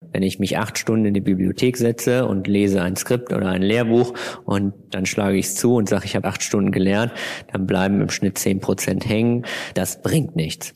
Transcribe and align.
Wenn 0.00 0.22
ich 0.22 0.38
mich 0.38 0.58
acht 0.58 0.76
Stunden 0.76 1.06
in 1.06 1.14
die 1.14 1.20
Bibliothek 1.22 1.76
setze 1.78 2.26
und 2.26 2.46
lese 2.46 2.82
ein 2.82 2.96
Skript 2.96 3.32
oder 3.32 3.48
ein 3.48 3.62
Lehrbuch 3.62 4.12
und 4.44 4.74
dann 4.90 5.06
schlage 5.06 5.36
ich 5.36 5.46
es 5.46 5.54
zu 5.54 5.74
und 5.74 5.88
sage, 5.88 6.04
ich 6.04 6.14
habe 6.14 6.28
acht 6.28 6.42
Stunden 6.42 6.70
gelernt, 6.70 7.12
dann 7.52 7.66
bleiben 7.66 8.00
im 8.02 8.10
Schnitt 8.10 8.36
zehn 8.36 8.60
Prozent 8.60 9.08
hängen. 9.08 9.46
Das 9.74 10.02
bringt 10.02 10.36
nichts. 10.36 10.74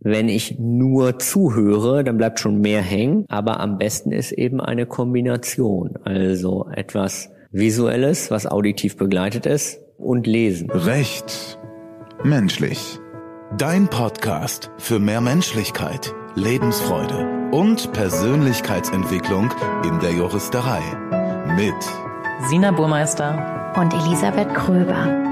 Wenn 0.00 0.28
ich 0.28 0.58
nur 0.58 1.18
zuhöre, 1.18 2.04
dann 2.04 2.16
bleibt 2.16 2.38
schon 2.38 2.60
mehr 2.60 2.82
hängen, 2.82 3.24
aber 3.28 3.60
am 3.60 3.78
besten 3.78 4.12
ist 4.12 4.32
eben 4.32 4.60
eine 4.60 4.86
Kombination. 4.86 5.98
Also 6.04 6.68
etwas 6.72 7.30
Visuelles, 7.50 8.30
was 8.30 8.46
auditiv 8.46 8.96
begleitet 8.96 9.46
ist 9.46 9.80
und 9.98 10.26
Lesen. 10.26 10.70
Recht. 10.70 11.58
Menschlich. 12.24 13.01
Dein 13.58 13.86
Podcast 13.86 14.70
für 14.78 14.98
mehr 14.98 15.20
Menschlichkeit, 15.20 16.14
Lebensfreude 16.34 17.50
und 17.50 17.92
Persönlichkeitsentwicklung 17.92 19.52
in 19.84 20.00
der 20.00 20.12
Juristerei 20.12 20.80
mit 21.54 21.74
Sina 22.48 22.70
Burmeister 22.70 23.74
und 23.76 23.92
Elisabeth 23.92 24.54
Kröber. 24.54 25.31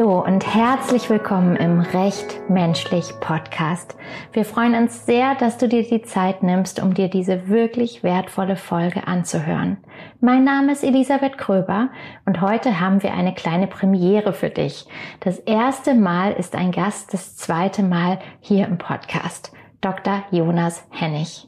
Hallo 0.00 0.24
und 0.24 0.46
herzlich 0.54 1.10
willkommen 1.10 1.56
im 1.56 1.80
Recht 1.80 2.48
Menschlich 2.48 3.12
Podcast. 3.20 3.96
Wir 4.32 4.46
freuen 4.46 4.74
uns 4.74 5.04
sehr, 5.04 5.34
dass 5.34 5.58
du 5.58 5.68
dir 5.68 5.82
die 5.82 6.00
Zeit 6.00 6.42
nimmst, 6.42 6.80
um 6.80 6.94
dir 6.94 7.08
diese 7.08 7.48
wirklich 7.48 8.02
wertvolle 8.02 8.56
Folge 8.56 9.06
anzuhören. 9.06 9.76
Mein 10.22 10.42
Name 10.42 10.72
ist 10.72 10.84
Elisabeth 10.84 11.36
Kröber 11.36 11.90
und 12.24 12.40
heute 12.40 12.80
haben 12.80 13.02
wir 13.02 13.12
eine 13.12 13.34
kleine 13.34 13.66
Premiere 13.66 14.32
für 14.32 14.48
dich. 14.48 14.86
Das 15.20 15.38
erste 15.38 15.92
Mal 15.92 16.32
ist 16.32 16.54
ein 16.54 16.72
Gast, 16.72 17.12
das 17.12 17.36
zweite 17.36 17.82
Mal 17.82 18.20
hier 18.40 18.68
im 18.68 18.78
Podcast. 18.78 19.52
Dr. 19.82 20.22
Jonas 20.30 20.82
Hennig. 20.88 21.46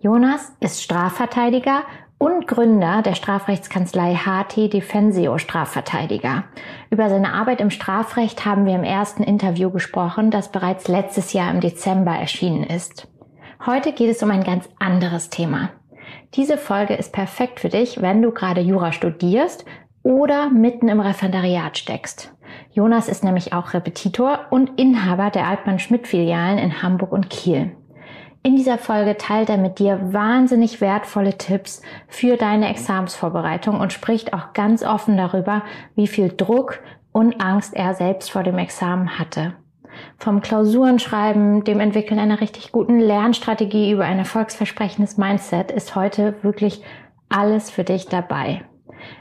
Jonas 0.00 0.56
ist 0.58 0.82
Strafverteidiger 0.82 1.82
und 2.18 2.46
Gründer 2.46 3.02
der 3.02 3.14
Strafrechtskanzlei 3.14 4.14
HT 4.14 4.72
Defensio 4.72 5.38
Strafverteidiger. 5.38 6.44
Über 6.90 7.10
seine 7.10 7.32
Arbeit 7.32 7.60
im 7.60 7.70
Strafrecht 7.70 8.46
haben 8.46 8.64
wir 8.64 8.74
im 8.74 8.84
ersten 8.84 9.22
Interview 9.22 9.70
gesprochen, 9.70 10.30
das 10.30 10.50
bereits 10.50 10.88
letztes 10.88 11.32
Jahr 11.32 11.50
im 11.50 11.60
Dezember 11.60 12.12
erschienen 12.12 12.64
ist. 12.64 13.08
Heute 13.64 13.92
geht 13.92 14.10
es 14.10 14.22
um 14.22 14.30
ein 14.30 14.44
ganz 14.44 14.68
anderes 14.78 15.28
Thema. 15.28 15.70
Diese 16.34 16.56
Folge 16.56 16.94
ist 16.94 17.12
perfekt 17.12 17.60
für 17.60 17.68
dich, 17.68 18.00
wenn 18.00 18.22
du 18.22 18.30
gerade 18.30 18.60
Jura 18.60 18.92
studierst 18.92 19.64
oder 20.02 20.50
mitten 20.50 20.88
im 20.88 21.00
Referendariat 21.00 21.76
steckst. 21.76 22.32
Jonas 22.70 23.08
ist 23.08 23.24
nämlich 23.24 23.52
auch 23.52 23.74
Repetitor 23.74 24.46
und 24.50 24.78
Inhaber 24.78 25.30
der 25.30 25.46
Altmann-Schmidt-Filialen 25.48 26.58
in 26.58 26.82
Hamburg 26.82 27.12
und 27.12 27.28
Kiel. 27.28 27.72
In 28.46 28.54
dieser 28.54 28.78
Folge 28.78 29.16
teilt 29.16 29.50
er 29.50 29.56
mit 29.56 29.80
dir 29.80 29.98
wahnsinnig 30.12 30.80
wertvolle 30.80 31.36
Tipps 31.36 31.82
für 32.06 32.36
deine 32.36 32.70
Examsvorbereitung 32.70 33.80
und 33.80 33.92
spricht 33.92 34.32
auch 34.32 34.52
ganz 34.52 34.84
offen 34.84 35.16
darüber, 35.16 35.64
wie 35.96 36.06
viel 36.06 36.28
Druck 36.28 36.78
und 37.10 37.40
Angst 37.40 37.74
er 37.74 37.94
selbst 37.94 38.30
vor 38.30 38.44
dem 38.44 38.58
Examen 38.58 39.18
hatte. 39.18 39.54
Vom 40.16 40.42
Klausurenschreiben, 40.42 41.64
dem 41.64 41.80
Entwickeln 41.80 42.20
einer 42.20 42.40
richtig 42.40 42.70
guten 42.70 43.00
Lernstrategie 43.00 43.90
über 43.90 44.04
ein 44.04 44.20
erfolgsversprechendes 44.20 45.16
Mindset 45.16 45.72
ist 45.72 45.96
heute 45.96 46.36
wirklich 46.42 46.84
alles 47.28 47.68
für 47.68 47.82
dich 47.82 48.06
dabei. 48.06 48.62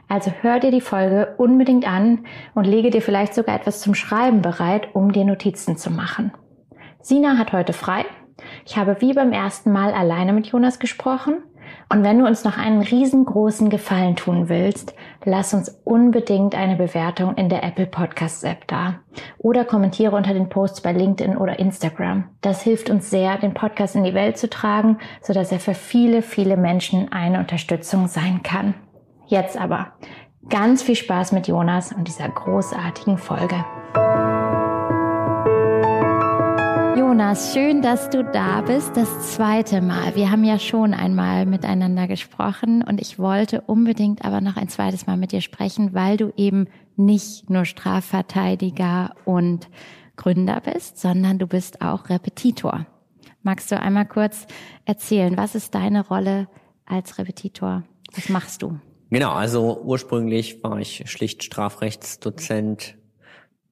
Also 0.08 0.32
hör 0.42 0.60
dir 0.60 0.70
die 0.70 0.82
Folge 0.82 1.34
unbedingt 1.40 1.92
an 1.92 2.26
und 2.54 2.66
lege 2.66 2.92
dir 2.92 3.02
vielleicht 3.02 3.34
sogar 3.34 3.56
etwas 3.56 3.82
zum 3.82 3.96
Schreiben 3.96 4.44
bereit, 4.44 4.90
um 4.94 5.12
dir 5.12 5.26
Notizen 5.26 5.78
zu 5.78 5.90
machen. 5.90 6.32
Sina 7.02 7.40
hat 7.40 7.54
heute 7.54 7.74
frei 7.74 8.06
ich 8.66 8.78
habe 8.78 8.98
wie 9.00 9.14
beim 9.14 9.32
ersten 9.32 9.72
Mal 9.72 9.94
alleine 9.94 10.34
mit 10.34 10.48
Jonas 10.48 10.80
gesprochen. 10.80 11.38
Und 11.90 12.04
wenn 12.04 12.20
du 12.20 12.26
uns 12.26 12.44
noch 12.44 12.58
einen 12.58 12.82
riesengroßen 12.82 13.70
Gefallen 13.70 14.16
tun 14.16 14.50
willst, 14.50 14.96
lass 15.24 15.54
uns 15.54 15.82
unbedingt 15.84 16.56
eine 16.56 16.76
Bewertung 16.76 17.36
in 17.36 17.50
der 17.50 17.64
Apple 17.64 17.86
Podcasts 17.86 18.44
App 18.44 18.68
da. 18.68 18.96
Oder 19.38 19.66
kommentiere 19.66 20.16
unter 20.16 20.34
den 20.34 20.50
Posts 20.50 20.82
bei 20.82 20.94
LinkedIn 20.94 21.38
oder 21.38 21.60
Instagram. 21.60 22.26
Das 22.42 22.62
hilft 22.62 22.90
uns 22.90 23.10
sehr, 23.10 23.38
den 23.38 23.54
Podcast 23.54 23.96
in 23.96 24.04
die 24.04 24.14
Welt 24.14 24.38
zu 24.38 24.50
tragen, 24.50 24.98
sodass 25.22 25.52
er 25.52 25.60
für 25.60 25.76
viele, 25.76 26.22
viele 26.22 26.58
Menschen 26.58 27.12
eine 27.12 27.40
Unterstützung 27.40 28.08
sein 28.08 28.42
kann. 28.44 28.74
Jetzt 29.28 29.60
aber 29.60 29.94
ganz 30.50 30.84
viel 30.84 30.96
Spaß 30.96 31.32
mit 31.32 31.48
Jonas 31.48 31.92
und 31.92 32.08
dieser 32.08 32.30
großartigen 32.30 33.18
Folge. 33.18 33.64
Jonas, 37.36 37.54
schön, 37.54 37.82
dass 37.82 38.10
du 38.10 38.24
da 38.24 38.62
bist. 38.62 38.96
Das 38.96 39.34
zweite 39.34 39.82
Mal. 39.82 40.16
Wir 40.16 40.32
haben 40.32 40.46
ja 40.46 40.58
schon 40.58 40.94
einmal 40.94 41.46
miteinander 41.46 42.08
gesprochen 42.08 42.82
und 42.82 43.02
ich 43.02 43.20
wollte 43.20 43.60
unbedingt 43.60 44.24
aber 44.24 44.40
noch 44.40 44.56
ein 44.56 44.70
zweites 44.70 45.06
Mal 45.06 45.18
mit 45.18 45.34
dir 45.34 45.42
sprechen, 45.42 45.94
weil 45.94 46.16
du 46.16 46.32
eben 46.38 46.70
nicht 46.96 47.50
nur 47.50 47.66
Strafverteidiger 47.66 49.16
und 49.26 49.68
Gründer 50.16 50.62
bist, 50.62 50.98
sondern 50.98 51.38
du 51.38 51.46
bist 51.46 51.82
auch 51.82 52.08
Repetitor. 52.08 52.86
Magst 53.44 53.70
du 53.70 53.82
einmal 53.82 54.06
kurz 54.06 54.48
erzählen, 54.86 55.36
was 55.36 55.56
ist 55.56 55.76
deine 55.76 56.08
Rolle 56.08 56.48
als 56.86 57.18
Repetitor? 57.18 57.84
Was 58.16 58.30
machst 58.30 58.62
du? 58.62 58.80
Genau, 59.10 59.34
also 59.34 59.82
ursprünglich 59.84 60.64
war 60.64 60.80
ich 60.80 61.04
schlicht 61.08 61.44
Strafrechtsdozent 61.44 62.96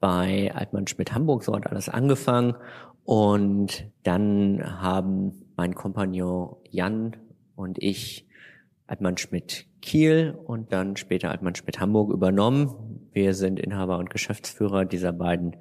bei 0.02 0.52
Altmann 0.54 0.86
Schmidt 0.86 1.14
Hamburg, 1.14 1.46
so 1.46 1.56
hat 1.56 1.68
alles 1.68 1.88
angefangen 1.88 2.56
und 3.04 3.92
dann 4.04 4.82
haben 4.82 5.46
mein 5.56 5.76
Kompagnon 5.76 6.56
Jan 6.70 7.16
und 7.56 7.78
ich 7.82 8.28
Altmann 8.88 9.18
Schmidt 9.18 9.68
Kiel 9.82 10.38
und 10.46 10.72
dann 10.72 10.96
später 10.96 11.32
Altmann 11.32 11.56
Schmidt 11.56 11.80
Hamburg 11.80 12.12
übernommen. 12.12 13.10
Wir 13.12 13.34
sind 13.34 13.60
Inhaber 13.60 13.98
und 13.98 14.10
Geschäftsführer 14.10 14.86
dieser 14.86 15.14
beiden 15.14 15.58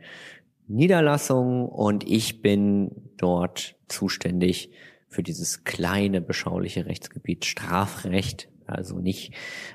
Niederlassungen 0.69 1.66
und 1.66 2.08
ich 2.08 2.41
bin 2.41 3.10
dort 3.16 3.76
zuständig 3.88 4.70
für 5.09 5.22
dieses 5.22 5.64
kleine, 5.64 6.20
beschauliche 6.20 6.86
Rechtsgebiet 6.86 7.44
Strafrecht. 7.44 8.48
Also 8.66 8.98
nicht 8.98 9.34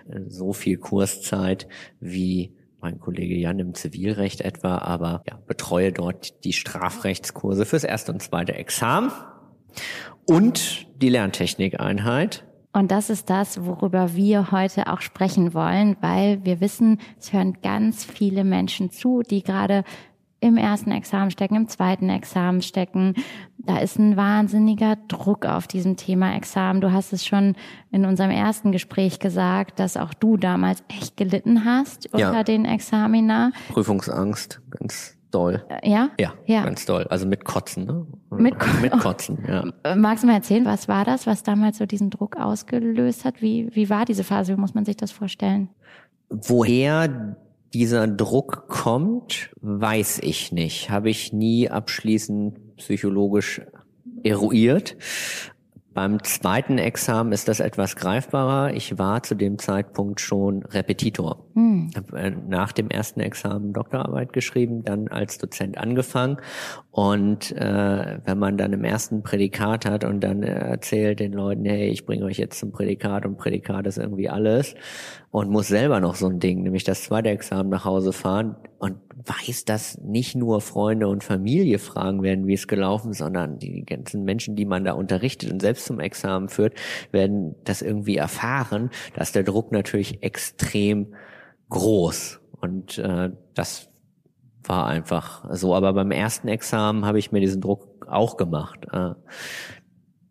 äh, 0.10 0.22
so 0.28 0.54
viel 0.54 0.78
Kurszeit 0.78 1.68
wie 2.00 2.56
mein 2.80 3.00
Kollege 3.00 3.36
Jan 3.36 3.60
im 3.60 3.74
Zivilrecht 3.74 4.42
etwa, 4.42 4.78
aber 4.80 5.24
ja, 5.28 5.40
betreue 5.48 5.92
dort 5.92 6.44
die 6.44 6.54
Strafrechtskurse 6.54 7.66
fürs 7.66 7.84
erste 7.84 8.12
und 8.12 8.22
zweite 8.22 8.54
Examen 8.54 9.12
und 10.26 10.88
die 11.02 11.10
Lerntechnikeinheit. 11.10 12.46
Und 12.74 12.92
das 12.92 13.10
ist 13.10 13.30
das, 13.30 13.66
worüber 13.66 14.16
wir 14.16 14.52
heute 14.52 14.92
auch 14.92 15.02
sprechen 15.02 15.54
wollen, 15.54 15.98
weil 16.02 16.44
wir 16.46 16.62
wissen, 16.62 17.00
es 17.20 17.34
hören 17.34 17.58
ganz 17.64 18.06
viele 18.06 18.44
Menschen 18.44 18.92
zu, 18.92 19.24
die 19.24 19.42
gerade 19.42 19.84
im 20.40 20.58
ersten 20.58 20.92
Examen 20.92 21.32
stecken, 21.32 21.56
im 21.56 21.68
zweiten 21.68 22.10
Examen 22.10 22.62
stecken. 22.62 23.16
Da 23.58 23.80
ist 23.80 23.98
ein 23.98 24.16
wahnsinniger 24.16 24.96
Druck 25.08 25.46
auf 25.46 25.68
diesem 25.68 25.98
Thema 25.98 26.36
Examen. 26.36 26.80
Du 26.80 26.92
hast 26.92 27.12
es 27.12 27.26
schon 27.26 27.56
in 27.92 28.06
unserem 28.06 28.32
ersten 28.32 28.72
Gespräch 28.72 29.20
gesagt, 29.20 29.80
dass 29.80 29.98
auch 29.98 30.14
du 30.14 30.38
damals 30.38 30.84
echt 30.88 31.18
gelitten 31.18 31.66
hast 31.66 32.06
unter 32.14 32.34
ja. 32.34 32.44
den 32.44 32.66
Examina. 32.66 33.52
Prüfungsangst, 33.70 34.62
ganz 34.72 35.18
doll. 35.32 35.66
Äh, 35.70 35.90
ja? 35.90 36.10
ja? 36.20 36.34
Ja, 36.46 36.64
ganz 36.64 36.86
doll. 36.86 37.06
Also 37.10 37.28
mit 37.28 37.44
Kotzen, 37.44 37.86
ne? 37.86 38.06
Mit, 38.30 38.60
Ko 38.60 38.68
mit 38.82 38.92
Kotzen, 38.92 39.40
ja. 39.48 39.66
Magst 39.96 40.24
du 40.24 40.28
mal 40.28 40.36
erzählen, 40.36 40.66
was 40.66 40.88
war 40.88 41.04
das, 41.04 41.28
was 41.28 41.44
damals 41.44 41.78
so 41.78 41.86
diesen 41.86 42.10
Druck 42.10 42.38
ausgelöst 42.38 43.26
hat? 43.26 43.42
Wie, 43.42 43.70
wie 43.74 43.90
war 43.90 44.06
diese 44.06 44.24
Phase? 44.24 44.54
Wie 44.54 44.60
muss 44.60 44.74
man 44.74 44.86
sich 44.86 44.98
das 44.98 45.12
vorstellen? 45.12 45.70
Woher 46.30 47.38
dieser 47.74 48.08
Druck 48.08 48.68
kommt, 48.68 49.52
weiß 49.62 50.20
ich 50.24 50.52
nicht. 50.52 50.90
Habe 50.90 51.10
ich 51.10 51.34
nie 51.34 51.70
abschließend 51.70 52.78
psychologisch 52.78 53.62
eruiert. 54.24 54.98
Beim 55.98 56.24
zweiten 56.24 56.78
Examen 56.78 57.32
ist 57.32 57.48
das 57.48 57.60
etwas 57.60 57.96
greifbarer. 57.96 58.72
Ich 58.76 59.00
war 59.00 59.24
zu 59.24 59.34
dem 59.34 59.58
Zeitpunkt 59.58 60.22
schon 60.22 60.62
Repetitor. 60.62 61.48
Hm. 61.56 61.90
Habe 61.96 62.20
äh, 62.20 62.30
nach 62.30 62.72
dem 62.72 62.92
ersten 62.92 63.20
Examen 63.20 63.74
Doktorarbeit 63.74 64.32
geschrieben, 64.32 64.84
dann 64.84 65.08
als 65.08 65.40
Dozent 65.40 65.80
angefangen. 65.80 66.38
Und 66.98 67.52
äh, 67.52 68.18
wenn 68.26 68.40
man 68.40 68.58
dann 68.58 68.74
im 68.74 68.84
ersten 68.84 69.22
Prädikat 69.22 69.86
hat 69.86 70.04
und 70.04 70.20
dann 70.22 70.42
erzählt 70.42 71.20
den 71.20 71.32
Leuten, 71.32 71.64
hey, 71.64 71.90
ich 71.90 72.08
bringe 72.08 72.26
euch 72.26 72.40
jetzt 72.40 72.58
zum 72.58 72.72
Prädikat 72.72 73.24
und 73.28 73.38
Prädikat 73.38 73.86
ist 73.86 74.00
irgendwie 74.00 74.30
alles 74.30 74.74
und 75.30 75.52
muss 75.52 75.68
selber 75.68 76.00
noch 76.00 76.16
so 76.16 76.28
ein 76.28 76.40
Ding, 76.40 76.64
nämlich 76.64 76.86
das 76.86 77.04
zweite 77.04 77.30
Examen 77.30 77.70
nach 77.70 77.86
Hause 77.86 78.14
fahren 78.14 78.56
und 78.80 78.96
weiß, 79.26 79.66
dass 79.66 80.00
nicht 80.00 80.36
nur 80.36 80.60
Freunde 80.60 81.08
und 81.08 81.24
Familie 81.24 81.78
fragen 81.78 82.24
werden, 82.24 82.48
wie 82.48 82.56
es 82.56 82.68
gelaufen, 82.68 83.14
sondern 83.14 83.60
die 83.60 83.86
ganzen 83.86 84.24
Menschen, 84.24 84.56
die 84.56 84.66
man 84.66 84.84
da 84.84 84.94
unterrichtet 84.94 85.52
und 85.52 85.62
selbst 85.62 85.86
zum 85.86 86.00
Examen 86.00 86.50
führt, 86.50 86.74
werden 87.12 87.54
das 87.64 87.84
irgendwie 87.84 88.18
erfahren, 88.18 88.90
dass 89.14 89.32
der 89.32 89.44
Druck 89.44 89.72
natürlich 89.72 90.24
extrem 90.24 91.14
groß. 91.70 92.40
Und 92.60 92.98
äh, 92.98 93.30
das 93.54 93.87
war 94.70 94.88
einfach 94.88 95.46
so. 95.52 95.76
Aber 95.76 95.94
beim 95.94 96.12
ersten 96.12 96.48
Examen 96.48 97.06
habe 97.06 97.20
ich 97.20 97.32
mir 97.32 97.40
diesen 97.40 97.62
Druck 97.62 98.08
auch 98.10 98.38
gemacht. 98.38 98.86
Äh, 98.92 99.14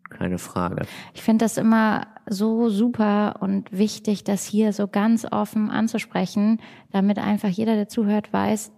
keine 0.09 0.37
Frage. 0.37 0.85
Ich 1.13 1.21
finde 1.21 1.45
das 1.45 1.57
immer 1.57 2.07
so 2.27 2.69
super 2.69 3.35
und 3.41 3.71
wichtig, 3.71 4.23
das 4.23 4.45
hier 4.45 4.73
so 4.73 4.87
ganz 4.87 5.25
offen 5.29 5.69
anzusprechen, 5.69 6.61
damit 6.91 7.19
einfach 7.19 7.49
jeder, 7.49 7.75
der 7.75 7.87
zuhört, 7.87 8.31
weiß, 8.31 8.71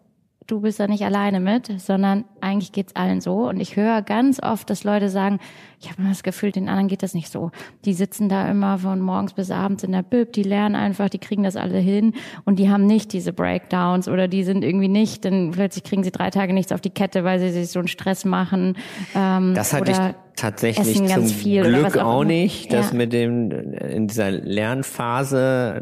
du 0.50 0.62
bist 0.62 0.80
da 0.80 0.88
nicht 0.88 1.04
alleine 1.04 1.40
mit, 1.40 1.72
sondern 1.80 2.26
eigentlich 2.42 2.72
geht's 2.72 2.96
allen 2.96 3.22
so. 3.22 3.48
Und 3.48 3.60
ich 3.60 3.76
höre 3.76 4.02
ganz 4.02 4.42
oft, 4.42 4.70
dass 4.70 4.84
Leute 4.84 5.10
sagen, 5.10 5.40
ich 5.80 5.90
habe 5.90 6.02
immer 6.02 6.10
das 6.10 6.24
Gefühl, 6.24 6.52
den 6.52 6.68
anderen 6.68 6.88
geht 6.88 7.04
das 7.04 7.14
nicht 7.14 7.32
so. 7.32 7.52
Die 7.86 7.94
sitzen 7.94 8.28
da 8.28 8.50
immer 8.50 8.80
von 8.80 9.00
morgens 9.00 9.34
bis 9.34 9.52
abends 9.52 9.84
in 9.84 9.92
der 9.92 10.02
Bib, 10.02 10.34
die 10.34 10.44
lernen 10.44 10.76
einfach, 10.76 11.10
die 11.10 11.20
kriegen 11.20 11.44
das 11.44 11.56
alle 11.56 11.78
hin 11.78 12.14
und 12.46 12.60
die 12.60 12.70
haben 12.70 12.86
nicht 12.86 13.14
diese 13.14 13.32
Breakdowns 13.32 14.08
oder 14.08 14.28
die 14.28 14.44
sind 14.44 14.64
irgendwie 14.64 14.88
nicht, 14.88 15.24
dann 15.26 15.52
plötzlich 15.52 15.84
kriegen 15.84 16.04
sie 16.04 16.12
drei 16.12 16.32
Tage 16.32 16.54
nichts 16.54 16.72
auf 16.72 16.82
die 16.82 16.90
Kette, 16.90 17.24
weil 17.24 17.40
sie 17.40 17.52
sich 17.52 17.70
so 17.70 17.80
einen 17.80 17.88
Stress 17.88 18.26
machen. 18.26 18.78
Ähm, 19.16 19.54
das 19.54 19.74
hatte 19.74 19.92
ich 19.92 19.98
tatsächlich 20.40 20.96
zum 20.96 21.28
Glück 21.28 21.98
auch, 21.98 22.20
auch, 22.20 22.24
nicht, 22.24 22.74
dass 22.74 22.92
ja. 22.92 22.98
mit 22.98 23.14
dem 23.14 23.52
in 23.52 24.08
dieser 24.08 24.32
Lernphase 24.32 25.82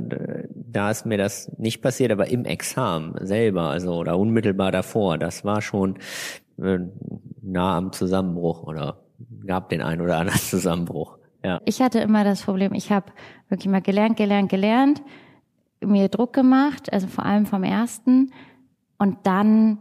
da 0.77 0.92
ist 0.92 1.06
mir 1.06 1.18
das 1.18 1.51
nicht 1.57 1.81
passiert, 1.81 2.12
aber 2.12 2.27
im 2.27 2.45
Examen 2.45 3.15
selber, 3.25 3.69
also 3.69 3.95
oder 3.95 4.18
unmittelbar 4.18 4.71
davor, 4.71 5.18
das 5.18 5.44
war 5.44 5.62
schon 5.62 5.98
äh, 6.62 6.80
nah 7.42 7.77
am 7.77 7.92
Zusammenbruch 7.92 8.63
oder 8.63 9.00
gab 9.45 9.69
den 9.69 9.81
einen 9.81 10.01
oder 10.01 10.18
anderen 10.18 10.39
Zusammenbruch. 10.39 11.18
Ja. 11.44 11.62
Ich 11.65 11.81
hatte 11.81 12.00
immer 12.00 12.24
das 12.24 12.44
Problem, 12.44 12.74
ich 12.74 12.92
habe 12.92 13.07
wirklich 13.50 13.71
mal 13.71 13.81
gelernt, 13.81 14.18
gelernt, 14.18 14.50
gelernt, 14.50 15.01
mir 15.80 16.09
Druck 16.09 16.33
gemacht, 16.33 16.92
also 16.92 17.07
vor 17.07 17.25
allem 17.25 17.45
vom 17.45 17.63
ersten 17.63 18.31
und 18.98 19.18
dann 19.24 19.80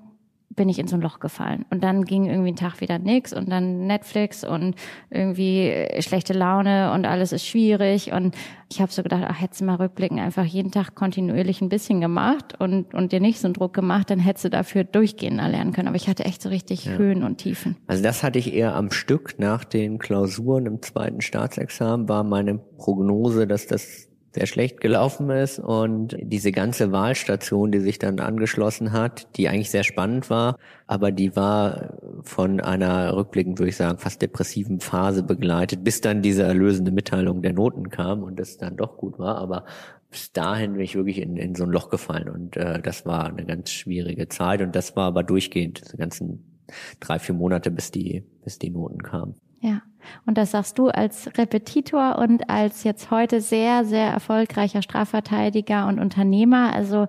bin 0.57 0.69
ich 0.69 0.79
in 0.79 0.89
so 0.89 0.97
ein 0.97 1.03
Loch 1.03 1.21
gefallen. 1.21 1.65
Und 1.71 1.85
dann 1.85 2.05
ging 2.05 2.25
irgendwie 2.25 2.53
ein 2.53 2.57
Tag 2.57 2.81
wieder 2.81 2.99
nix 2.99 3.33
und 3.33 3.51
dann 3.51 3.87
Netflix 3.87 4.43
und 4.43 4.75
irgendwie 5.11 5.87
schlechte 6.01 6.33
Laune 6.33 6.93
und 6.93 7.05
alles 7.07 7.33
ist 7.33 7.47
schwierig. 7.47 8.13
Und 8.13 8.35
ich 8.71 8.81
habe 8.81 8.91
so 8.91 9.03
gedacht, 9.03 9.25
ach, 9.29 9.41
hättest 9.41 9.61
du 9.61 9.67
mal 9.67 9.77
rückblickend 9.77 10.19
einfach 10.19 10.45
jeden 10.45 10.73
Tag 10.73 10.95
kontinuierlich 10.95 11.61
ein 11.61 11.69
bisschen 11.69 12.01
gemacht 12.01 12.59
und, 12.59 12.95
und 12.95 13.13
dir 13.13 13.21
nicht 13.21 13.39
so 13.39 13.47
einen 13.47 13.55
Druck 13.55 13.75
gemacht, 13.75 14.11
dann 14.11 14.19
hättest 14.19 14.47
du 14.47 14.51
dafür 14.51 14.85
durchgehend 14.85 15.39
erlernen 15.39 15.73
können. 15.73 15.89
Aber 15.89 15.97
ich 15.97 16.09
hatte 16.09 16.25
echt 16.25 16.43
so 16.43 16.49
richtig 16.49 16.87
ja. 16.87 16.93
Höhen 16.93 17.23
und 17.23 17.39
Tiefen. 17.39 17.77
Also 17.87 18.03
das 18.03 18.23
hatte 18.23 18.39
ich 18.39 18.53
eher 18.53 18.75
am 18.75 18.91
Stück 18.91 19.39
nach 19.39 19.65
den 19.65 19.99
Klausuren 19.99 20.67
im 20.67 20.83
zweiten 20.83 21.21
Staatsexamen, 21.21 22.09
war 22.09 22.25
meine 22.25 22.59
Prognose, 22.59 23.47
dass 23.47 23.67
das 23.67 24.06
sehr 24.37 24.47
schlecht 24.47 24.83
gelaufen 24.83 25.31
ist 25.31 25.59
und 25.59 26.15
diese 26.21 26.53
ganze 26.53 26.93
Wahlstation, 26.93 27.73
die 27.73 27.81
sich 27.81 27.99
dann 27.99 28.21
angeschlossen 28.21 28.93
hat, 28.93 29.35
die 29.37 29.49
eigentlich 29.49 29.71
sehr 29.71 29.83
spannend 29.83 30.29
war, 30.29 30.59
aber 30.87 31.11
die 31.11 31.35
war 31.37 31.95
von 32.23 32.61
einer 32.61 33.17
rückblickend, 33.17 33.59
würde 33.59 33.71
ich 33.71 33.77
sagen, 33.77 33.99
fast 33.99 34.21
depressiven 34.21 34.81
Phase 34.81 35.23
begleitet, 35.23 35.83
bis 35.85 36.03
dann 36.03 36.21
diese 36.21 36.43
erlösende 36.43 36.93
Mitteilung 36.93 37.41
der 37.41 37.55
Noten 37.55 37.89
kam 37.89 38.23
und 38.23 38.39
es 38.39 38.59
dann 38.59 38.77
doch 38.77 38.99
gut 38.99 39.19
war, 39.19 39.39
aber 39.39 39.65
bis 40.11 40.33
dahin 40.33 40.75
bin 40.75 40.83
ich 40.83 40.95
wirklich 40.95 41.19
in, 41.19 41.39
in 41.39 41.55
so 41.55 41.65
ein 41.65 41.71
Loch 41.71 41.89
gefallen 41.89 42.29
und 42.29 42.59
äh, 42.59 42.81
das 42.83 43.07
war 43.07 43.25
eine 43.25 43.47
ganz 43.47 43.71
schwierige 43.71 44.29
Zeit 44.29 44.61
und 44.61 44.77
das 44.77 44.97
war 44.97 45.07
aber 45.07 45.23
durchgehend, 45.23 45.93
die 45.93 45.97
ganzen 45.97 46.63
drei, 47.01 47.19
vier 47.19 47.35
Monate, 47.35 47.71
bis 47.71 47.91
die, 47.91 48.23
bis 48.45 48.59
die 48.59 48.71
Noten 48.71 49.03
kamen. 49.03 49.35
Ja. 49.61 49.83
Und 50.27 50.39
das 50.39 50.53
sagst 50.53 50.79
du 50.79 50.89
als 50.89 51.31
Repetitor 51.37 52.19
und 52.19 52.49
als 52.51 52.85
jetzt 52.85 53.11
heute 53.11 53.41
sehr, 53.41 53.85
sehr 53.85 54.09
erfolgreicher 54.09 54.83
Strafverteidiger 54.83 55.87
und 55.87 55.99
Unternehmer. 55.99 56.75
Also 56.75 57.07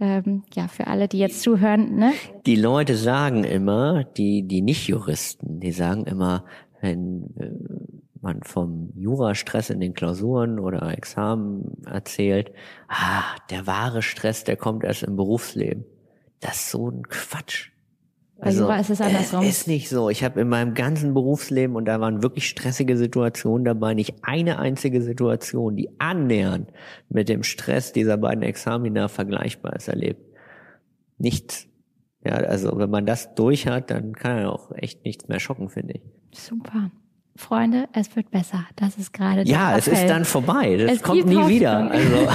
ähm, 0.00 0.42
ja, 0.54 0.68
für 0.68 0.86
alle, 0.86 1.08
die 1.08 1.18
jetzt 1.18 1.42
zuhören. 1.42 1.96
Ne? 1.96 2.12
Die 2.46 2.56
Leute 2.56 2.96
sagen 2.96 3.44
immer, 3.44 4.04
die, 4.04 4.46
die 4.46 4.62
Nicht-Juristen, 4.62 5.60
die 5.60 5.72
sagen 5.72 6.04
immer, 6.04 6.44
wenn 6.80 7.34
äh, 7.38 7.50
man 8.20 8.42
vom 8.42 8.92
Jurastress 8.94 9.70
in 9.70 9.80
den 9.80 9.94
Klausuren 9.94 10.58
oder 10.58 10.96
Examen 10.96 11.82
erzählt, 11.86 12.52
ah, 12.88 13.22
der 13.50 13.66
wahre 13.66 14.02
Stress, 14.02 14.44
der 14.44 14.56
kommt 14.56 14.84
erst 14.84 15.02
im 15.02 15.16
Berufsleben. 15.16 15.84
Das 16.40 16.56
ist 16.56 16.70
so 16.70 16.90
ein 16.90 17.02
Quatsch. 17.08 17.69
Also, 18.40 18.62
Jura 18.62 18.78
ist 18.78 18.90
es 18.90 19.00
andersrum. 19.00 19.44
Ist 19.44 19.68
nicht 19.68 19.88
so. 19.88 20.08
Ich 20.10 20.24
habe 20.24 20.40
in 20.40 20.48
meinem 20.48 20.74
ganzen 20.74 21.14
Berufsleben, 21.14 21.76
und 21.76 21.84
da 21.84 22.00
waren 22.00 22.22
wirklich 22.22 22.48
stressige 22.48 22.96
Situationen 22.96 23.64
dabei, 23.64 23.94
nicht 23.94 24.14
eine 24.22 24.58
einzige 24.58 25.02
Situation, 25.02 25.76
die 25.76 25.90
annähernd 25.98 26.70
mit 27.08 27.28
dem 27.28 27.42
Stress 27.42 27.92
dieser 27.92 28.16
beiden 28.16 28.42
Examina 28.42 29.08
vergleichbar 29.08 29.76
ist, 29.76 29.88
erlebt. 29.88 30.22
Nichts. 31.18 31.66
Ja, 32.24 32.32
also 32.34 32.78
wenn 32.78 32.90
man 32.90 33.06
das 33.06 33.34
durch 33.34 33.66
hat, 33.66 33.90
dann 33.90 34.14
kann 34.14 34.38
er 34.38 34.52
auch 34.52 34.72
echt 34.72 35.04
nichts 35.04 35.28
mehr 35.28 35.40
schocken, 35.40 35.68
finde 35.68 35.94
ich. 35.94 36.02
Super. 36.38 36.90
Freunde, 37.40 37.88
es 37.92 38.14
wird 38.14 38.30
besser. 38.30 38.64
Das 38.76 38.96
ist 38.96 39.12
gerade 39.12 39.42
Ja, 39.42 39.76
es 39.76 39.88
ist 39.88 40.08
dann 40.08 40.24
vorbei. 40.24 40.76
Das 40.76 40.92
es 40.92 41.02
kommt 41.02 41.26
nie 41.26 41.36
Hoffnung. 41.36 41.48
wieder. 41.48 41.90
Also. 41.90 42.28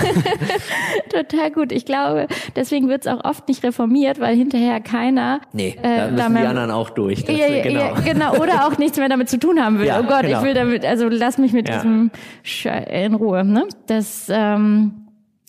Total 1.10 1.52
gut. 1.52 1.72
Ich 1.72 1.86
glaube, 1.86 2.28
deswegen 2.56 2.90
wird 2.90 3.06
es 3.06 3.12
auch 3.12 3.24
oft 3.24 3.48
nicht 3.48 3.63
reformiert, 3.63 4.19
weil 4.19 4.36
hinterher 4.36 4.81
keiner. 4.81 5.42
Nee, 5.54 5.78
äh, 5.81 5.84
da 5.84 6.06
müssen 6.06 6.18
damit, 6.18 6.44
die 6.44 6.48
anderen 6.48 6.72
auch 6.72 6.90
durch. 6.90 7.24
Das, 7.24 7.38
ja, 7.38 7.62
genau. 7.62 7.80
Ja, 7.80 7.92
genau. 8.02 8.36
Oder 8.38 8.68
auch 8.68 8.78
nichts 8.78 8.98
mehr 8.98 9.10
damit 9.10 9.30
zu 9.30 9.40
tun 9.40 9.63
haben 9.63 9.80
will. 9.80 9.88
Ja, 9.88 10.00
oh 10.00 10.04
Gott, 10.04 10.24
genau. 10.24 10.40
ich 10.40 10.44
will 10.44 10.54
damit, 10.54 10.84
also 10.84 11.08
lass 11.08 11.38
mich 11.38 11.54
mit 11.54 11.69
ja. 11.69 11.75
diesem 11.75 12.12
Sch 12.44 12.66
in 12.66 13.13
Ruhe. 13.13 13.46
Ne? 13.46 13.68
Das 13.88 14.28
ähm, 14.30 15.05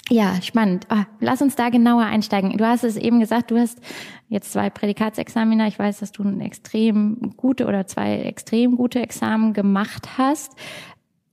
ja, 0.08 0.41
spannend. 0.41 0.87
Oh, 0.91 1.03
lass 1.20 1.43
uns 1.43 1.56
da 1.56 1.69
genauer 1.69 2.05
einsteigen. 2.05 2.56
Du 2.56 2.64
hast 2.64 2.85
es 2.85 2.97
eben 2.97 3.19
gesagt, 3.19 3.50
du 3.50 3.58
hast 3.58 3.81
jetzt 4.29 4.53
zwei 4.53 4.70
Prädikatsexamina. 4.70 5.67
Ich 5.67 5.79
weiß, 5.79 5.99
dass 5.99 6.12
du 6.12 6.23
ein 6.23 6.41
extrem 6.41 7.35
gute 7.37 7.67
oder 7.67 7.87
zwei 7.87 8.20
extrem 8.20 8.76
gute 8.76 9.00
Examen 9.00 9.53
gemacht 9.53 10.17
hast. 10.17 10.53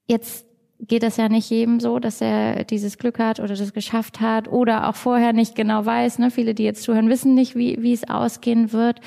Jetzt 0.08 0.48
geht 0.80 1.04
das 1.04 1.18
ja 1.18 1.30
nicht 1.30 1.50
jedem 1.50 1.80
so, 1.80 2.00
dass 2.00 2.20
er 2.20 2.64
dieses 2.64 2.98
Glück 2.98 3.20
hat 3.20 3.40
oder 3.40 3.56
das 3.56 3.74
geschafft 3.74 4.22
hat 4.22 4.48
oder 4.48 4.90
auch 4.90 4.96
vorher 4.96 5.34
nicht 5.34 5.56
genau 5.56 5.86
weiß. 5.86 6.20
Ne? 6.20 6.32
Viele, 6.32 6.56
die 6.56 6.64
jetzt 6.64 6.84
zuhören, 6.84 7.10
wissen 7.10 7.36
nicht, 7.36 7.56
wie, 7.56 7.82
wie 7.82 7.94
es 7.94 8.10
ausgehen 8.10 8.74
wird. 8.74 9.00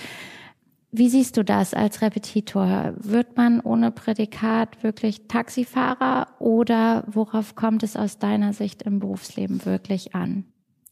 Wie 0.98 1.10
siehst 1.10 1.37
du 1.37 1.44
das 1.44 1.75
als 1.75 2.00
Repetitor? 2.00 2.94
Wird 2.96 3.37
man 3.37 3.60
ohne 3.60 3.90
Prädikat 3.90 4.82
wirklich 4.82 5.28
Taxifahrer 5.28 6.28
oder 6.38 7.04
worauf 7.06 7.54
kommt 7.54 7.82
es 7.82 7.96
aus 7.96 8.19
deiner 8.19 8.54
Sicht 8.54 8.81
im 8.81 8.98
Berufsleben 8.98 9.66
wirklich 9.66 10.14
an? 10.14 10.46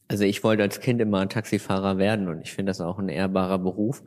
Also 0.07 0.23
ich 0.23 0.43
wollte 0.43 0.61
als 0.61 0.79
Kind 0.79 1.01
immer 1.01 1.21
ein 1.21 1.29
Taxifahrer 1.29 1.97
werden 1.97 2.27
und 2.27 2.41
ich 2.41 2.53
finde 2.53 2.69
das 2.69 2.81
auch 2.81 2.99
ein 2.99 3.09
ehrbarer 3.09 3.57
Beruf. 3.57 4.03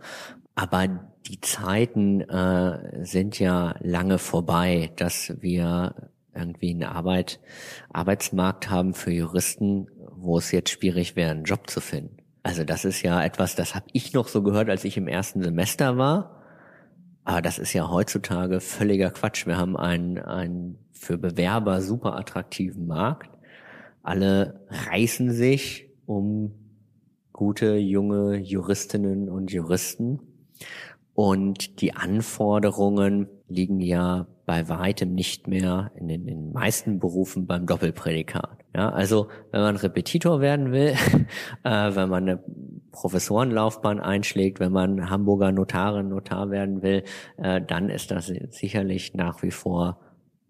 Aber 0.54 1.10
die 1.26 1.40
Zeiten 1.40 2.20
äh, 2.20 3.04
sind 3.04 3.40
ja 3.40 3.74
lange 3.80 4.18
vorbei, 4.18 4.92
dass 4.94 5.34
wir 5.40 6.12
irgendwie 6.32 6.70
einen 6.70 6.84
Arbeit, 6.84 7.40
Arbeitsmarkt 7.92 8.70
haben 8.70 8.94
für 8.94 9.10
Juristen, 9.10 9.88
wo 10.14 10.38
es 10.38 10.52
jetzt 10.52 10.70
schwierig 10.70 11.16
wäre, 11.16 11.32
einen 11.32 11.42
Job 11.42 11.68
zu 11.68 11.80
finden. 11.80 12.17
Also 12.48 12.64
das 12.64 12.86
ist 12.86 13.02
ja 13.02 13.22
etwas, 13.22 13.56
das 13.56 13.74
habe 13.74 13.84
ich 13.92 14.14
noch 14.14 14.26
so 14.26 14.42
gehört, 14.42 14.70
als 14.70 14.84
ich 14.84 14.96
im 14.96 15.06
ersten 15.06 15.42
Semester 15.42 15.98
war. 15.98 16.40
Aber 17.22 17.42
das 17.42 17.58
ist 17.58 17.74
ja 17.74 17.90
heutzutage 17.90 18.60
völliger 18.60 19.10
Quatsch. 19.10 19.46
Wir 19.46 19.58
haben 19.58 19.76
einen, 19.76 20.18
einen 20.18 20.78
für 20.90 21.18
Bewerber 21.18 21.82
super 21.82 22.16
attraktiven 22.16 22.86
Markt. 22.86 23.28
Alle 24.02 24.64
reißen 24.70 25.30
sich 25.30 25.90
um 26.06 26.54
gute 27.34 27.76
junge 27.76 28.38
Juristinnen 28.38 29.28
und 29.28 29.52
Juristen. 29.52 30.18
Und 31.12 31.82
die 31.82 31.96
Anforderungen 31.96 33.28
liegen 33.48 33.80
ja 33.80 34.26
bei 34.46 34.68
weitem 34.68 35.14
nicht 35.14 35.46
mehr 35.46 35.90
in 35.96 36.08
den, 36.08 36.26
in 36.26 36.26
den 36.26 36.52
meisten 36.52 36.98
Berufen 36.98 37.46
beim 37.46 37.66
Doppelprädikat. 37.66 38.58
Ja, 38.74 38.90
also 38.90 39.28
wenn 39.50 39.60
man 39.60 39.76
Repetitor 39.76 40.40
werden 40.40 40.72
will, 40.72 40.94
äh, 41.64 41.94
wenn 41.94 42.08
man 42.08 42.28
eine 42.28 42.42
Professorenlaufbahn 42.92 44.00
einschlägt, 44.00 44.60
wenn 44.60 44.72
man 44.72 45.10
Hamburger 45.10 45.52
Notarin, 45.52 46.08
Notar 46.08 46.50
werden 46.50 46.82
will, 46.82 47.04
äh, 47.36 47.60
dann 47.60 47.90
ist 47.90 48.10
das 48.10 48.32
sicherlich 48.50 49.14
nach 49.14 49.42
wie 49.42 49.50
vor 49.50 49.98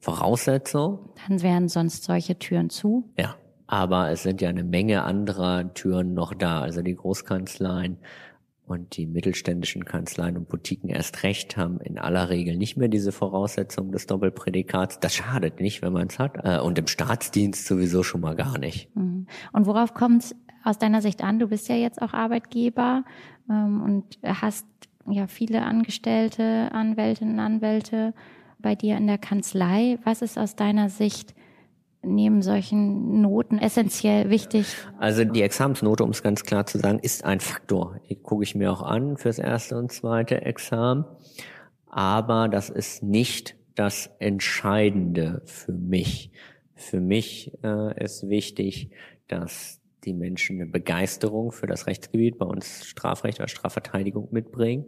Voraussetzung. 0.01 1.11
Dann 1.27 1.43
wären 1.43 1.69
sonst 1.69 2.05
solche 2.05 2.39
Türen 2.39 2.71
zu. 2.71 3.11
Ja, 3.19 3.35
aber 3.67 4.11
es 4.11 4.23
sind 4.23 4.41
ja 4.41 4.49
eine 4.49 4.65
Menge 4.65 5.03
anderer 5.03 5.75
Türen 5.75 6.15
noch 6.15 6.35
da. 6.35 6.61
Also 6.61 6.83
die 6.83 6.95
Großkanzleien, 6.95 7.99
und 8.69 8.97
die 8.97 9.07
mittelständischen 9.07 9.85
Kanzleien 9.85 10.37
und 10.37 10.49
Boutiquen 10.49 10.91
erst 10.91 11.23
recht 11.23 11.57
haben 11.57 11.81
in 11.81 11.99
aller 11.99 12.29
Regel 12.29 12.57
nicht 12.57 12.77
mehr 12.77 12.89
diese 12.89 13.13
Voraussetzung 13.13 13.93
des 13.93 14.07
Doppelprädikats. 14.07 15.01
Das 15.01 15.15
schadet 15.15 15.61
nicht, 15.61 15.83
wenn 15.83 15.93
man 15.93 16.09
es 16.09 16.19
hat. 16.19 16.39
Äh, 16.45 16.61
und 16.61 16.79
im 16.79 16.87
Staatsdienst 16.87 17.67
sowieso 17.67 18.03
schon 18.03 18.21
mal 18.21 18.37
gar 18.37 18.59
nicht. 18.59 18.95
Mhm. 18.95 19.27
Und 19.53 19.67
worauf 19.67 19.95
kommt 19.95 20.25
es 20.25 20.37
aus 20.65 20.79
deiner 20.79 21.03
Sicht 21.03 21.23
an? 21.23 21.39
Du 21.39 21.49
bist 21.49 21.69
ja 21.69 21.77
jetzt 21.77 22.03
auch 22.03 22.13
Arbeitgeber 22.13 23.05
ähm, 23.51 23.83
und 23.83 24.19
hast 24.25 24.67
ja 25.09 25.27
viele 25.27 25.63
Angestellte, 25.63 26.71
Anwältinnen, 26.73 27.41
Anwälte 27.41 28.15
bei 28.59 28.75
dir 28.75 28.97
in 28.97 29.07
der 29.07 29.19
Kanzlei. 29.19 29.99
Was 30.05 30.23
ist 30.23 30.39
aus 30.39 30.57
deiner 30.57 30.91
Sicht 30.91 31.35
neben 32.03 32.43
solchen 32.43 33.21
Noten 33.21 33.59
essentiell 33.59 34.31
wichtig? 34.31 34.67
Also 34.99 35.25
die 35.25 35.43
Examensnote, 35.43 36.05
um 36.05 36.11
es 36.11 36.23
ganz 36.23 36.45
klar 36.45 36.67
zu 36.67 36.79
sagen, 36.79 36.99
ist 37.01 37.25
ein 37.25 37.41
Faktor. 37.41 38.01
Die 38.09 38.17
gucke 38.17 38.45
ich 38.45 38.55
mir 38.55 38.73
auch 38.73 38.83
an 38.83 39.17
fürs 39.17 39.39
erste 39.39 39.77
und 39.77 39.93
zweite 39.93 40.43
Examen. 40.43 41.05
Aber 41.87 42.49
das 42.49 42.71
ist 42.71 43.03
nicht 43.03 43.57
das 43.75 44.11
Entscheidende 44.19 45.43
für 45.45 45.73
mich. 45.73 46.31
Für 46.75 47.01
mich 47.01 47.53
äh, 47.63 48.05
ist 48.05 48.29
wichtig, 48.29 48.91
dass 49.27 49.81
die 50.05 50.15
Menschen 50.15 50.61
eine 50.61 50.71
Begeisterung 50.71 51.53
für 51.53 51.67
das 51.67 51.87
Rechtsgebiet, 51.87 52.39
bei 52.39 52.47
uns 52.47 52.87
Strafrecht 52.87 53.41
oder 53.41 53.49
Strafverteidigung 53.49 54.29
mitbringen 54.31 54.85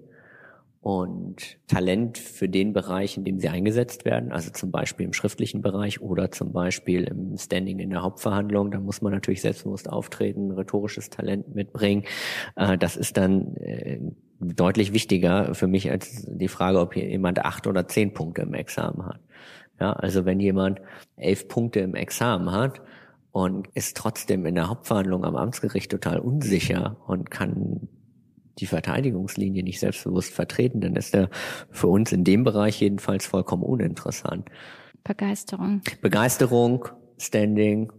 und 0.81 1.59
Talent 1.67 2.17
für 2.17 2.49
den 2.49 2.73
Bereich, 2.73 3.19
in 3.19 3.25
dem 3.25 3.39
sie 3.39 3.51
eingesetzt 3.51 4.07
werden, 4.07 4.33
also 4.33 4.51
zum 4.51 4.71
Beispiel 4.71 5.05
im 5.05 5.13
schriftlichen 5.13 5.61
Bereich 5.61 6.01
oder 6.01 6.31
zum 6.31 6.53
Beispiel 6.53 7.05
im 7.05 7.37
Standing 7.37 7.81
in 7.81 7.91
der 7.91 8.03
Hauptverhandlung. 8.03 8.71
Da 8.71 8.81
muss 8.81 9.03
man 9.03 9.13
natürlich 9.13 9.43
selbstbewusst 9.43 9.91
auftreten, 9.91 10.51
rhetorisches 10.53 11.11
Talent 11.11 11.55
mitbringen. 11.55 12.05
Äh, 12.57 12.79
das 12.79 12.97
ist 12.97 13.19
dann 13.19 13.57
äh, 13.57 14.01
deutlich 14.41 14.95
wichtiger 14.95 15.55
für 15.55 15.67
mich 15.67 15.91
als 15.91 16.27
die 16.27 16.49
Frage, 16.49 16.81
ob 16.81 16.95
hier 16.95 17.09
jemand 17.09 17.45
acht 17.45 17.67
oder 17.67 17.87
zehn 17.87 18.15
Punkte 18.15 18.43
im 18.43 18.55
Examen 18.55 19.05
hat. 19.05 19.21
Ja, 19.79 19.93
also 19.93 20.25
wenn 20.25 20.41
jemand 20.41 20.81
elf 21.17 21.47
Punkte 21.49 21.81
im 21.81 21.95
Examen 21.95 22.53
hat, 22.53 22.81
und 23.33 23.69
ist 23.75 23.97
trotzdem 23.97 24.45
in 24.45 24.57
der 24.57 24.69
Hauptverhandlung 24.69 25.25
am 25.25 25.37
Amtsgericht 25.37 25.91
total 25.91 26.19
unsicher 26.19 26.97
und 27.07 27.31
kann 27.31 27.89
die 28.61 28.67
Verteidigungslinie 28.67 29.63
nicht 29.63 29.81
selbstbewusst 29.81 30.33
vertreten, 30.33 30.81
dann 30.81 30.97
ist 30.97 31.15
er 31.15 31.31
für 31.71 31.89
uns 31.89 32.13
in 32.13 32.25
dem 32.25 32.45
Bereich 32.45 32.81
jedenfalls 32.81 33.27
vollkommen 33.27 33.63
uninteressant. 33.63 34.49
Begeisterung. 35.05 35.83
Begeisterung, 36.03 36.89
Standing 37.19 37.93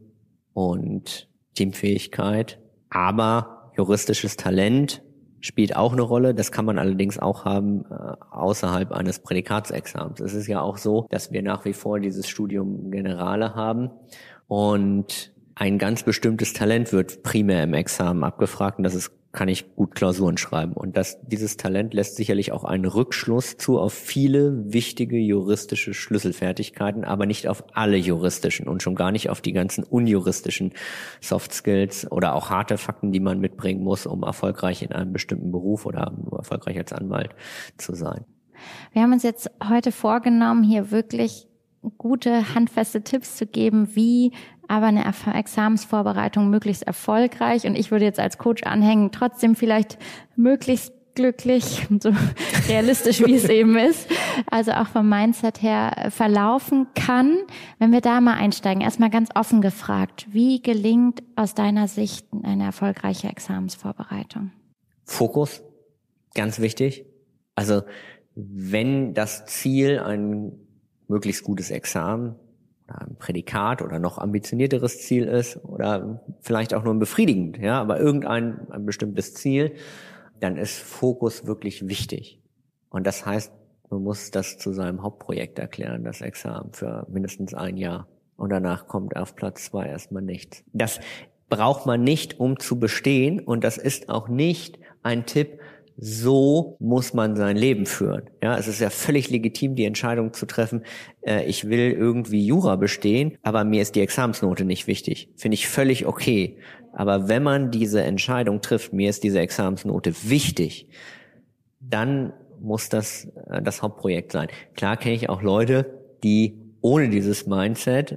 und 0.53 1.30
Teamfähigkeit, 1.56 2.60
aber 2.89 3.72
juristisches 3.75 4.38
Talent 4.38 5.03
spielt 5.39 5.75
auch 5.75 5.94
eine 5.94 6.03
Rolle. 6.03 6.34
Das 6.36 6.51
kann 6.51 6.65
man 6.65 6.77
allerdings 6.77 7.18
auch 7.18 7.46
haben 7.46 7.86
äh, 7.86 8.13
außerhalb 8.30 8.91
eines 8.91 9.20
Prädikatsexamens. 9.20 10.20
Es 10.20 10.34
ist 10.34 10.48
ja 10.48 10.62
auch 10.62 10.77
so, 10.77 11.08
dass 11.10 11.32
wir 11.32 11.41
nach 11.41 11.65
wie 11.65 11.74
vor 11.74 12.00
dieses 12.00 12.30
Studium 12.30 12.91
Generale 12.91 13.56
haben 13.56 13.89
und 14.48 15.34
ein 15.56 15.77
ganz 15.77 16.03
bestimmtes 16.03 16.53
Talent 16.53 16.94
wird 16.94 17.24
primär 17.24 17.63
im 17.63 17.74
Examen 17.74 18.24
abgefragt 18.24 18.77
und 18.77 18.84
das 18.84 18.96
ist 18.96 19.12
kann 19.32 19.48
ich 19.48 19.76
gut 19.76 19.96
Klausuren 19.96 20.38
schreiben. 20.38 20.74
Und 20.74 20.98
das, 20.98 21.20
dieses 21.22 21.56
Talent 21.56 21.94
lässt 21.94 22.16
sicherlich 22.16 22.52
auch 22.52 22.66
einen 22.66 22.86
Rückschluss 22.86 23.58
zu 23.58 23.80
auf 23.80 23.94
viele 23.94 24.74
wichtige 24.74 25.18
juristische 25.18 25.94
Schlüsselfertigkeiten, 25.94 27.06
aber 27.06 27.26
nicht 27.26 27.48
auf 27.48 27.64
alle 27.74 27.98
juristischen 27.98 28.68
und 28.68 28.84
schon 28.84 28.96
gar 28.96 29.12
nicht 29.12 29.30
auf 29.30 29.42
die 29.42 29.54
ganzen 29.54 29.84
unjuristischen 29.84 30.74
Soft 31.22 31.54
Skills 31.54 32.12
oder 32.12 32.36
auch 32.36 32.50
harte 32.50 32.78
Fakten, 32.78 33.12
die 33.12 33.22
man 33.22 33.40
mitbringen 33.40 33.84
muss, 33.84 34.06
um 34.06 34.24
erfolgreich 34.24 34.82
in 34.82 34.92
einem 34.92 35.14
bestimmten 35.14 35.52
Beruf 35.52 35.86
oder 35.86 36.14
erfolgreich 36.36 36.78
als 36.78 36.92
Anwalt 36.92 37.32
zu 37.78 37.96
sein. 37.96 38.26
Wir 38.92 39.02
haben 39.02 39.14
uns 39.14 39.24
jetzt 39.24 39.50
heute 39.68 39.92
vorgenommen, 39.92 40.64
hier 40.64 40.92
wirklich 40.92 41.48
gute, 41.98 42.54
handfeste 42.54 43.02
Tipps 43.02 43.38
zu 43.38 43.48
geben, 43.48 43.96
wie 43.96 44.34
aber 44.72 44.86
eine 44.86 45.04
Examensvorbereitung 45.06 46.50
möglichst 46.50 46.84
erfolgreich 46.84 47.66
und 47.66 47.75
ich 47.75 47.92
würde 47.92 48.06
jetzt 48.06 48.22
als 48.22 48.38
Coach 48.38 48.63
anhängen, 48.63 49.12
trotzdem 49.12 49.56
vielleicht 49.56 49.98
möglichst 50.38 50.94
glücklich, 51.13 51.86
so 52.00 52.13
realistisch 52.70 53.22
wie 53.25 53.36
es 53.36 53.50
eben 53.50 53.78
ist, 53.78 54.08
also 54.50 54.72
auch 54.72 54.88
vom 54.88 55.10
Mindset 55.10 55.62
her 55.62 56.08
verlaufen 56.10 56.88
kann. 56.96 57.40
Wenn 57.80 57.92
wir 57.92 58.00
da 58.00 58.22
mal 58.22 58.36
einsteigen, 58.36 58.82
erstmal 58.82 59.10
ganz 59.10 59.28
offen 59.36 59.60
gefragt, 59.60 60.28
wie 60.32 60.62
gelingt 60.62 61.22
aus 61.36 61.54
deiner 61.54 61.90
Sicht 61.90 62.28
eine 62.42 62.63
erfolgreiche 62.63 63.28
Examensvorbereitung? 63.28 64.54
Fokus, 65.04 65.62
ganz 66.34 66.62
wichtig. 66.62 67.06
Also 67.56 67.82
wenn 68.36 69.13
das 69.13 69.46
Ziel 69.48 70.00
ein 70.00 70.54
möglichst 71.10 71.44
gutes 71.44 71.72
Examen 71.72 72.36
ein 73.00 73.15
Prädikat 73.17 73.81
oder 73.81 74.00
noch 74.00 74.17
ambitionierteres 74.17 75.01
Ziel 75.01 75.25
ist 75.25 75.63
oder 75.63 76.21
vielleicht 76.39 76.74
auch 76.74 76.83
nur 76.83 76.93
ein 76.93 77.00
befriedigend, 77.00 77.57
ja, 77.57 77.79
aber 77.79 78.00
irgendein 78.00 78.71
ein 78.71 78.86
bestimmtes 78.86 79.33
Ziel, 79.33 79.74
dann 80.39 80.57
ist 80.57 80.79
Fokus 80.79 81.45
wirklich 81.45 81.88
wichtig. 81.88 82.39
Und 82.89 83.07
das 83.07 83.25
heißt, 83.25 83.51
man 83.89 84.03
muss 84.03 84.31
das 84.31 84.57
zu 84.57 84.74
seinem 84.74 85.03
Hauptprojekt 85.03 85.60
erklären, 85.60 86.03
das 86.03 86.21
Examen 86.21 86.74
für 86.74 87.05
mindestens 87.10 87.53
ein 87.53 87.77
Jahr. 87.77 88.07
Und 88.38 88.50
danach 88.50 88.88
kommt 88.88 89.15
auf 89.15 89.36
Platz 89.36 89.65
zwei 89.65 89.88
erstmal 89.88 90.24
nichts. 90.24 90.63
Das 90.74 91.00
braucht 91.50 91.86
man 91.86 92.03
nicht, 92.03 92.39
um 92.39 92.57
zu 92.57 92.79
bestehen. 92.79 93.39
Und 93.39 93.63
das 93.63 93.77
ist 93.77 94.10
auch 94.10 94.27
nicht 94.27 94.79
ein 95.03 95.25
Tipp, 95.25 95.60
so 96.03 96.77
muss 96.79 97.13
man 97.13 97.36
sein 97.36 97.55
Leben 97.55 97.86
führen. 97.86 98.24
Ja, 98.41 98.58
es 98.58 98.67
ist 98.67 98.81
ja 98.81 98.89
völlig 98.89 99.29
legitim, 99.29 99.75
die 99.75 99.86
Entscheidung 99.86 100.34
zu 100.34 100.48
treffen, 100.48 100.81
äh, 101.22 101.46
ich 101.46 101.70
will 101.70 101.91
irgendwie 101.91 102.43
Jura 102.43 102.75
bestehen, 102.75 103.38
aber 103.43 103.63
mir 103.63 103.84
ist 103.84 103.93
die 103.93 104.01
Examensnote 104.01 104.65
nicht 104.65 104.88
wichtig. 104.88 105.29
Finde 105.38 105.53
ich 105.53 105.67
völlig 105.67 106.08
okay. 106.08 106.58
Aber 106.91 107.29
wenn 107.29 107.43
man 107.43 107.70
diese 107.70 108.01
Entscheidung 108.01 108.62
trifft, 108.62 108.93
mir 108.93 109.12
ist 109.12 109.24
diese 109.24 109.39
Examensnote 109.39 110.13
wichtig, 110.24 110.89
dann 111.79 112.34
muss 112.60 112.89
das 112.89 113.25
äh, 113.51 113.62
das 113.62 113.84
Hauptprojekt 113.84 114.31
sein. 114.31 114.48
Klar 114.74 114.98
kenne 114.98 115.13
ich 115.13 115.29
auch 115.29 115.43
Leute, 115.43 116.00
die 116.24 116.58
ohne 116.81 117.10
dieses 117.10 117.46
Mindset 117.46 118.13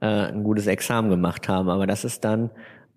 äh, 0.00 0.06
ein 0.06 0.42
gutes 0.42 0.66
Examen 0.66 1.10
gemacht 1.10 1.50
haben, 1.50 1.68
aber 1.68 1.86
das 1.86 2.06
ist 2.06 2.24
dann 2.24 2.50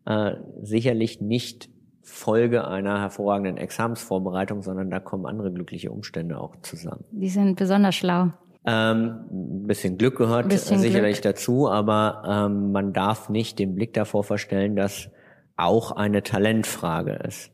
äh, 0.05 0.36
sicherlich 0.62 1.19
nicht 1.19 1.69
Folge 2.01 2.68
einer 2.68 3.00
hervorragenden 3.00 3.58
Examensvorbereitung, 3.58 4.62
sondern 4.62 4.89
da 4.89 5.00
kommen 5.00 5.25
andere 5.25 5.51
glückliche 5.51 5.91
Umstände 5.91 6.39
auch 6.39 6.56
zusammen. 6.62 7.03
Die 7.12 7.29
sind 7.29 7.56
besonders 7.56 7.96
schlau. 7.96 8.32
Ähm, 8.65 9.25
ein 9.32 9.68
bisschen 9.68 9.98
Glück 9.98 10.18
gehört 10.18 10.50
bisschen 10.50 10.79
sicherlich 10.79 11.22
Glück. 11.22 11.36
dazu, 11.36 11.70
aber 11.70 12.24
ähm, 12.27 12.72
man 12.72 12.94
darf 12.94 13.29
nicht 13.29 13.58
den 13.58 13.75
Blick 13.75 13.94
davor 13.94 14.24
verstellen, 14.24 14.75
dass 14.75 15.10
auch 15.56 15.91
eine 15.91 16.24
Talentfrage 16.24 17.13
ist. 17.13 17.51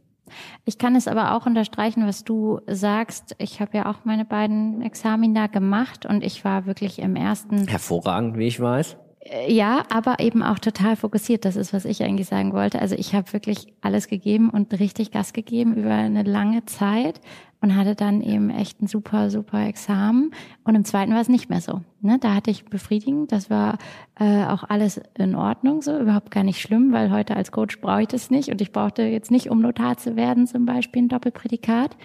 Ich 0.65 0.77
kann 0.77 0.95
es 0.95 1.07
aber 1.07 1.35
auch 1.35 1.45
unterstreichen, 1.45 2.07
was 2.07 2.23
du 2.23 2.59
sagst. 2.67 3.35
Ich 3.37 3.61
habe 3.61 3.77
ja 3.77 3.91
auch 3.91 4.05
meine 4.05 4.25
beiden 4.25 4.81
Examina 4.81 5.47
gemacht 5.47 6.05
und 6.05 6.23
ich 6.23 6.43
war 6.43 6.65
wirklich 6.65 6.99
im 6.99 7.15
ersten. 7.15 7.67
Hervorragend, 7.67 8.37
wie 8.37 8.47
ich 8.47 8.59
weiß. 8.59 8.97
Äh, 9.25 9.51
ja, 9.51 9.83
aber 9.89 10.19
eben 10.19 10.43
auch 10.43 10.59
total 10.59 10.95
fokussiert. 10.95 11.45
Das 11.45 11.55
ist, 11.55 11.73
was 11.73 11.85
ich 11.85 12.03
eigentlich 12.03 12.27
sagen 12.27 12.53
wollte. 12.53 12.79
Also 12.79 12.95
ich 12.95 13.13
habe 13.13 13.33
wirklich 13.33 13.73
alles 13.81 14.07
gegeben 14.07 14.49
und 14.49 14.79
richtig 14.79 15.11
Gas 15.11 15.33
gegeben 15.33 15.75
über 15.75 15.93
eine 15.93 16.23
lange 16.23 16.65
Zeit 16.65 17.19
und 17.61 17.75
hatte 17.75 17.95
dann 17.95 18.21
eben 18.21 18.51
echt 18.51 18.81
ein 18.81 18.87
super, 18.87 19.31
super 19.31 19.65
Examen. 19.65 20.31
Und 20.63 20.75
im 20.75 20.85
zweiten 20.85 21.13
war 21.13 21.21
es 21.21 21.29
nicht 21.29 21.49
mehr 21.49 21.61
so. 21.61 21.81
Ne? 22.01 22.19
Da 22.19 22.35
hatte 22.35 22.51
ich 22.51 22.65
befriedigend. 22.65 23.31
Das 23.31 23.49
war 23.49 23.79
äh, 24.19 24.45
auch 24.45 24.63
alles 24.63 25.01
in 25.15 25.35
Ordnung, 25.35 25.81
so 25.81 25.97
überhaupt 25.97 26.29
gar 26.29 26.43
nicht 26.43 26.61
schlimm, 26.61 26.91
weil 26.91 27.09
heute 27.09 27.35
als 27.35 27.51
Coach 27.51 27.81
brauche 27.81 28.03
ich 28.03 28.07
das 28.07 28.29
nicht 28.29 28.49
und 28.49 28.61
ich 28.61 28.71
brauchte 28.71 29.01
jetzt 29.03 29.31
nicht, 29.31 29.49
um 29.49 29.61
Notar 29.61 29.97
zu 29.97 30.15
werden, 30.15 30.45
zum 30.45 30.65
Beispiel 30.65 31.03
ein 31.03 31.09
Doppelprädikat. 31.09 31.97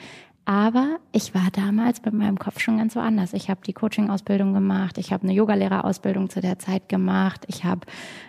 Aber 0.46 0.98
ich 1.12 1.34
war 1.34 1.48
damals 1.52 2.02
mit 2.04 2.14
meinem 2.14 2.38
Kopf 2.38 2.60
schon 2.60 2.78
ganz 2.78 2.96
woanders. 2.96 3.34
Ich 3.34 3.50
habe 3.50 3.60
die 3.64 3.72
Coaching-Ausbildung 3.72 4.52
gemacht, 4.52 4.98
ich 4.98 5.12
habe 5.12 5.22
eine 5.24 5.32
Yogalehrerausbildung 5.32 6.28
zu 6.30 6.40
der 6.40 6.58
Zeit 6.58 6.88
gemacht, 6.88 7.44
ich 7.46 7.64
habe 7.64 7.86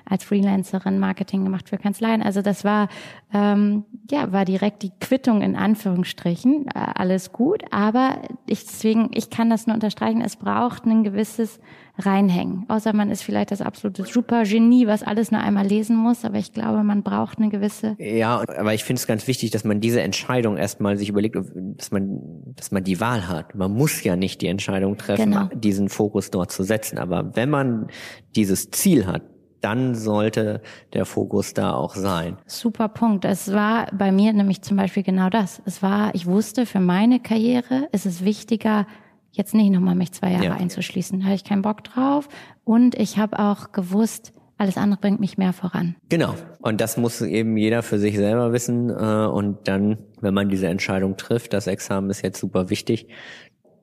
als 0.07 0.23
Freelancerin 0.23 0.99
Marketing 0.99 1.43
gemacht 1.43 1.69
für 1.69 1.77
Kanzleien. 1.77 2.21
Also 2.21 2.41
das 2.41 2.63
war 2.63 2.89
ähm, 3.33 3.85
ja 4.09 4.31
war 4.31 4.45
direkt 4.45 4.83
die 4.83 4.91
Quittung 4.99 5.41
in 5.41 5.55
Anführungsstrichen. 5.55 6.67
Äh, 6.67 6.71
alles 6.95 7.31
gut, 7.31 7.63
aber 7.71 8.21
ich 8.45 8.65
deswegen 8.65 9.09
ich 9.13 9.29
kann 9.29 9.49
das 9.49 9.65
nur 9.65 9.73
unterstreichen. 9.73 10.21
Es 10.21 10.35
braucht 10.35 10.85
ein 10.85 11.03
gewisses 11.03 11.59
reinhängen. 12.01 12.65
Außer 12.67 12.93
man 12.93 13.09
ist 13.09 13.23
vielleicht 13.23 13.51
das 13.51 13.61
absolute 13.61 14.03
Supergenie, 14.03 14.87
was 14.87 15.03
alles 15.03 15.31
nur 15.31 15.41
einmal 15.41 15.65
lesen 15.65 15.95
muss. 15.95 16.25
Aber 16.25 16.37
ich 16.37 16.53
glaube, 16.53 16.83
man 16.83 17.03
braucht 17.03 17.37
eine 17.37 17.49
gewisse. 17.49 17.95
Ja, 17.99 18.43
aber 18.57 18.73
ich 18.73 18.83
finde 18.83 18.99
es 18.99 19.07
ganz 19.07 19.27
wichtig, 19.27 19.51
dass 19.51 19.63
man 19.63 19.79
diese 19.79 20.01
Entscheidung 20.01 20.57
erstmal 20.57 20.97
sich 20.97 21.09
überlegt, 21.09 21.37
dass 21.77 21.91
man, 21.91 22.21
dass 22.55 22.71
man 22.71 22.83
die 22.83 22.99
Wahl 22.99 23.27
hat. 23.27 23.55
Man 23.55 23.71
muss 23.71 24.03
ja 24.03 24.15
nicht 24.15 24.41
die 24.41 24.47
Entscheidung 24.47 24.97
treffen, 24.97 25.31
genau. 25.31 25.49
diesen 25.53 25.89
Fokus 25.89 26.31
dort 26.31 26.51
zu 26.51 26.63
setzen. 26.63 26.97
Aber 26.97 27.35
wenn 27.35 27.49
man 27.49 27.87
dieses 28.35 28.71
Ziel 28.71 29.07
hat, 29.07 29.21
dann 29.61 29.95
sollte 29.95 30.61
der 30.93 31.05
Fokus 31.05 31.53
da 31.53 31.73
auch 31.73 31.95
sein. 31.95 32.37
Super 32.47 32.89
Punkt. 32.89 33.25
Es 33.25 33.53
war 33.53 33.87
bei 33.93 34.11
mir 34.11 34.33
nämlich 34.33 34.61
zum 34.63 34.75
Beispiel 34.75 35.03
genau 35.03 35.29
das. 35.29 35.61
Es 35.65 35.81
war, 35.81 36.13
ich 36.15 36.25
wusste, 36.25 36.65
für 36.65 36.79
meine 36.79 37.19
Karriere 37.19 37.87
ist 37.91 38.05
es 38.05 38.25
wichtiger, 38.25 38.87
jetzt 39.31 39.53
nicht 39.53 39.71
nochmal 39.71 39.95
mich 39.95 40.11
zwei 40.11 40.31
Jahre 40.31 40.45
ja. 40.45 40.53
einzuschließen. 40.55 41.19
Da 41.19 41.25
hatte 41.25 41.35
ich 41.35 41.43
keinen 41.43 41.61
Bock 41.61 41.83
drauf. 41.83 42.27
Und 42.63 42.95
ich 42.95 43.17
habe 43.17 43.39
auch 43.39 43.71
gewusst, 43.71 44.33
alles 44.57 44.77
andere 44.77 45.01
bringt 45.01 45.19
mich 45.19 45.37
mehr 45.37 45.53
voran. 45.53 45.95
Genau. 46.09 46.35
Und 46.59 46.81
das 46.81 46.97
muss 46.97 47.21
eben 47.21 47.57
jeder 47.57 47.81
für 47.81 47.97
sich 47.97 48.15
selber 48.15 48.53
wissen. 48.53 48.89
Äh, 48.89 48.93
und 48.93 49.67
dann, 49.67 49.97
wenn 50.19 50.33
man 50.33 50.49
diese 50.49 50.67
Entscheidung 50.67 51.17
trifft, 51.17 51.53
das 51.53 51.67
Examen 51.67 52.09
ist 52.09 52.21
jetzt 52.21 52.39
super 52.39 52.69
wichtig, 52.69 53.07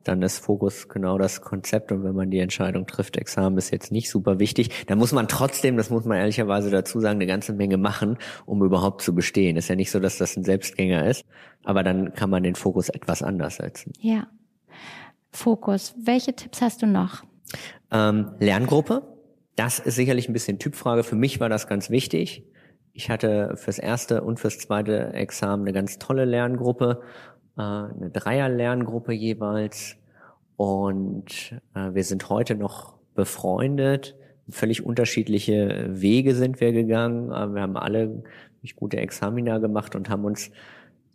dann 0.05 0.23
ist 0.23 0.38
Fokus 0.38 0.88
genau 0.88 1.19
das 1.19 1.43
Konzept. 1.43 1.93
Und 1.93 2.05
wenn 2.05 2.14
man 2.14 2.31
die 2.31 2.38
Entscheidung 2.38 2.87
trifft, 2.87 3.17
Examen 3.17 3.59
ist 3.59 3.71
jetzt 3.71 3.93
nicht 3.93 4.09
super 4.09 4.38
wichtig, 4.38 4.87
dann 4.87 4.99
muss 4.99 5.12
man 5.12 5.28
trotzdem, 5.28 5.76
das 5.76 5.90
muss 5.90 6.05
man 6.05 6.19
ehrlicherweise 6.19 6.71
dazu 6.71 7.00
sagen, 7.00 7.17
eine 7.17 7.26
ganze 7.26 7.52
Menge 7.52 7.76
machen, 7.76 8.17
um 8.47 8.62
überhaupt 8.62 9.02
zu 9.02 9.14
bestehen. 9.14 9.57
Ist 9.57 9.69
ja 9.69 9.75
nicht 9.75 9.90
so, 9.90 10.00
dass 10.00 10.17
das 10.17 10.37
ein 10.37 10.45
Selbstgänger 10.45 11.07
ist, 11.07 11.25
aber 11.64 11.83
dann 11.83 12.14
kann 12.14 12.31
man 12.31 12.43
den 12.43 12.55
Fokus 12.55 12.88
etwas 12.88 13.23
anders 13.23 13.57
setzen. 13.57 13.93
Ja. 14.00 14.28
Fokus. 15.30 15.94
Welche 16.02 16.35
Tipps 16.35 16.61
hast 16.62 16.82
du 16.82 16.87
noch? 16.87 17.23
Ähm, 17.90 18.32
Lerngruppe, 18.38 19.02
das 19.56 19.78
ist 19.78 19.97
sicherlich 19.97 20.28
ein 20.28 20.32
bisschen 20.32 20.58
Typfrage. 20.58 21.02
Für 21.02 21.16
mich 21.16 21.40
war 21.40 21.49
das 21.49 21.66
ganz 21.66 21.90
wichtig. 21.90 22.44
Ich 22.92 23.11
hatte 23.11 23.56
fürs 23.56 23.78
erste 23.78 24.23
und 24.23 24.40
fürs 24.40 24.58
zweite 24.58 25.12
Examen 25.14 25.62
eine 25.62 25.73
ganz 25.73 25.99
tolle 25.99 26.25
Lerngruppe, 26.25 27.02
äh, 27.56 27.62
eine 27.62 28.11
Dreier-Lerngruppe 28.12 29.12
jeweils. 29.12 29.97
Und 30.56 31.54
äh, 31.75 31.94
wir 31.94 32.04
sind 32.04 32.28
heute 32.28 32.54
noch 32.54 32.94
befreundet. 33.14 34.16
Völlig 34.50 34.85
unterschiedliche 34.85 35.87
Wege 35.88 36.35
sind 36.35 36.61
wir 36.61 36.73
gegangen. 36.73 37.30
Aber 37.32 37.54
wir 37.54 37.62
haben 37.62 37.76
alle 37.76 38.23
gute 38.76 38.99
Examina 38.99 39.58
gemacht 39.58 39.94
und 39.94 40.11
haben 40.11 40.25
uns, 40.25 40.50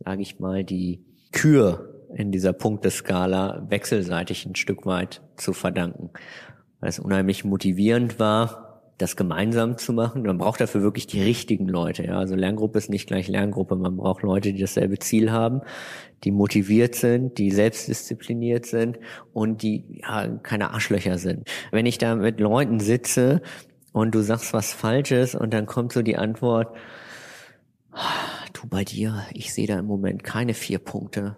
sage 0.03 0.21
ich 0.21 0.39
mal, 0.39 0.63
die 0.63 1.03
Kür 1.31 1.92
in 2.15 2.31
dieser 2.31 2.53
Punkteskala 2.53 3.65
wechselseitig 3.69 4.45
ein 4.45 4.55
Stück 4.55 4.85
weit 4.85 5.21
zu 5.35 5.53
verdanken. 5.53 6.09
Weil 6.79 6.89
es 6.89 6.99
unheimlich 6.99 7.45
motivierend 7.45 8.19
war, 8.19 8.63
das 8.97 9.15
gemeinsam 9.15 9.77
zu 9.77 9.91
machen. 9.91 10.23
Man 10.23 10.37
braucht 10.37 10.61
dafür 10.61 10.81
wirklich 10.81 11.07
die 11.07 11.21
richtigen 11.21 11.67
Leute. 11.67 12.05
Ja? 12.05 12.19
Also 12.19 12.35
Lerngruppe 12.35 12.77
ist 12.77 12.89
nicht 12.89 13.07
gleich 13.07 13.27
Lerngruppe. 13.27 13.75
Man 13.75 13.97
braucht 13.97 14.21
Leute, 14.21 14.53
die 14.53 14.61
dasselbe 14.61 14.99
Ziel 14.99 15.31
haben, 15.31 15.61
die 16.23 16.31
motiviert 16.31 16.95
sind, 16.95 17.37
die 17.37 17.51
selbstdiszipliniert 17.51 18.65
sind 18.65 18.99
und 19.33 19.63
die 19.63 20.01
ja, 20.01 20.27
keine 20.27 20.71
Arschlöcher 20.71 21.17
sind. 21.17 21.49
Wenn 21.71 21.85
ich 21.85 21.97
da 21.97 22.15
mit 22.15 22.39
Leuten 22.39 22.79
sitze 22.79 23.41
und 23.91 24.13
du 24.15 24.21
sagst 24.21 24.53
was 24.53 24.73
Falsches 24.73 25.35
und 25.35 25.53
dann 25.53 25.65
kommt 25.65 25.91
so 25.91 26.01
die 26.01 26.17
Antwort, 26.17 26.75
du 28.53 28.67
bei 28.67 28.83
dir, 28.83 29.23
ich 29.33 29.53
sehe 29.53 29.67
da 29.67 29.79
im 29.79 29.85
Moment 29.85 30.23
keine 30.23 30.53
vier 30.53 30.79
Punkte. 30.79 31.35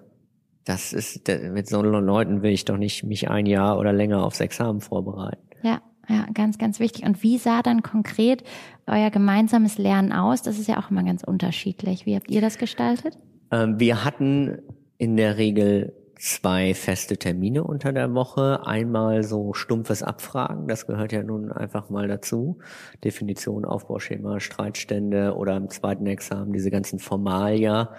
Das 0.65 0.93
ist, 0.93 1.27
mit 1.27 1.67
so 1.67 1.81
Leuten 1.81 2.41
will 2.41 2.51
ich 2.51 2.65
doch 2.65 2.77
nicht 2.77 3.03
mich 3.03 3.29
ein 3.29 3.45
Jahr 3.45 3.77
oder 3.77 3.93
länger 3.93 4.23
aufs 4.23 4.39
Examen 4.39 4.81
vorbereiten. 4.81 5.41
Ja. 5.61 5.81
Ja, 6.07 6.27
ganz, 6.35 6.59
ganz 6.59 6.79
wichtig. 6.79 7.03
Und 7.03 7.23
wie 7.23 7.39
sah 7.39 7.63
dann 7.63 7.81
konkret 7.81 8.43
euer 8.85 9.09
gemeinsames 9.09 9.79
Lernen 9.79 10.11
aus? 10.11 10.43
Das 10.43 10.59
ist 10.59 10.67
ja 10.67 10.77
auch 10.77 10.91
immer 10.91 11.03
ganz 11.03 11.23
unterschiedlich. 11.23 12.05
Wie 12.05 12.15
habt 12.15 12.29
ihr 12.29 12.41
das 12.41 12.59
gestaltet? 12.59 13.17
Ähm, 13.49 13.79
wir 13.79 14.05
hatten 14.05 14.59
in 14.99 15.17
der 15.17 15.37
Regel 15.37 15.93
zwei 16.17 16.73
feste 16.73 17.17
Termine 17.17 17.63
unter 17.63 17.91
der 17.91 18.13
Woche. 18.13 18.65
Einmal 18.65 19.23
so 19.23 19.53
stumpfes 19.53 20.03
Abfragen, 20.03 20.67
das 20.67 20.87
gehört 20.87 21.11
ja 21.11 21.23
nun 21.23 21.51
einfach 21.51 21.89
mal 21.89 22.07
dazu. 22.07 22.59
Definition, 23.03 23.65
Aufbauschema, 23.65 24.39
Streitstände 24.39 25.35
oder 25.35 25.57
im 25.57 25.69
zweiten 25.69 26.05
Examen 26.07 26.53
diese 26.53 26.71
ganzen 26.71 26.99
Formalia. 26.99 27.89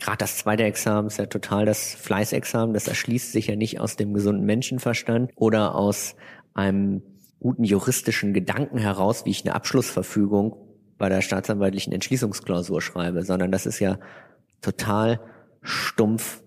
Gerade 0.00 0.18
das 0.18 0.38
zweite 0.38 0.64
Examen 0.64 1.08
ist 1.08 1.18
ja 1.18 1.26
total 1.26 1.66
das 1.66 1.94
Fleißexamen. 1.94 2.74
Das 2.74 2.88
erschließt 2.88 3.32
sich 3.32 3.46
ja 3.46 3.56
nicht 3.56 3.80
aus 3.80 3.96
dem 3.96 4.12
gesunden 4.12 4.44
Menschenverstand 4.44 5.30
oder 5.36 5.74
aus 5.74 6.16
einem 6.52 7.02
guten 7.40 7.64
juristischen 7.64 8.32
Gedanken 8.32 8.78
heraus, 8.78 9.24
wie 9.24 9.30
ich 9.30 9.44
eine 9.44 9.54
Abschlussverfügung 9.54 10.56
bei 10.98 11.08
der 11.08 11.20
staatsanwaltlichen 11.20 11.92
Entschließungsklausur 11.92 12.80
schreibe, 12.80 13.22
sondern 13.22 13.52
das 13.52 13.66
ist 13.66 13.80
ja 13.80 13.98
total 14.62 15.20
stumpf. 15.60 16.42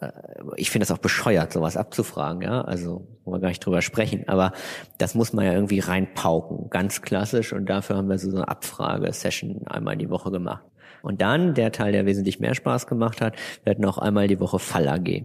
Äh, 0.00 0.10
ich 0.56 0.70
finde 0.70 0.84
es 0.84 0.90
auch 0.90 0.98
bescheuert, 0.98 1.52
sowas 1.52 1.76
abzufragen, 1.76 2.42
ja. 2.42 2.62
Also 2.62 3.06
wollen 3.24 3.36
wir 3.36 3.40
gar 3.40 3.48
nicht 3.48 3.64
drüber 3.64 3.82
sprechen, 3.82 4.28
aber 4.28 4.52
das 4.98 5.14
muss 5.14 5.32
man 5.32 5.44
ja 5.44 5.52
irgendwie 5.52 5.80
reinpauken, 5.80 6.70
ganz 6.70 7.02
klassisch. 7.02 7.52
Und 7.52 7.66
dafür 7.66 7.96
haben 7.96 8.08
wir 8.08 8.18
so 8.18 8.30
eine 8.30 8.48
Abfrage-Session 8.48 9.66
einmal 9.66 9.96
die 9.96 10.10
Woche 10.10 10.30
gemacht. 10.30 10.64
Und 11.02 11.20
dann 11.20 11.54
der 11.54 11.72
Teil, 11.72 11.92
der 11.92 12.06
wesentlich 12.06 12.40
mehr 12.40 12.54
Spaß 12.54 12.86
gemacht 12.86 13.20
hat, 13.20 13.36
wir 13.64 13.70
hatten 13.70 13.84
auch 13.84 13.98
einmal 13.98 14.28
die 14.28 14.40
Woche 14.40 14.58
Fall 14.58 14.88
AG 14.88 15.24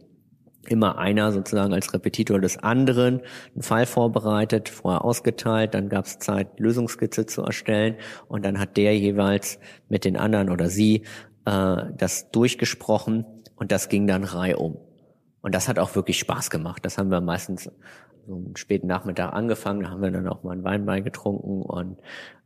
immer 0.68 0.98
einer 0.98 1.32
sozusagen 1.32 1.74
als 1.74 1.94
Repetitor 1.94 2.40
des 2.40 2.58
anderen 2.58 3.22
einen 3.54 3.64
Fall 3.64 3.86
vorbereitet, 3.86 4.70
vorher 4.70 5.04
ausgeteilt, 5.04 5.74
dann 5.74 5.90
gab 5.90 6.06
es 6.06 6.20
Zeit, 6.20 6.60
Lösungskizze 6.60 7.26
zu 7.26 7.42
erstellen 7.44 7.96
und 8.28 8.46
dann 8.46 8.60
hat 8.60 8.78
der 8.78 8.98
jeweils 8.98 9.60
mit 9.90 10.06
den 10.06 10.18
anderen 10.18 10.50
oder 10.50 10.70
sie 10.70 11.04
äh, 11.46 11.78
das 11.98 12.32
durchgesprochen 12.32 13.26
und 13.56 13.72
das 13.72 13.90
ging 13.90 14.08
dann 14.08 14.24
reihum. 14.24 14.78
Und 15.42 15.54
das 15.54 15.68
hat 15.68 15.78
auch 15.78 15.96
wirklich 15.96 16.20
Spaß 16.20 16.50
gemacht. 16.50 16.86
Das 16.86 16.98
haben 16.98 17.12
wir 17.12 17.20
meistens 17.20 17.70
so 18.26 18.36
einen 18.36 18.56
späten 18.56 18.88
Nachmittag 18.88 19.34
angefangen, 19.34 19.82
da 19.82 19.90
haben 19.90 20.02
wir 20.02 20.12
dann 20.12 20.30
auch 20.30 20.44
mal 20.44 20.54
einen 20.54 20.64
Wein 20.64 20.86
beigetrunken 20.86 21.62
und 21.62 21.98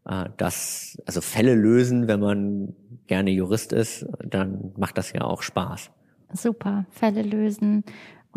äh, 0.08 0.30
das, 0.38 0.98
also 1.06 1.22
Fälle 1.22 1.56
lösen, 1.56 2.08
wenn 2.08 2.20
man 2.20 2.76
gerne 3.08 3.32
Jurist 3.32 3.74
ist, 3.74 4.06
dann 4.24 4.74
macht 4.78 4.98
das 4.98 5.14
ja 5.14 5.22
auch 5.22 5.42
Spaß 5.42 5.92
super 6.34 6.86
Fälle 6.90 7.22
lösen. 7.22 7.84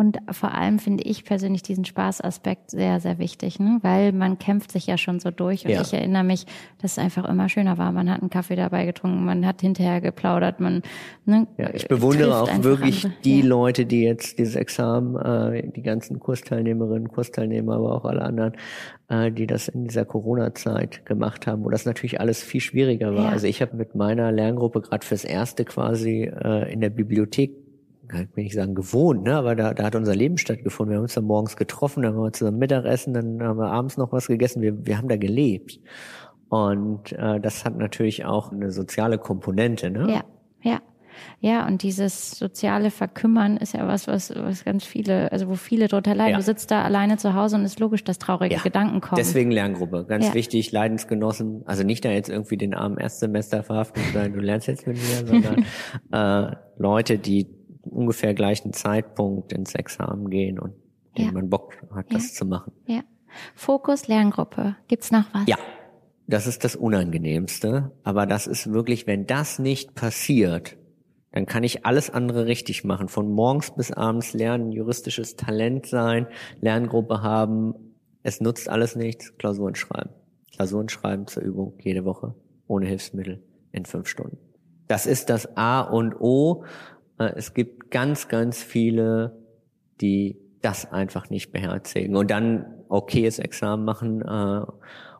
Und 0.01 0.17
vor 0.31 0.55
allem 0.55 0.79
finde 0.79 1.03
ich 1.03 1.27
persönlich 1.27 1.63
diesen 1.63 1.85
Spaßaspekt 1.85 2.71
sehr, 2.71 3.01
sehr 3.01 3.19
wichtig, 3.19 3.61
ne? 3.61 3.81
weil 3.83 4.13
man 4.13 4.39
kämpft 4.39 4.73
sich 4.73 4.87
ja 4.87 4.97
schon 4.97 5.21
so 5.21 5.31
durch. 5.31 5.67
Und 5.67 5.73
ja. 5.73 5.83
ich 5.83 5.93
erinnere 5.93 6.25
mich, 6.25 6.47
dass 6.81 6.93
es 6.93 6.99
einfach 6.99 7.29
immer 7.29 7.51
schöner 7.51 7.77
war. 7.77 7.93
Man 7.93 8.11
hat 8.11 8.23
einen 8.23 8.31
Kaffee 8.31 8.57
dabei 8.57 8.87
getrunken, 8.87 9.27
man 9.27 9.45
hat 9.45 9.61
hinterher 9.61 10.01
geplaudert, 10.01 10.59
man. 10.59 10.81
Ne, 11.27 11.47
ja, 11.59 11.69
ich 11.75 11.87
bewundere 11.87 12.41
auch 12.41 12.63
wirklich 12.63 13.05
andere. 13.05 13.21
die 13.25 13.41
ja. 13.41 13.47
Leute, 13.47 13.85
die 13.85 14.01
jetzt 14.01 14.39
dieses 14.39 14.57
Examen, 14.57 15.17
äh, 15.17 15.69
die 15.71 15.83
ganzen 15.83 16.19
Kursteilnehmerinnen, 16.19 17.09
Kursteilnehmer, 17.09 17.75
aber 17.75 17.95
auch 17.95 18.07
alle 18.07 18.23
anderen, 18.23 18.55
äh, 19.11 19.31
die 19.31 19.47
das 19.47 19.69
in 19.69 19.85
dieser 19.85 20.07
Corona-Zeit 20.07 21.05
gemacht 21.05 21.47
haben, 21.47 21.63
wo 21.63 21.69
das 21.69 21.85
natürlich 21.85 22.21
alles 22.21 22.43
viel 22.43 22.63
schwieriger 22.63 23.15
war. 23.15 23.29
Also 23.29 23.47
ich 23.47 23.61
habe 23.61 23.77
mit 23.77 23.95
meiner 23.95 24.33
Lerngruppe 24.33 24.81
gerade 24.81 25.05
fürs 25.05 25.25
erste 25.25 25.67
quasi 25.67 26.23
äh, 26.23 26.73
in 26.73 26.81
der 26.81 26.89
Bibliothek 26.89 27.70
kann 28.11 28.29
ich 28.29 28.37
nicht 28.37 28.55
sagen 28.55 28.75
gewohnt, 28.75 29.25
ne? 29.25 29.37
aber 29.37 29.55
da, 29.55 29.73
da 29.73 29.85
hat 29.85 29.95
unser 29.95 30.15
Leben 30.15 30.37
stattgefunden. 30.37 30.93
Wir 30.93 30.97
haben 30.97 31.05
uns 31.05 31.15
dann 31.15 31.25
morgens 31.25 31.57
getroffen, 31.57 32.03
dann 32.03 32.15
haben 32.15 32.23
wir 32.23 32.33
zusammen 32.33 32.59
Mittagessen, 32.59 33.15
dann 33.15 33.43
haben 33.43 33.59
wir 33.59 33.71
abends 33.71 33.97
noch 33.97 34.13
was 34.13 34.27
gegessen. 34.27 34.63
Wir, 34.63 34.87
wir 34.87 34.99
haben 34.99 35.09
da 35.09 35.17
gelebt. 35.17 35.81
Und 36.49 37.13
äh, 37.13 37.41
das 37.41 37.65
hat 37.65 37.77
natürlich 37.79 38.25
auch 38.25 38.51
eine 38.51 38.73
soziale 38.73 39.19
Komponente. 39.19 39.91
Ne? 39.91 40.13
Ja, 40.13 40.25
ja. 40.63 40.81
Ja, 41.41 41.67
und 41.67 41.83
dieses 41.83 42.33
soziale 42.33 42.91
Verkümmern 42.91 43.57
ist 43.57 43.75
ja 43.75 43.87
was, 43.87 44.07
was, 44.09 44.35
was 44.35 44.65
ganz 44.65 44.85
viele, 44.85 45.31
also 45.33 45.49
wo 45.49 45.55
viele 45.55 45.87
drunter 45.87 46.15
leiden. 46.15 46.33
Ja. 46.33 46.37
Du 46.39 46.43
sitzt 46.43 46.71
da 46.71 46.83
alleine 46.83 47.19
zu 47.19 47.35
Hause 47.35 47.57
und 47.57 47.65
ist 47.65 47.79
logisch, 47.79 48.05
dass 48.05 48.19
traurige 48.19 48.57
ja. 48.57 48.63
Gedanken 48.63 49.01
kommen. 49.01 49.17
Deswegen 49.17 49.51
Lerngruppe, 49.51 50.07
ganz 50.07 50.29
ja. 50.29 50.35
wichtig, 50.35 50.73
Leidensgenossen. 50.73 51.63
Also 51.67 51.83
nicht 51.83 52.05
da 52.05 52.11
jetzt 52.11 52.29
irgendwie 52.29 52.57
den 52.57 52.75
armen 52.75 52.99
Erstsemester 52.99 53.63
verhaften 53.63 54.03
und 54.03 54.13
sagen, 54.13 54.33
du 54.33 54.41
lernst 54.41 54.67
jetzt 54.67 54.87
mit 54.87 54.97
mir, 54.97 55.27
sondern 55.27 55.65
äh, 56.53 56.57
Leute, 56.79 57.19
die 57.19 57.60
ungefähr 57.83 58.35
gleichen 58.35 58.73
Zeitpunkt 58.73 59.53
ins 59.53 59.75
Examen 59.75 60.31
gehen 60.31 60.59
und 60.59 60.75
ja. 61.17 61.33
man 61.33 61.49
Bock 61.49 61.75
hat, 61.95 62.07
das 62.13 62.35
zu 62.35 62.45
machen. 62.45 62.73
Ja. 62.87 63.03
Fokus 63.55 64.09
Lerngruppe. 64.09 64.77
Gibt's 64.89 65.11
noch 65.11 65.25
was? 65.33 65.47
Ja. 65.47 65.57
Das 66.27 66.47
ist 66.47 66.63
das 66.63 66.77
Unangenehmste. 66.77 67.91
Aber 68.05 68.25
das 68.25 68.47
ist 68.47 68.73
wirklich, 68.73 69.09
wenn 69.09 69.27
das 69.27 69.59
nicht 69.59 69.97
passiert, 69.97 70.77
dann 71.33 71.45
kann 71.45 71.65
ich 71.65 71.85
alles 71.85 72.09
andere 72.09 72.47
richtig 72.47 72.85
machen. 72.85 73.09
Von 73.09 73.33
morgens 73.33 73.75
bis 73.75 73.91
abends 73.91 74.33
lernen, 74.33 74.71
juristisches 74.71 75.35
Talent 75.35 75.87
sein, 75.87 76.29
Lerngruppe 76.61 77.23
haben. 77.23 77.75
Es 78.23 78.41
nutzt 78.41 78.69
alles 78.69 78.95
nichts. 78.95 79.37
Klausuren 79.39 79.75
schreiben. 79.75 80.11
Klausuren 80.53 80.89
schreiben 80.89 81.27
zur 81.27 81.43
Übung 81.43 81.75
jede 81.81 82.05
Woche. 82.05 82.35
Ohne 82.69 82.87
Hilfsmittel 82.87 83.43
in 83.73 83.85
fünf 83.85 84.07
Stunden. 84.07 84.39
Das 84.87 85.07
ist 85.07 85.31
das 85.31 85.57
A 85.57 85.81
und 85.81 86.21
O. 86.21 86.65
Äh, 87.21 87.35
es 87.37 87.55
gibt 87.55 87.91
ganz, 87.91 88.27
ganz 88.27 88.63
viele, 88.63 89.39
die 90.01 90.39
das 90.63 90.91
einfach 90.91 91.31
nicht 91.31 91.53
beherzigen 91.53 92.17
und 92.17 92.31
dann 92.31 92.67
okayes 92.89 93.39
Examen 93.39 93.85
machen 93.85 94.23
äh, 94.23 94.67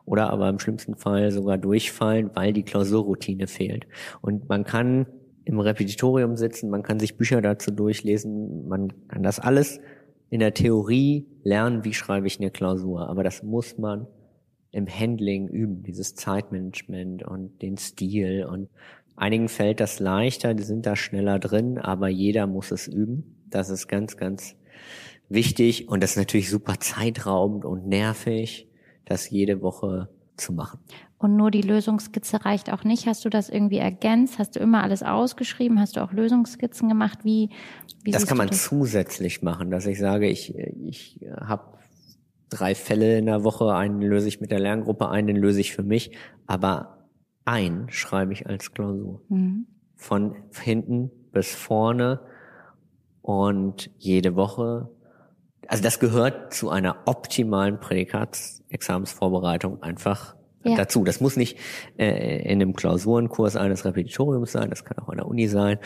oder 0.05 0.29
aber 0.31 0.49
im 0.49 0.59
schlimmsten 0.59 0.95
Fall 0.95 1.31
sogar 1.31 1.57
durchfallen, 1.57 2.31
weil 2.33 2.53
die 2.53 2.63
Klausurroutine 2.63 3.47
fehlt. 3.47 3.87
Und 4.21 4.49
man 4.49 4.65
kann 4.65 5.05
im 5.45 5.59
Repetitorium 5.59 6.35
sitzen, 6.35 6.69
man 6.69 6.83
kann 6.83 6.99
sich 6.99 7.17
Bücher 7.17 7.41
dazu 7.41 7.71
durchlesen, 7.71 8.67
man 8.67 9.07
kann 9.07 9.23
das 9.23 9.39
alles 9.39 9.79
in 10.29 10.39
der 10.39 10.53
Theorie 10.53 11.27
lernen, 11.43 11.83
wie 11.83 11.93
schreibe 11.93 12.27
ich 12.27 12.39
eine 12.39 12.51
Klausur. 12.51 13.09
Aber 13.09 13.23
das 13.23 13.43
muss 13.43 13.77
man 13.77 14.07
im 14.71 14.87
Handling 14.87 15.47
üben, 15.47 15.83
dieses 15.83 16.15
Zeitmanagement 16.15 17.23
und 17.23 17.61
den 17.61 17.77
Stil 17.77 18.45
und 18.45 18.69
Einigen 19.21 19.49
fällt 19.49 19.79
das 19.79 19.99
leichter, 19.99 20.55
die 20.55 20.63
sind 20.63 20.87
da 20.87 20.95
schneller 20.95 21.37
drin, 21.37 21.77
aber 21.77 22.07
jeder 22.07 22.47
muss 22.47 22.71
es 22.71 22.87
üben. 22.87 23.45
Das 23.51 23.69
ist 23.69 23.87
ganz, 23.87 24.17
ganz 24.17 24.55
wichtig 25.29 25.87
und 25.89 26.01
das 26.01 26.11
ist 26.11 26.17
natürlich 26.17 26.49
super 26.49 26.79
zeitraubend 26.79 27.63
und 27.63 27.85
nervig, 27.85 28.67
das 29.05 29.29
jede 29.29 29.61
Woche 29.61 30.09
zu 30.37 30.53
machen. 30.53 30.79
Und 31.19 31.37
nur 31.37 31.51
die 31.51 31.61
Lösungskizze 31.61 32.43
reicht 32.45 32.73
auch 32.73 32.83
nicht. 32.83 33.05
Hast 33.05 33.23
du 33.23 33.29
das 33.29 33.49
irgendwie 33.49 33.77
ergänzt? 33.77 34.39
Hast 34.39 34.55
du 34.55 34.59
immer 34.59 34.81
alles 34.81 35.03
ausgeschrieben? 35.03 35.79
Hast 35.79 35.97
du 35.97 36.01
auch 36.01 36.13
Lösungskizzen 36.13 36.89
gemacht? 36.89 37.19
Wie, 37.21 37.51
wie 38.03 38.09
das 38.09 38.25
kann 38.25 38.39
man 38.39 38.47
das? 38.47 38.63
zusätzlich 38.63 39.43
machen, 39.43 39.69
dass 39.69 39.85
ich 39.85 39.99
sage, 39.99 40.27
ich, 40.27 40.55
ich 40.57 41.19
habe 41.39 41.77
drei 42.49 42.73
Fälle 42.73 43.19
in 43.19 43.27
der 43.27 43.43
Woche, 43.43 43.75
einen 43.75 44.01
löse 44.01 44.27
ich 44.27 44.41
mit 44.41 44.49
der 44.49 44.59
Lerngruppe, 44.59 45.09
einen 45.09 45.35
löse 45.35 45.61
ich 45.61 45.73
für 45.73 45.83
mich, 45.83 46.17
aber 46.47 47.00
ein 47.45 47.87
schreibe 47.89 48.33
ich 48.33 48.47
als 48.47 48.73
Klausur. 48.73 49.21
Mhm. 49.29 49.67
Von 49.95 50.35
hinten 50.53 51.11
bis 51.31 51.53
vorne 51.53 52.21
und 53.21 53.91
jede 53.97 54.35
Woche 54.35 54.89
also 55.71 55.83
das 55.83 55.99
gehört 55.99 56.53
zu 56.53 56.69
einer 56.69 56.97
optimalen 57.05 57.79
Prädikatsexamensvorbereitung 57.79 59.81
einfach 59.81 60.35
ja. 60.65 60.75
dazu. 60.75 61.05
Das 61.05 61.21
muss 61.21 61.37
nicht 61.37 61.57
äh, 61.97 62.41
in 62.41 62.61
einem 62.61 62.75
Klausurenkurs 62.75 63.55
eines 63.55 63.85
Repetitoriums 63.85 64.51
sein, 64.51 64.69
das 64.69 64.83
kann 64.83 64.99
auch 64.99 65.07
an 65.07 65.17
der 65.17 65.27
Uni 65.27 65.47
sein, 65.47 65.77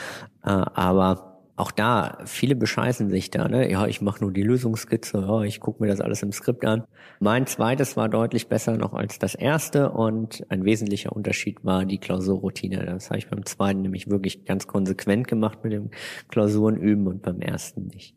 äh, 0.44 0.50
aber 0.50 1.35
auch 1.58 1.72
da, 1.72 2.18
viele 2.26 2.56
bescheißen 2.56 3.10
sich 3.10 3.32
da, 3.32 3.48
ne? 3.48 3.72
Ja, 3.72 3.88
ich 3.88 4.02
mache 4.02 4.22
nur 4.22 4.34
die 4.34 4.44
Lösungskizze, 4.44 5.20
ja, 5.20 5.44
ich 5.44 5.62
gucke 5.62 5.82
mir 5.82 5.90
das 5.90 6.02
alles 6.02 6.22
im 6.22 6.34
Skript 6.34 6.66
an. 6.66 6.84
Mein 7.22 7.48
zweites 7.48 7.96
war 7.96 8.10
deutlich 8.10 8.50
besser 8.50 8.76
noch 8.76 8.94
als 8.94 9.20
das 9.20 9.36
erste 9.36 9.92
und 9.92 10.46
ein 10.50 10.66
wesentlicher 10.66 11.14
Unterschied 11.14 11.64
war 11.64 11.86
die 11.86 11.98
Klausurroutine. 11.98 12.86
Das 12.86 13.10
habe 13.10 13.20
ich 13.20 13.30
beim 13.30 13.46
zweiten 13.46 13.82
nämlich 13.82 14.10
wirklich 14.10 14.44
ganz 14.44 14.68
konsequent 14.68 15.30
gemacht 15.30 15.60
mit 15.64 15.72
dem 15.72 15.92
Klausurenüben 16.28 17.08
und 17.08 17.22
beim 17.22 17.40
ersten 17.40 17.88
nicht. 17.88 18.16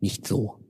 Nicht 0.00 0.26
so 0.26 0.60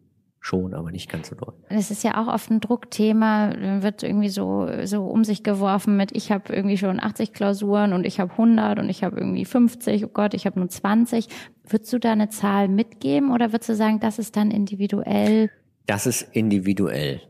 schon, 0.43 0.75
aber 0.75 0.91
nicht 0.91 1.09
ganz 1.09 1.29
so 1.29 1.37
doll. 1.37 1.55
Es 1.69 1.93
ist 1.93 2.03
ja 2.03 2.21
auch 2.21 2.27
oft 2.27 2.51
ein 2.51 2.61
Druckthema, 2.61 3.55
wird 3.81 4.03
irgendwie 4.03 4.29
so 4.29 4.69
so 4.85 5.07
um 5.07 5.23
sich 5.23 5.45
geworfen 5.45 5.97
mit 5.97 6.11
ich 6.15 6.33
habe 6.33 6.53
irgendwie 6.53 6.77
schon 6.77 7.01
80 7.01 7.33
Klausuren 7.33 7.93
und 7.93 8.05
ich 8.05 8.19
habe 8.19 8.33
100 8.33 8.81
und 8.81 8.89
ich 8.91 9.05
habe 9.05 9.19
irgendwie 9.19 9.45
50, 9.45 10.05
oh 10.05 10.09
Gott, 10.09 10.35
ich 10.35 10.45
habe 10.45 10.59
nur 10.59 10.69
20. 10.69 11.29
Würdest 11.69 11.93
du 11.93 11.99
da 11.99 12.13
eine 12.13 12.29
Zahl 12.29 12.67
mitgeben 12.67 13.33
oder 13.33 13.53
würdest 13.53 13.71
du 13.71 13.77
sagen, 13.77 14.01
das 14.01 14.19
ist 14.19 14.37
dann 14.37 14.51
individuell? 14.51 15.51
Das 15.87 16.07
ist 16.07 16.23
individuell, 16.33 17.23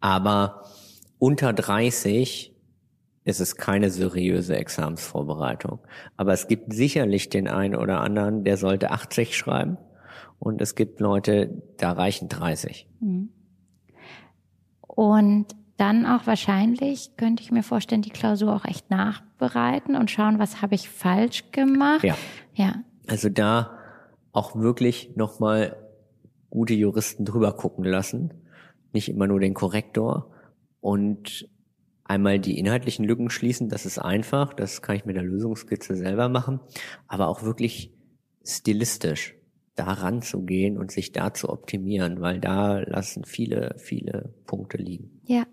aber 0.00 0.62
unter 1.18 1.52
30 1.52 2.54
ist 3.24 3.40
es 3.40 3.56
keine 3.56 3.90
seriöse 3.90 4.56
Examsvorbereitung. 4.56 5.80
Aber 6.16 6.32
es 6.32 6.46
gibt 6.46 6.72
sicherlich 6.72 7.28
den 7.28 7.48
einen 7.48 7.74
oder 7.74 8.00
anderen, 8.00 8.44
der 8.44 8.56
sollte 8.56 8.92
80 8.92 9.36
schreiben 9.36 9.76
und 10.40 10.60
es 10.62 10.74
gibt 10.74 11.00
Leute, 11.00 11.62
da 11.76 11.92
reichen 11.92 12.28
30. 12.28 12.88
Mhm. 12.98 13.28
Und 14.80 15.46
dann 15.76 16.06
auch 16.06 16.26
wahrscheinlich, 16.26 17.16
könnte 17.16 17.42
ich 17.42 17.52
mir 17.52 17.62
vorstellen, 17.62 18.02
die 18.02 18.10
Klausur 18.10 18.54
auch 18.54 18.64
echt 18.64 18.90
nachbereiten 18.90 19.94
und 19.96 20.10
schauen, 20.10 20.38
was 20.38 20.62
habe 20.62 20.74
ich 20.74 20.88
falsch 20.88 21.52
gemacht. 21.52 22.02
Ja. 22.02 22.16
Ja. 22.54 22.82
Also 23.06 23.28
da 23.28 23.78
auch 24.32 24.56
wirklich 24.56 25.14
nochmal 25.14 25.76
gute 26.48 26.74
Juristen 26.74 27.24
drüber 27.24 27.52
gucken 27.52 27.84
lassen. 27.84 28.34
Nicht 28.92 29.08
immer 29.08 29.26
nur 29.26 29.40
den 29.40 29.54
Korrektor 29.54 30.30
und 30.80 31.48
einmal 32.04 32.38
die 32.38 32.58
inhaltlichen 32.58 33.04
Lücken 33.04 33.30
schließen. 33.30 33.68
Das 33.68 33.86
ist 33.86 33.98
einfach. 33.98 34.54
Das 34.54 34.80
kann 34.82 34.96
ich 34.96 35.04
mit 35.04 35.16
der 35.16 35.22
Lösungskizze 35.22 35.96
selber 35.96 36.28
machen. 36.28 36.60
Aber 37.06 37.28
auch 37.28 37.42
wirklich 37.42 37.92
stilistisch 38.42 39.39
da 39.80 39.92
ranzugehen 39.92 40.76
und 40.76 40.90
sich 40.90 41.12
da 41.12 41.32
zu 41.32 41.48
optimieren, 41.48 42.20
weil 42.20 42.38
da 42.38 42.80
lassen 42.80 43.24
viele, 43.24 43.74
viele 43.78 44.34
Punkte 44.46 44.76
liegen. 44.76 45.10
Ja, 45.24 45.44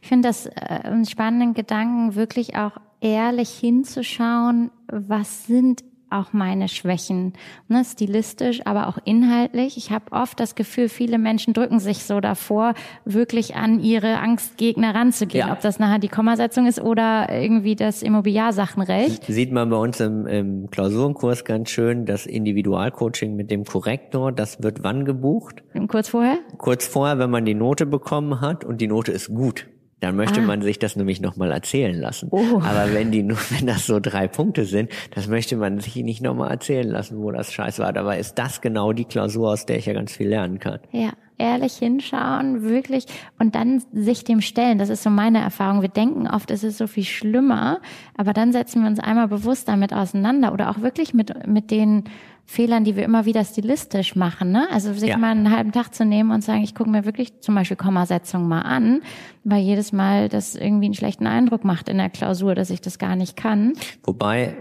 ich 0.00 0.08
finde 0.08 0.28
das 0.28 0.46
äh, 0.46 0.50
einen 0.84 1.04
spannenden 1.04 1.54
Gedanken, 1.54 2.14
wirklich 2.14 2.56
auch 2.56 2.76
ehrlich 3.00 3.50
hinzuschauen, 3.50 4.70
was 4.86 5.46
sind 5.46 5.82
auch 6.12 6.32
meine 6.32 6.68
Schwächen, 6.68 7.32
ne, 7.68 7.84
stilistisch, 7.84 8.60
aber 8.64 8.88
auch 8.88 8.98
inhaltlich. 9.04 9.76
Ich 9.76 9.90
habe 9.90 10.12
oft 10.12 10.38
das 10.40 10.54
Gefühl, 10.54 10.88
viele 10.88 11.18
Menschen 11.18 11.54
drücken 11.54 11.80
sich 11.80 12.04
so 12.04 12.20
davor, 12.20 12.74
wirklich 13.04 13.56
an 13.56 13.80
ihre 13.80 14.18
Angstgegner 14.18 14.94
ranzugehen, 14.94 15.48
ja. 15.48 15.52
ob 15.52 15.60
das 15.60 15.78
nachher 15.78 15.98
die 15.98 16.08
Kommasetzung 16.08 16.66
ist 16.66 16.80
oder 16.80 17.28
irgendwie 17.30 17.76
das 17.76 18.02
Immobiliarsachenrecht. 18.02 19.24
Sieht 19.24 19.52
man 19.52 19.70
bei 19.70 19.76
uns 19.76 20.00
im, 20.00 20.26
im 20.26 20.70
Klausurenkurs 20.70 21.44
ganz 21.44 21.70
schön, 21.70 22.06
das 22.06 22.26
Individualcoaching 22.26 23.34
mit 23.34 23.50
dem 23.50 23.64
Korrektor, 23.64 24.32
das 24.32 24.62
wird 24.62 24.82
wann 24.82 25.04
gebucht? 25.04 25.62
Kurz 25.88 26.08
vorher? 26.08 26.38
Kurz 26.58 26.86
vorher, 26.86 27.18
wenn 27.18 27.30
man 27.30 27.44
die 27.44 27.54
Note 27.54 27.86
bekommen 27.86 28.40
hat 28.40 28.64
und 28.64 28.80
die 28.80 28.88
Note 28.88 29.12
ist 29.12 29.28
gut. 29.34 29.66
Dann 30.02 30.16
möchte 30.16 30.40
ah. 30.40 30.44
man 30.44 30.62
sich 30.62 30.80
das 30.80 30.96
nämlich 30.96 31.20
nochmal 31.20 31.52
erzählen 31.52 31.94
lassen. 31.94 32.26
Oh. 32.32 32.60
Aber 32.60 32.92
wenn 32.92 33.12
die 33.12 33.22
nur, 33.22 33.38
wenn 33.50 33.68
das 33.68 33.86
so 33.86 34.00
drei 34.00 34.26
Punkte 34.26 34.64
sind, 34.64 34.90
das 35.14 35.28
möchte 35.28 35.56
man 35.56 35.78
sich 35.78 35.94
nicht 35.94 36.20
nochmal 36.20 36.50
erzählen 36.50 36.88
lassen, 36.88 37.22
wo 37.22 37.30
das 37.30 37.52
Scheiß 37.52 37.78
war. 37.78 37.92
Dabei 37.92 38.18
ist 38.18 38.36
das 38.36 38.60
genau 38.60 38.92
die 38.92 39.04
Klausur, 39.04 39.52
aus 39.52 39.64
der 39.64 39.78
ich 39.78 39.86
ja 39.86 39.92
ganz 39.92 40.16
viel 40.16 40.28
lernen 40.28 40.58
kann. 40.58 40.80
Ja, 40.90 41.12
ehrlich 41.42 41.74
hinschauen, 41.74 42.62
wirklich, 42.62 43.06
und 43.38 43.54
dann 43.54 43.82
sich 43.92 44.24
dem 44.24 44.40
stellen. 44.40 44.78
Das 44.78 44.88
ist 44.88 45.02
so 45.02 45.10
meine 45.10 45.40
Erfahrung. 45.40 45.82
Wir 45.82 45.88
denken 45.88 46.28
oft, 46.28 46.50
es 46.50 46.62
ist 46.62 46.78
so 46.78 46.86
viel 46.86 47.04
schlimmer, 47.04 47.80
aber 48.16 48.32
dann 48.32 48.52
setzen 48.52 48.82
wir 48.82 48.88
uns 48.88 49.00
einmal 49.00 49.28
bewusst 49.28 49.68
damit 49.68 49.92
auseinander 49.92 50.52
oder 50.52 50.70
auch 50.70 50.80
wirklich 50.80 51.12
mit, 51.14 51.46
mit 51.46 51.70
den 51.70 52.04
Fehlern, 52.46 52.84
die 52.84 52.96
wir 52.96 53.04
immer 53.04 53.24
wieder 53.24 53.44
stilistisch 53.44 54.14
machen. 54.14 54.52
Ne? 54.52 54.68
Also 54.70 54.92
sich 54.92 55.10
ja. 55.10 55.18
mal 55.18 55.30
einen 55.30 55.50
halben 55.50 55.72
Tag 55.72 55.94
zu 55.94 56.04
nehmen 56.04 56.30
und 56.32 56.42
sagen, 56.42 56.62
ich 56.62 56.74
gucke 56.74 56.90
mir 56.90 57.04
wirklich 57.04 57.40
zum 57.40 57.54
Beispiel 57.54 57.76
Kommasetzung 57.76 58.46
mal 58.46 58.62
an, 58.62 59.02
weil 59.44 59.62
jedes 59.62 59.92
Mal 59.92 60.28
das 60.28 60.54
irgendwie 60.54 60.86
einen 60.86 60.94
schlechten 60.94 61.26
Eindruck 61.26 61.64
macht 61.64 61.88
in 61.88 61.98
der 61.98 62.10
Klausur, 62.10 62.54
dass 62.54 62.70
ich 62.70 62.80
das 62.80 62.98
gar 62.98 63.16
nicht 63.16 63.36
kann. 63.36 63.74
Wobei 64.04 64.54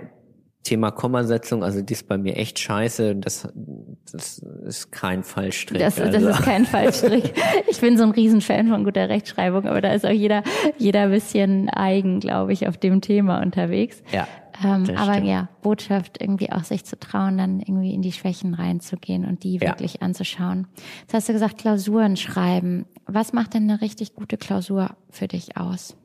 Thema 0.63 0.91
Kommasetzung, 0.91 1.63
also 1.63 1.81
die 1.81 1.93
ist 1.93 2.07
bei 2.07 2.17
mir 2.17 2.35
echt 2.37 2.59
scheiße. 2.59 3.15
Das, 3.15 3.47
das 4.11 4.39
ist 4.39 4.91
kein 4.91 5.23
Fallstrick. 5.23 5.79
Das, 5.79 5.95
das 5.95 6.13
also. 6.13 6.29
ist 6.29 6.41
kein 6.43 6.65
Fallstrick. 6.65 7.33
Ich 7.67 7.79
bin 7.79 7.97
so 7.97 8.03
ein 8.03 8.11
Riesenfan 8.11 8.67
von 8.67 8.83
guter 8.83 9.09
Rechtschreibung, 9.09 9.65
aber 9.65 9.81
da 9.81 9.93
ist 9.93 10.05
auch 10.05 10.11
jeder, 10.11 10.43
jeder 10.77 11.07
bisschen 11.07 11.69
eigen, 11.69 12.19
glaube 12.19 12.53
ich, 12.53 12.67
auf 12.67 12.77
dem 12.77 13.01
Thema 13.01 13.41
unterwegs. 13.41 14.03
Ja. 14.11 14.27
Ähm, 14.63 14.89
aber 14.95 15.13
stimmt. 15.13 15.27
ja, 15.27 15.49
Botschaft 15.61 16.21
irgendwie 16.21 16.51
auch 16.51 16.63
sich 16.63 16.85
zu 16.85 16.99
trauen, 16.99 17.37
dann 17.37 17.59
irgendwie 17.59 17.93
in 17.93 18.01
die 18.01 18.11
Schwächen 18.11 18.53
reinzugehen 18.53 19.25
und 19.25 19.43
die 19.43 19.55
ja. 19.55 19.61
wirklich 19.61 20.01
anzuschauen. 20.01 20.67
Jetzt 21.01 21.13
hast 21.13 21.29
du 21.29 21.33
gesagt, 21.33 21.57
Klausuren 21.57 22.17
schreiben. 22.17 22.85
Was 23.05 23.33
macht 23.33 23.53
denn 23.53 23.69
eine 23.69 23.81
richtig 23.81 24.13
gute 24.13 24.37
Klausur 24.37 24.95
für 25.09 25.27
dich 25.27 25.57
aus? 25.57 25.95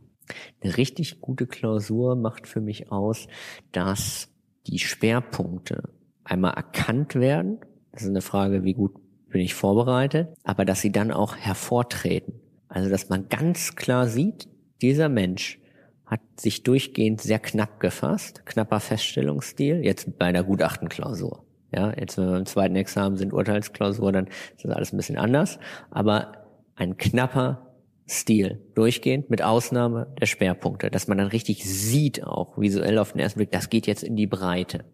Eine 0.62 0.76
richtig 0.76 1.20
gute 1.20 1.46
Klausur 1.46 2.16
macht 2.16 2.46
für 2.46 2.60
mich 2.60 2.90
aus, 2.90 3.26
dass 3.72 4.28
die 4.66 4.78
Schwerpunkte 4.78 5.90
einmal 6.24 6.54
erkannt 6.54 7.14
werden. 7.14 7.58
Das 7.92 8.02
ist 8.02 8.10
eine 8.10 8.20
Frage, 8.20 8.64
wie 8.64 8.74
gut 8.74 8.92
bin 9.28 9.40
ich 9.40 9.54
vorbereitet, 9.54 10.28
aber 10.44 10.64
dass 10.64 10.80
sie 10.80 10.92
dann 10.92 11.10
auch 11.10 11.36
hervortreten. 11.36 12.34
Also, 12.68 12.90
dass 12.90 13.08
man 13.08 13.28
ganz 13.28 13.76
klar 13.76 14.06
sieht, 14.06 14.48
dieser 14.82 15.08
Mensch 15.08 15.58
hat 16.04 16.20
sich 16.36 16.62
durchgehend 16.62 17.20
sehr 17.20 17.38
knapp 17.38 17.80
gefasst, 17.80 18.46
knapper 18.46 18.80
Feststellungsstil, 18.80 19.84
jetzt 19.84 20.18
bei 20.18 20.26
einer 20.26 20.44
Gutachtenklausur. 20.44 21.44
Ja, 21.72 21.92
jetzt 21.98 22.16
wenn 22.16 22.28
wir 22.28 22.36
im 22.38 22.46
zweiten 22.46 22.76
Examen 22.76 23.16
sind 23.16 23.32
Urteilsklausur, 23.32 24.12
dann 24.12 24.26
ist 24.26 24.64
das 24.64 24.70
alles 24.70 24.92
ein 24.92 24.96
bisschen 24.96 25.18
anders, 25.18 25.58
aber 25.90 26.46
ein 26.76 26.96
knapper 26.96 27.65
Stil 28.08 28.60
durchgehend 28.74 29.30
mit 29.30 29.42
Ausnahme 29.42 30.14
der 30.20 30.26
Schwerpunkte, 30.26 30.90
dass 30.90 31.08
man 31.08 31.18
dann 31.18 31.26
richtig 31.26 31.64
sieht 31.64 32.24
auch 32.24 32.56
visuell 32.56 32.98
auf 32.98 33.12
den 33.12 33.20
ersten 33.20 33.38
Blick, 33.38 33.50
das 33.50 33.68
geht 33.68 33.86
jetzt 33.86 34.04
in 34.04 34.14
die 34.14 34.28
Breite. 34.28 34.84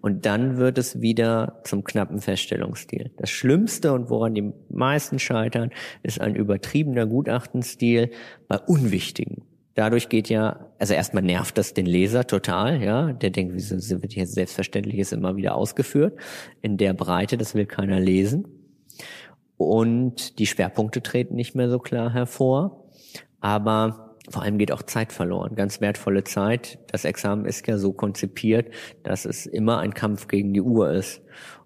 Und 0.00 0.24
dann 0.24 0.56
wird 0.56 0.78
es 0.78 1.00
wieder 1.00 1.60
zum 1.64 1.82
knappen 1.82 2.20
Feststellungsstil. 2.20 3.10
Das 3.16 3.30
Schlimmste 3.30 3.92
und 3.92 4.08
woran 4.08 4.34
die 4.34 4.52
meisten 4.68 5.18
scheitern, 5.18 5.70
ist 6.02 6.20
ein 6.20 6.36
übertriebener 6.36 7.06
Gutachtenstil 7.06 8.10
bei 8.46 8.58
unwichtigen 8.58 9.42
dadurch 9.80 10.10
geht 10.10 10.28
ja, 10.28 10.68
also 10.78 10.92
erstmal 10.92 11.22
nervt 11.22 11.56
das 11.56 11.72
den 11.72 11.86
Leser 11.86 12.26
total, 12.26 12.82
ja. 12.82 13.12
Der 13.12 13.30
denkt, 13.30 13.54
wieso 13.54 14.02
wird 14.02 14.12
hier 14.12 14.26
Selbstverständliches 14.26 15.12
immer 15.12 15.36
wieder 15.36 15.54
ausgeführt? 15.54 16.18
In 16.60 16.76
der 16.76 16.92
Breite, 16.92 17.38
das 17.38 17.54
will 17.54 17.64
keiner 17.64 17.98
lesen. 17.98 18.59
Und 19.60 20.38
die 20.38 20.46
Schwerpunkte 20.46 21.02
treten 21.02 21.34
nicht 21.34 21.54
mehr 21.54 21.68
so 21.68 21.78
klar 21.78 22.14
hervor. 22.14 22.88
Aber 23.40 24.16
vor 24.30 24.42
allem 24.42 24.56
geht 24.56 24.72
auch 24.72 24.82
Zeit 24.82 25.12
verloren, 25.12 25.54
ganz 25.54 25.82
wertvolle 25.82 26.24
Zeit. 26.24 26.78
Das 26.90 27.04
Examen 27.04 27.44
ist 27.44 27.66
ja 27.66 27.76
so 27.76 27.92
konzipiert, 27.92 28.72
dass 29.02 29.26
es 29.26 29.44
immer 29.44 29.78
ein 29.80 29.92
Kampf 29.92 30.28
gegen 30.28 30.54
die 30.54 30.62
Uhr 30.62 30.90
ist. 30.90 31.20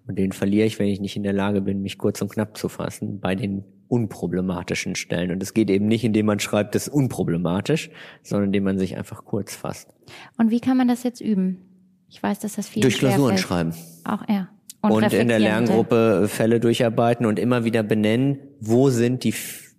Und 0.07 0.19
den 0.19 0.33
verliere 0.33 0.67
ich, 0.67 0.77
wenn 0.77 0.87
ich 0.87 0.99
nicht 0.99 1.15
in 1.15 1.23
der 1.23 1.31
Lage 1.31 1.61
bin, 1.61 1.81
mich 1.81 1.97
kurz 1.97 2.21
und 2.21 2.29
knapp 2.33 2.57
zu 2.57 2.67
fassen 2.67 3.21
bei 3.21 3.33
den 3.33 3.63
unproblematischen 3.87 4.95
Stellen. 4.95 5.31
Und 5.31 5.41
es 5.41 5.53
geht 5.53 5.69
eben 5.69 5.87
nicht, 5.87 6.03
indem 6.03 6.25
man 6.25 6.39
schreibt, 6.39 6.75
das 6.75 6.87
ist 6.87 6.93
unproblematisch, 6.93 7.91
sondern 8.23 8.47
indem 8.47 8.65
man 8.65 8.77
sich 8.77 8.97
einfach 8.97 9.23
kurz 9.23 9.55
fasst. 9.55 9.95
Und 10.37 10.51
wie 10.51 10.59
kann 10.59 10.75
man 10.75 10.89
das 10.89 11.03
jetzt 11.03 11.21
üben? 11.21 11.61
Ich 12.09 12.21
weiß, 12.21 12.39
dass 12.39 12.55
das 12.55 12.67
viel 12.67 12.81
Durch 12.81 12.97
Klausuren 12.97 13.37
schreiben. 13.37 13.73
Auch 14.03 14.27
ja. 14.27 14.49
Und, 14.93 15.03
und 15.03 15.13
in 15.13 15.27
der 15.27 15.39
Lerngruppe 15.39 16.27
Fälle 16.27 16.59
durcharbeiten 16.59 17.25
und 17.25 17.39
immer 17.39 17.63
wieder 17.63 17.83
benennen, 17.83 18.39
wo 18.59 18.89
sind 18.89 19.23
die 19.23 19.33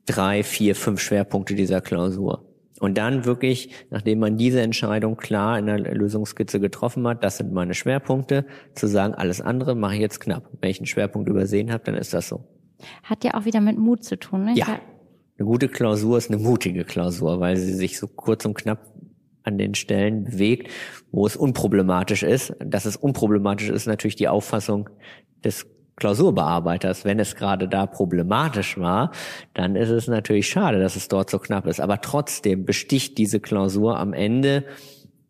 drei, 0.06 0.42
vier, 0.42 0.74
fünf 0.74 1.00
Schwerpunkte 1.00 1.54
dieser 1.54 1.80
Klausur. 1.80 2.44
Und 2.78 2.98
dann 2.98 3.24
wirklich, 3.24 3.70
nachdem 3.90 4.18
man 4.18 4.36
diese 4.36 4.60
Entscheidung 4.60 5.16
klar 5.16 5.58
in 5.58 5.66
der 5.66 5.78
Lösungskizze 5.78 6.60
getroffen 6.60 7.06
hat, 7.08 7.24
das 7.24 7.38
sind 7.38 7.52
meine 7.52 7.74
Schwerpunkte, 7.74 8.44
zu 8.74 8.86
sagen, 8.86 9.14
alles 9.14 9.40
andere 9.40 9.74
mache 9.74 9.94
ich 9.94 10.00
jetzt 10.00 10.20
knapp. 10.20 10.50
Wenn 10.60 10.70
ich 10.70 10.78
einen 10.78 10.86
Schwerpunkt 10.86 11.28
übersehen 11.28 11.72
habe, 11.72 11.84
dann 11.84 11.94
ist 11.94 12.12
das 12.12 12.28
so. 12.28 12.44
Hat 13.02 13.24
ja 13.24 13.34
auch 13.34 13.46
wieder 13.46 13.60
mit 13.60 13.78
Mut 13.78 14.04
zu 14.04 14.18
tun. 14.18 14.44
Ne? 14.44 14.52
Ja. 14.54 14.66
Eine 15.38 15.46
gute 15.46 15.68
Klausur 15.68 16.18
ist 16.18 16.30
eine 16.30 16.40
mutige 16.40 16.84
Klausur, 16.84 17.40
weil 17.40 17.56
sie 17.56 17.72
sich 17.72 17.98
so 17.98 18.08
kurz 18.08 18.44
und 18.44 18.54
knapp 18.54 18.92
an 19.46 19.58
den 19.58 19.74
Stellen 19.74 20.24
bewegt, 20.24 20.70
wo 21.12 21.26
es 21.26 21.36
unproblematisch 21.36 22.22
ist. 22.22 22.54
Dass 22.58 22.84
es 22.84 22.96
unproblematisch 22.96 23.70
ist, 23.70 23.86
natürlich 23.86 24.16
die 24.16 24.28
Auffassung 24.28 24.90
des 25.44 25.66
Klausurbearbeiters, 25.96 27.06
wenn 27.06 27.18
es 27.18 27.36
gerade 27.36 27.68
da 27.68 27.86
problematisch 27.86 28.78
war, 28.78 29.12
dann 29.54 29.76
ist 29.76 29.88
es 29.88 30.08
natürlich 30.08 30.46
schade, 30.46 30.78
dass 30.78 30.94
es 30.94 31.08
dort 31.08 31.30
so 31.30 31.38
knapp 31.38 31.66
ist. 31.66 31.80
Aber 31.80 32.02
trotzdem 32.02 32.66
besticht 32.66 33.16
diese 33.16 33.40
Klausur 33.40 33.98
am 33.98 34.12
Ende 34.12 34.64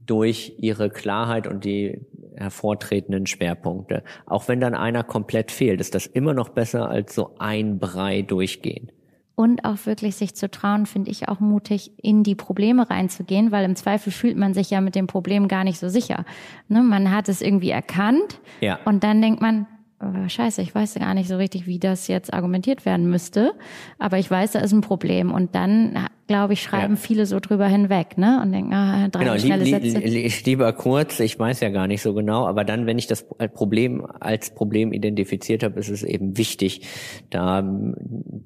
durch 0.04 0.54
ihre 0.58 0.90
Klarheit 0.90 1.46
und 1.46 1.64
die 1.64 2.00
hervortretenden 2.36 3.26
Schwerpunkte. 3.26 4.02
Auch 4.26 4.48
wenn 4.48 4.60
dann 4.60 4.74
einer 4.74 5.04
komplett 5.04 5.50
fehlt, 5.50 5.80
ist 5.80 5.94
das 5.94 6.06
immer 6.06 6.34
noch 6.34 6.48
besser 6.50 6.88
als 6.88 7.14
so 7.14 7.34
ein 7.38 7.78
Brei 7.78 8.22
durchgehen. 8.22 8.90
Und 9.36 9.66
auch 9.66 9.84
wirklich 9.84 10.16
sich 10.16 10.34
zu 10.34 10.50
trauen, 10.50 10.86
finde 10.86 11.10
ich 11.10 11.28
auch 11.28 11.40
mutig, 11.40 11.92
in 12.02 12.22
die 12.22 12.34
Probleme 12.34 12.88
reinzugehen, 12.88 13.52
weil 13.52 13.66
im 13.66 13.76
Zweifel 13.76 14.10
fühlt 14.10 14.38
man 14.38 14.54
sich 14.54 14.70
ja 14.70 14.80
mit 14.80 14.94
dem 14.94 15.06
Problem 15.06 15.46
gar 15.46 15.62
nicht 15.62 15.78
so 15.78 15.90
sicher. 15.90 16.24
Ne? 16.68 16.82
Man 16.82 17.10
hat 17.14 17.28
es 17.28 17.42
irgendwie 17.42 17.68
erkannt 17.68 18.40
ja. 18.62 18.78
und 18.86 19.04
dann 19.04 19.20
denkt 19.20 19.42
man, 19.42 19.66
oh, 20.00 20.28
scheiße, 20.28 20.62
ich 20.62 20.74
weiß 20.74 20.94
gar 20.94 21.14
nicht 21.14 21.28
so 21.28 21.36
richtig, 21.36 21.66
wie 21.66 21.78
das 21.78 22.08
jetzt 22.08 22.32
argumentiert 22.32 22.86
werden 22.86 23.08
müsste, 23.10 23.52
aber 23.98 24.18
ich 24.18 24.30
weiß, 24.30 24.52
da 24.52 24.60
ist 24.60 24.72
ein 24.72 24.80
Problem. 24.80 25.32
Und 25.32 25.54
dann, 25.54 26.08
glaube 26.26 26.54
ich, 26.54 26.62
schreiben 26.62 26.94
ja. 26.94 27.00
viele 27.00 27.26
so 27.26 27.38
drüber 27.40 27.66
hinweg, 27.66 28.18
ne? 28.18 28.40
Und 28.42 28.52
denken, 28.52 28.72
ah, 28.72 29.08
drei 29.08 29.24
genau, 29.24 29.38
schnelle 29.38 29.64
li 29.64 29.70
Sätze. 29.70 29.98
Li 29.98 30.32
lieber 30.44 30.72
kurz, 30.72 31.20
ich 31.20 31.38
weiß 31.38 31.60
ja 31.60 31.70
gar 31.70 31.86
nicht 31.86 32.02
so 32.02 32.14
genau, 32.14 32.46
aber 32.46 32.64
dann, 32.64 32.86
wenn 32.86 32.98
ich 32.98 33.06
das 33.06 33.26
Problem 33.52 34.06
als 34.20 34.54
Problem 34.54 34.92
identifiziert 34.92 35.62
habe, 35.62 35.78
ist 35.78 35.90
es 35.90 36.02
eben 36.02 36.36
wichtig, 36.38 36.86
da 37.30 37.62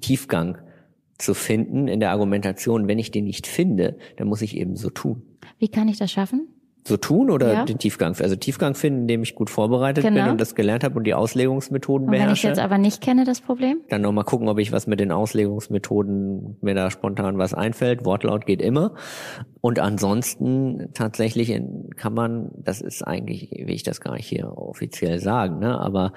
Tiefgang 0.01 0.57
zu 1.21 1.33
finden 1.33 1.87
in 1.87 1.99
der 1.99 2.11
Argumentation. 2.11 2.87
Wenn 2.87 2.99
ich 2.99 3.11
den 3.11 3.25
nicht 3.25 3.47
finde, 3.47 3.97
dann 4.17 4.27
muss 4.27 4.41
ich 4.41 4.57
eben 4.57 4.75
so 4.75 4.89
tun. 4.89 5.23
Wie 5.59 5.69
kann 5.69 5.87
ich 5.87 5.97
das 5.97 6.11
schaffen? 6.11 6.47
so 6.87 6.97
tun 6.97 7.29
oder 7.29 7.53
ja. 7.53 7.65
den 7.65 7.77
Tiefgang? 7.77 8.15
Also 8.19 8.35
Tiefgang 8.35 8.75
finden, 8.75 9.01
indem 9.01 9.23
ich 9.23 9.35
gut 9.35 9.49
vorbereitet 9.49 10.03
genau. 10.03 10.23
bin 10.23 10.31
und 10.31 10.41
das 10.41 10.55
gelernt 10.55 10.83
habe 10.83 10.97
und 10.97 11.05
die 11.05 11.13
Auslegungsmethoden 11.13 12.07
und 12.07 12.11
beherrsche. 12.11 12.29
Wenn 12.29 12.33
ich 12.35 12.43
jetzt 12.43 12.59
aber 12.59 12.77
nicht 12.77 13.01
kenne, 13.01 13.23
das 13.23 13.41
Problem? 13.41 13.81
Dann 13.89 14.01
nochmal 14.01 14.23
gucken, 14.23 14.49
ob 14.49 14.59
ich 14.59 14.71
was 14.71 14.87
mit 14.87 14.99
den 14.99 15.11
Auslegungsmethoden, 15.11 16.57
mir 16.61 16.75
da 16.75 16.89
spontan 16.89 17.37
was 17.37 17.53
einfällt. 17.53 18.05
Wortlaut 18.05 18.45
geht 18.45 18.61
immer. 18.61 18.93
Und 19.61 19.79
ansonsten 19.79 20.89
tatsächlich 20.93 21.53
kann 21.97 22.13
man, 22.13 22.51
das 22.57 22.81
ist 22.81 23.03
eigentlich, 23.03 23.51
will 23.51 23.75
ich 23.75 23.83
das 23.83 24.01
gar 24.01 24.15
nicht 24.15 24.27
hier 24.27 24.57
offiziell 24.57 25.19
sagen, 25.19 25.59
ne, 25.59 25.79
aber 25.79 26.13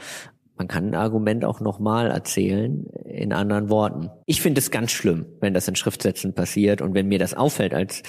man 0.56 0.68
kann 0.68 0.90
ein 0.90 0.94
Argument 0.94 1.44
auch 1.44 1.60
nochmal 1.60 2.10
erzählen 2.10 2.86
in 3.04 3.32
anderen 3.32 3.70
Worten. 3.70 4.10
Ich 4.26 4.40
finde 4.40 4.60
es 4.60 4.70
ganz 4.70 4.92
schlimm, 4.92 5.26
wenn 5.40 5.52
das 5.52 5.66
in 5.66 5.74
Schriftsätzen 5.74 6.34
passiert 6.34 6.80
und 6.80 6.94
wenn 6.94 7.08
mir 7.08 7.18
das 7.18 7.34
auffällt 7.34 7.74
als 7.74 8.02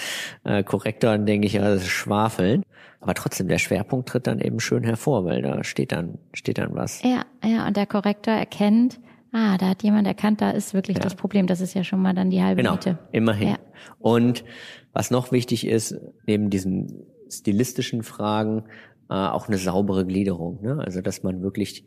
äh, 0.44 0.62
Korrektor, 0.62 1.10
dann 1.10 1.26
denke 1.26 1.46
ich, 1.46 1.54
ja, 1.54 1.62
das 1.62 1.82
ist 1.82 1.88
Schwafeln. 1.88 2.62
Aber 3.00 3.14
trotzdem, 3.14 3.48
der 3.48 3.58
Schwerpunkt 3.58 4.08
tritt 4.08 4.26
dann 4.26 4.40
eben 4.40 4.60
schön 4.60 4.84
hervor, 4.84 5.24
weil 5.24 5.42
da 5.42 5.64
steht 5.64 5.92
dann, 5.92 6.18
steht 6.32 6.58
dann 6.58 6.74
was. 6.74 7.02
Ja, 7.02 7.24
ja, 7.44 7.66
und 7.66 7.76
der 7.76 7.86
Korrektor 7.86 8.34
erkennt, 8.34 9.00
ah, 9.32 9.58
da 9.58 9.68
hat 9.68 9.82
jemand 9.82 10.06
erkannt, 10.06 10.40
da 10.40 10.50
ist 10.50 10.72
wirklich 10.72 10.96
ja. 10.98 11.02
das 11.02 11.14
Problem. 11.14 11.46
Das 11.46 11.60
ist 11.60 11.74
ja 11.74 11.84
schon 11.84 12.00
mal 12.00 12.14
dann 12.14 12.30
die 12.30 12.42
halbe 12.42 12.62
genau, 12.62 12.74
Miete. 12.74 12.98
Immerhin. 13.12 13.48
Ja. 13.48 13.58
Und 13.98 14.44
was 14.92 15.10
noch 15.10 15.30
wichtig 15.32 15.66
ist, 15.66 15.96
neben 16.26 16.48
diesen 16.48 17.06
stilistischen 17.28 18.02
Fragen, 18.02 18.64
äh, 19.10 19.14
auch 19.14 19.48
eine 19.48 19.58
saubere 19.58 20.06
Gliederung. 20.06 20.62
Ne? 20.62 20.82
Also, 20.84 21.00
dass 21.00 21.22
man 21.22 21.42
wirklich 21.42 21.84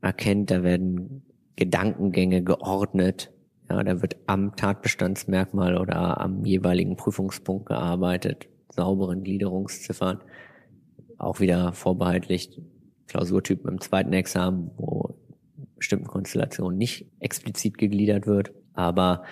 erkennt, 0.00 0.50
da 0.50 0.62
werden 0.62 1.22
Gedankengänge 1.56 2.42
geordnet. 2.42 3.32
Ja, 3.68 3.82
da 3.82 4.00
wird 4.00 4.16
am 4.26 4.56
Tatbestandsmerkmal 4.56 5.76
oder 5.76 6.20
am 6.20 6.44
jeweiligen 6.44 6.96
Prüfungspunkt 6.96 7.66
gearbeitet, 7.66 8.48
sauberen 8.70 9.24
Gliederungsziffern. 9.24 10.20
Auch 11.18 11.40
wieder 11.40 11.72
vorbehaltlich 11.72 12.60
Klausurtypen 13.08 13.70
im 13.70 13.80
zweiten 13.80 14.12
Examen, 14.12 14.70
wo 14.76 15.16
bestimmten 15.76 16.06
Konstellationen 16.06 16.78
nicht 16.78 17.10
explizit 17.18 17.78
gegliedert 17.78 18.26
wird. 18.26 18.52
Aber 18.74 19.24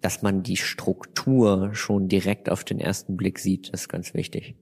dass 0.00 0.22
man 0.22 0.42
die 0.42 0.56
Struktur 0.56 1.74
schon 1.74 2.08
direkt 2.08 2.50
auf 2.50 2.64
den 2.64 2.80
ersten 2.80 3.16
Blick 3.16 3.38
sieht, 3.38 3.68
ist 3.70 3.88
ganz 3.88 4.14
wichtig. 4.14 4.56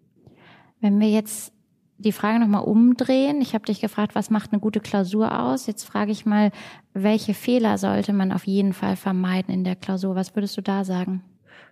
Wenn 0.81 1.01
wir 1.01 1.09
jetzt 1.09 1.53
die 2.01 2.13
Frage 2.13 2.41
nochmal 2.41 2.65
umdrehen. 2.65 3.41
Ich 3.41 3.55
habe 3.55 3.65
dich 3.65 3.81
gefragt, 3.81 4.15
was 4.15 4.31
macht 4.31 4.53
eine 4.53 4.61
gute 4.61 4.81
Klausur 4.81 5.39
aus? 5.39 5.67
Jetzt 5.67 5.85
frage 5.85 6.13
ich 6.13 6.27
mal, 6.27 6.51
welche 6.95 7.35
Fehler 7.35 7.79
sollte 7.79 8.13
man 8.13 8.33
auf 8.33 8.47
jeden 8.47 8.73
Fall 8.73 8.97
vermeiden 8.97 9.53
in 9.53 9.65
der 9.65 9.77
Klausur? 9.77 10.15
Was 10.15 10.35
würdest 10.35 10.57
du 10.57 10.63
da 10.63 10.85
sagen? 10.85 11.23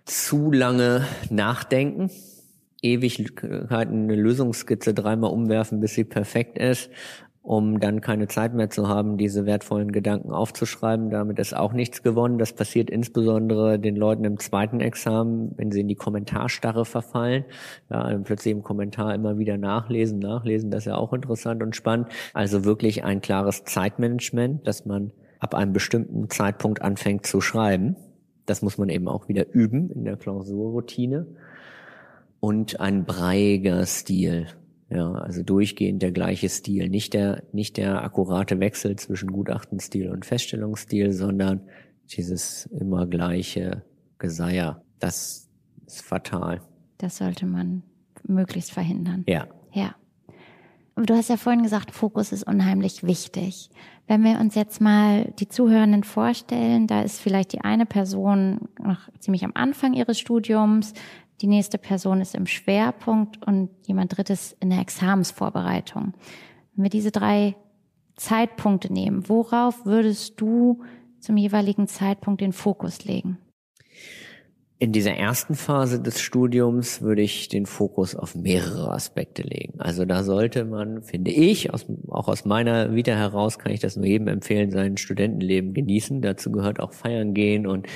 Zu 0.05 0.51
lange 0.51 1.05
nachdenken, 1.29 2.09
Ewigkeiten 2.81 4.03
eine 4.03 4.15
Lösungsskizze 4.15 4.93
dreimal 4.93 5.31
umwerfen, 5.31 5.79
bis 5.79 5.95
sie 5.95 6.05
perfekt 6.05 6.57
ist 6.57 6.89
um 7.41 7.79
dann 7.79 8.01
keine 8.01 8.27
Zeit 8.27 8.53
mehr 8.53 8.69
zu 8.69 8.87
haben, 8.87 9.17
diese 9.17 9.45
wertvollen 9.45 9.91
Gedanken 9.91 10.31
aufzuschreiben. 10.31 11.09
Damit 11.09 11.39
ist 11.39 11.55
auch 11.55 11.73
nichts 11.73 12.03
gewonnen. 12.03 12.37
Das 12.37 12.53
passiert 12.53 12.89
insbesondere 12.89 13.79
den 13.79 13.95
Leuten 13.95 14.25
im 14.25 14.39
zweiten 14.39 14.81
Examen, 14.81 15.53
wenn 15.55 15.71
sie 15.71 15.81
in 15.81 15.87
die 15.87 15.95
Kommentarstarre 15.95 16.85
verfallen. 16.85 17.45
Ja, 17.89 18.17
plötzlich 18.23 18.51
im 18.51 18.61
Kommentar 18.61 19.15
immer 19.15 19.37
wieder 19.37 19.57
nachlesen, 19.57 20.19
nachlesen. 20.19 20.69
Das 20.69 20.79
ist 20.83 20.87
ja 20.87 20.95
auch 20.95 21.13
interessant 21.13 21.63
und 21.63 21.75
spannend. 21.75 22.09
Also 22.33 22.65
wirklich 22.65 23.03
ein 23.03 23.21
klares 23.21 23.63
Zeitmanagement, 23.63 24.67
dass 24.67 24.85
man 24.85 25.11
ab 25.39 25.55
einem 25.55 25.71
bestimmten 25.71 26.29
Zeitpunkt 26.29 26.81
anfängt 26.81 27.25
zu 27.25 27.39
schreiben. 27.39 27.95
Das 28.45 28.61
muss 28.61 28.77
man 28.77 28.89
eben 28.89 29.07
auch 29.07 29.29
wieder 29.29 29.49
üben 29.53 29.89
in 29.91 30.03
der 30.03 30.17
Klausurroutine. 30.17 31.25
Und 32.41 32.79
ein 32.79 33.05
breiger 33.05 33.85
Stil. 33.85 34.47
Ja, 34.89 35.11
also 35.11 35.43
durchgehend 35.43 36.01
der 36.01 36.11
gleiche 36.11 36.49
Stil. 36.49 36.89
Nicht 36.89 37.13
der, 37.13 37.43
nicht 37.51 37.77
der 37.77 38.03
akkurate 38.03 38.59
Wechsel 38.59 38.95
zwischen 38.95 39.31
Gutachtenstil 39.31 40.09
und 40.09 40.25
Feststellungsstil, 40.25 41.11
sondern 41.11 41.61
dieses 42.11 42.65
immer 42.65 43.05
gleiche 43.05 43.83
Geseier. 44.17 44.81
Das 44.97 45.47
ist 45.85 46.01
fatal. 46.01 46.61
Das 46.97 47.17
sollte 47.17 47.45
man 47.45 47.83
möglichst 48.27 48.71
verhindern. 48.71 49.23
Ja. 49.27 49.47
Ja. 49.71 49.95
Du 50.95 51.13
hast 51.13 51.29
ja 51.29 51.37
vorhin 51.37 51.63
gesagt, 51.63 51.91
Fokus 51.91 52.33
ist 52.33 52.45
unheimlich 52.45 53.03
wichtig. 53.03 53.69
Wenn 54.07 54.23
wir 54.23 54.39
uns 54.39 54.55
jetzt 54.55 54.81
mal 54.81 55.31
die 55.39 55.47
Zuhörenden 55.47 56.03
vorstellen, 56.03 56.87
da 56.87 57.03
ist 57.03 57.21
vielleicht 57.21 57.53
die 57.53 57.61
eine 57.61 57.85
Person 57.85 58.67
noch 58.83 59.07
ziemlich 59.19 59.45
am 59.45 59.51
Anfang 59.53 59.93
ihres 59.93 60.19
Studiums, 60.19 60.93
die 61.41 61.47
nächste 61.47 61.77
Person 61.77 62.21
ist 62.21 62.35
im 62.35 62.47
Schwerpunkt 62.47 63.45
und 63.45 63.69
jemand 63.87 64.17
drittes 64.17 64.55
in 64.59 64.69
der 64.69 64.79
Examensvorbereitung. 64.79 66.13
Wenn 66.75 66.83
wir 66.83 66.89
diese 66.89 67.11
drei 67.11 67.55
Zeitpunkte 68.15 68.91
nehmen, 68.91 69.27
worauf 69.29 69.85
würdest 69.85 70.39
du 70.41 70.83
zum 71.19 71.37
jeweiligen 71.37 71.87
Zeitpunkt 71.87 72.41
den 72.41 72.53
Fokus 72.53 73.05
legen? 73.05 73.37
In 74.81 74.93
dieser 74.93 75.11
ersten 75.15 75.55
Phase 75.55 76.01
des 76.01 76.21
Studiums 76.21 77.01
würde 77.01 77.21
ich 77.21 77.49
den 77.49 77.65
Fokus 77.65 78.15
auf 78.15 78.33
mehrere 78.33 78.91
Aspekte 78.93 79.41
legen. 79.41 79.73
Also 79.81 80.05
da 80.05 80.23
sollte 80.23 80.63
man, 80.63 81.03
finde 81.03 81.31
ich, 81.31 81.73
aus, 81.73 81.85
auch 82.07 82.29
aus 82.29 82.45
meiner 82.45 82.95
Vita 82.95 83.11
heraus 83.11 83.59
kann 83.59 83.73
ich 83.73 83.81
das 83.81 83.97
nur 83.97 84.05
jedem 84.05 84.29
empfehlen, 84.29 84.71
sein 84.71 84.95
Studentenleben 84.95 85.73
genießen. 85.73 86.21
Dazu 86.21 86.49
gehört 86.49 86.79
auch 86.79 86.93
feiern 86.93 87.33
gehen 87.33 87.67
und 87.67 87.87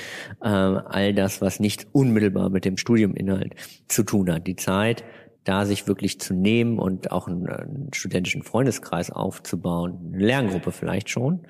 äh, 0.42 0.46
all 0.48 1.14
das, 1.14 1.40
was 1.40 1.58
nicht 1.58 1.86
unmittelbar 1.92 2.50
mit 2.50 2.66
dem 2.66 2.76
Studiuminhalt 2.76 3.54
zu 3.88 4.02
tun 4.02 4.30
hat. 4.30 4.46
Die 4.46 4.56
Zeit, 4.56 5.04
da 5.44 5.64
sich 5.64 5.86
wirklich 5.86 6.20
zu 6.20 6.34
nehmen 6.34 6.78
und 6.78 7.12
auch 7.12 7.28
einen, 7.28 7.48
einen 7.48 7.94
studentischen 7.94 8.42
Freundeskreis 8.42 9.10
aufzubauen, 9.10 10.12
eine 10.12 10.22
Lerngruppe 10.22 10.70
vielleicht 10.70 11.08
schon, 11.08 11.46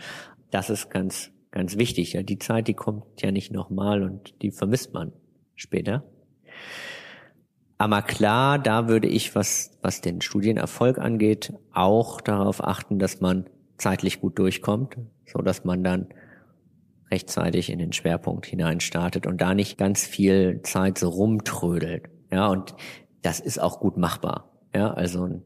das 0.53 0.70
ist 0.70 0.90
ganz 0.90 1.33
ganz 1.51 1.77
wichtig. 1.77 2.12
Ja, 2.12 2.23
die 2.23 2.38
Zeit, 2.38 2.66
die 2.66 2.75
kommt 2.75 3.05
ja 3.20 3.31
nicht 3.31 3.53
nochmal 3.53 4.03
und 4.03 4.35
die 4.42 4.51
vermisst 4.51 4.92
man 4.92 5.12
später. 5.55 6.05
Aber 7.79 8.03
klar, 8.03 8.59
da 8.59 8.88
würde 8.88 9.09
ich, 9.09 9.35
was, 9.35 9.73
was 9.83 10.01
den 10.01 10.21
Studienerfolg 10.21 10.99
angeht, 10.99 11.53
auch 11.73 12.21
darauf 12.21 12.62
achten, 12.62 12.99
dass 12.99 13.21
man 13.21 13.47
zeitlich 13.79 14.21
gut 14.21 14.38
durchkommt, 14.38 14.97
so 15.27 15.40
dass 15.40 15.64
man 15.64 15.83
dann 15.83 16.09
rechtzeitig 17.11 17.71
in 17.71 17.79
den 17.79 17.93
Schwerpunkt 17.93 18.47
hinein 18.47 18.81
startet 18.81 19.27
und 19.27 19.40
da 19.40 19.55
nicht 19.55 19.77
ganz 19.77 20.07
viel 20.07 20.62
Zeit 20.62 20.99
so 20.99 21.09
rumtrödelt. 21.09 22.09
Ja, 22.33 22.49
und 22.49 22.75
das 23.23 23.40
ist 23.40 23.59
auch 23.59 23.81
gut 23.81 23.97
machbar. 23.97 24.51
Ja, 24.75 24.93
also 24.93 25.25
ein 25.25 25.43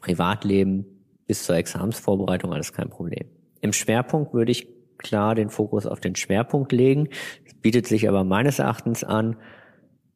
Privatleben 0.00 0.84
bis 1.26 1.44
zur 1.44 1.56
Examensvorbereitung 1.56 2.52
alles 2.52 2.72
kein 2.72 2.90
Problem. 2.90 3.28
Im 3.60 3.72
Schwerpunkt 3.72 4.32
würde 4.34 4.52
ich 4.52 4.68
klar 5.02 5.34
den 5.34 5.50
Fokus 5.50 5.86
auf 5.86 6.00
den 6.00 6.16
Schwerpunkt 6.16 6.72
legen. 6.72 7.08
Es 7.44 7.54
bietet 7.54 7.86
sich 7.86 8.08
aber 8.08 8.24
meines 8.24 8.58
Erachtens 8.58 9.04
an, 9.04 9.36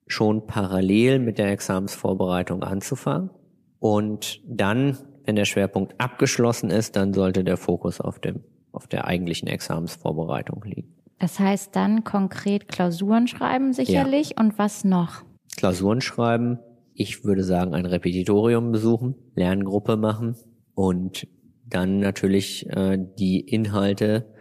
schon 0.07 0.47
parallel 0.47 1.19
mit 1.19 1.39
der 1.39 1.51
Examensvorbereitung 1.51 2.63
anzufangen. 2.63 3.31
Und 3.79 4.41
dann, 4.47 4.99
wenn 5.25 5.37
der 5.37 5.45
Schwerpunkt 5.45 5.95
abgeschlossen 5.99 6.71
ist, 6.71 6.97
dann 6.97 7.13
sollte 7.13 7.45
der 7.45 7.57
Fokus 7.57 8.01
auf 8.01 8.19
dem, 8.19 8.45
auf 8.73 8.87
der 8.87 9.07
eigentlichen 9.07 9.49
Examensvorbereitung 9.49 10.63
liegen. 10.65 10.95
Das 11.19 11.39
heißt 11.39 11.75
dann 11.75 12.05
konkret 12.05 12.69
Klausuren 12.69 13.27
schreiben 13.27 13.73
sicherlich 13.73 14.31
ja. 14.31 14.43
und 14.43 14.59
was 14.59 14.85
noch? 14.85 15.23
Klausuren 15.57 16.01
schreiben. 16.01 16.59
Ich 16.93 17.25
würde 17.25 17.45
sagen, 17.45 17.75
ein 17.75 17.87
Repetitorium 17.87 18.73
besuchen, 18.73 19.15
Lerngruppe 19.35 19.97
machen 19.97 20.37
und 20.75 21.27
dann 21.67 21.99
natürlich 21.99 22.69
äh, 22.71 22.99
die 23.19 23.41
Inhalte 23.41 24.34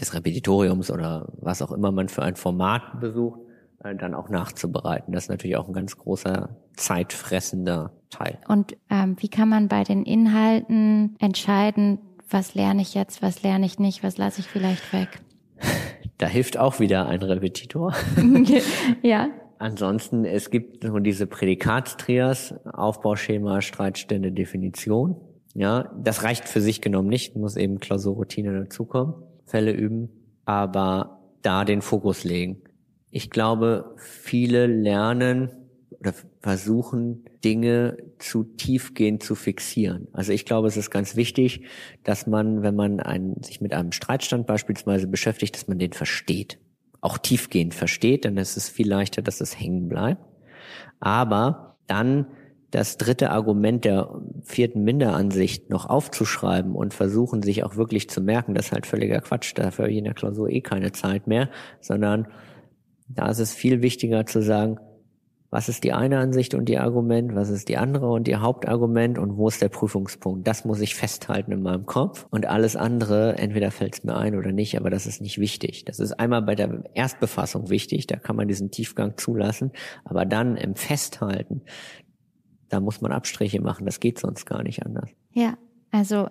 des 0.00 0.14
Repetitoriums 0.14 0.90
oder 0.90 1.28
was 1.40 1.62
auch 1.62 1.72
immer 1.72 1.92
man 1.92 2.08
für 2.08 2.22
ein 2.22 2.36
Format 2.36 3.00
besucht, 3.00 3.40
äh, 3.84 3.94
dann 3.94 4.14
auch 4.14 4.28
nachzubereiten. 4.28 5.12
Das 5.12 5.24
ist 5.24 5.30
natürlich 5.30 5.56
auch 5.56 5.68
ein 5.68 5.74
ganz 5.74 5.96
großer 5.96 6.56
zeitfressender 6.74 7.92
Teil. 8.10 8.38
Und 8.48 8.76
ähm, 8.90 9.16
wie 9.20 9.28
kann 9.28 9.48
man 9.48 9.68
bei 9.68 9.84
den 9.84 10.04
Inhalten 10.04 11.16
entscheiden, 11.18 11.98
was 12.28 12.54
lerne 12.54 12.82
ich 12.82 12.94
jetzt, 12.94 13.22
was 13.22 13.42
lerne 13.42 13.66
ich 13.66 13.78
nicht, 13.78 14.02
was 14.02 14.18
lasse 14.18 14.40
ich 14.40 14.46
vielleicht 14.46 14.92
weg? 14.92 15.08
Da 16.18 16.26
hilft 16.26 16.58
auch 16.58 16.80
wieder 16.80 17.06
ein 17.06 17.22
Repetitor. 17.22 17.94
ja. 19.02 19.28
Ansonsten, 19.58 20.26
es 20.26 20.50
gibt 20.50 20.84
so 20.84 20.98
diese 20.98 21.26
Prädikatstrias, 21.26 22.54
Aufbauschema, 22.66 23.62
Streitstände, 23.62 24.30
Definition. 24.30 25.16
Ja, 25.54 25.90
das 25.98 26.22
reicht 26.22 26.46
für 26.46 26.60
sich 26.60 26.82
genommen 26.82 27.08
nicht, 27.08 27.36
muss 27.36 27.56
eben 27.56 27.80
Klausurroutine 27.80 28.52
dazukommen, 28.64 29.14
Fälle 29.50 29.72
üben, 29.72 30.08
aber 30.44 31.20
da 31.42 31.64
den 31.64 31.82
Fokus 31.82 32.24
legen. 32.24 32.62
Ich 33.10 33.30
glaube, 33.30 33.96
viele 33.98 34.66
lernen 34.66 35.50
oder 35.98 36.14
versuchen, 36.40 37.24
Dinge 37.44 37.98
zu 38.18 38.44
tiefgehend 38.44 39.22
zu 39.22 39.34
fixieren. 39.34 40.08
Also 40.12 40.32
ich 40.32 40.46
glaube, 40.46 40.68
es 40.68 40.76
ist 40.76 40.90
ganz 40.90 41.16
wichtig, 41.16 41.64
dass 42.04 42.26
man, 42.26 42.62
wenn 42.62 42.76
man 42.76 43.00
einen, 43.00 43.42
sich 43.42 43.60
mit 43.60 43.74
einem 43.74 43.92
Streitstand 43.92 44.46
beispielsweise 44.46 45.06
beschäftigt, 45.08 45.56
dass 45.56 45.68
man 45.68 45.78
den 45.78 45.92
versteht. 45.92 46.58
Auch 47.00 47.18
tiefgehend 47.18 47.74
versteht, 47.74 48.24
dann 48.24 48.36
ist 48.36 48.56
es 48.56 48.68
viel 48.68 48.88
leichter, 48.88 49.20
dass 49.22 49.40
es 49.40 49.58
hängen 49.58 49.88
bleibt. 49.88 50.22
Aber 51.00 51.76
dann 51.86 52.26
das 52.70 52.96
dritte 52.96 53.30
Argument 53.30 53.84
der 53.84 54.20
vierten 54.42 54.84
Minderansicht 54.84 55.70
noch 55.70 55.86
aufzuschreiben 55.86 56.74
und 56.74 56.94
versuchen, 56.94 57.42
sich 57.42 57.64
auch 57.64 57.76
wirklich 57.76 58.08
zu 58.08 58.20
merken, 58.20 58.54
das 58.54 58.66
ist 58.66 58.72
halt 58.72 58.86
völliger 58.86 59.20
Quatsch, 59.20 59.52
dafür 59.56 59.88
in 59.88 60.04
der 60.04 60.14
Klausur 60.14 60.48
eh 60.48 60.60
keine 60.60 60.92
Zeit 60.92 61.26
mehr, 61.26 61.50
sondern 61.80 62.28
da 63.08 63.28
ist 63.28 63.40
es 63.40 63.52
viel 63.52 63.82
wichtiger 63.82 64.24
zu 64.24 64.40
sagen, 64.40 64.78
was 65.50 65.68
ist 65.68 65.82
die 65.82 65.92
eine 65.92 66.18
Ansicht 66.18 66.54
und 66.54 66.66
die 66.68 66.78
Argument, 66.78 67.34
was 67.34 67.50
ist 67.50 67.68
die 67.68 67.76
andere 67.76 68.08
und 68.08 68.28
ihr 68.28 68.40
Hauptargument 68.40 69.18
und 69.18 69.36
wo 69.36 69.48
ist 69.48 69.60
der 69.60 69.68
Prüfungspunkt. 69.68 70.46
Das 70.46 70.64
muss 70.64 70.80
ich 70.80 70.94
festhalten 70.94 71.50
in 71.50 71.62
meinem 71.62 71.86
Kopf 71.86 72.26
und 72.30 72.46
alles 72.46 72.76
andere, 72.76 73.36
entweder 73.36 73.72
fällt 73.72 73.94
es 73.94 74.04
mir 74.04 74.16
ein 74.16 74.36
oder 74.36 74.52
nicht, 74.52 74.78
aber 74.78 74.90
das 74.90 75.06
ist 75.06 75.20
nicht 75.20 75.38
wichtig. 75.38 75.84
Das 75.84 75.98
ist 75.98 76.12
einmal 76.12 76.42
bei 76.42 76.54
der 76.54 76.84
Erstbefassung 76.94 77.68
wichtig, 77.68 78.06
da 78.06 78.16
kann 78.16 78.36
man 78.36 78.46
diesen 78.46 78.70
Tiefgang 78.70 79.16
zulassen, 79.16 79.72
aber 80.04 80.24
dann 80.24 80.56
im 80.56 80.76
Festhalten, 80.76 81.62
da 82.70 82.80
muss 82.80 83.00
man 83.00 83.12
Abstriche 83.12 83.60
machen, 83.60 83.84
das 83.84 84.00
geht 84.00 84.18
sonst 84.18 84.46
gar 84.46 84.62
nicht 84.62 84.84
anders. 84.84 85.10
Ja, 85.32 85.54
also 85.90 86.28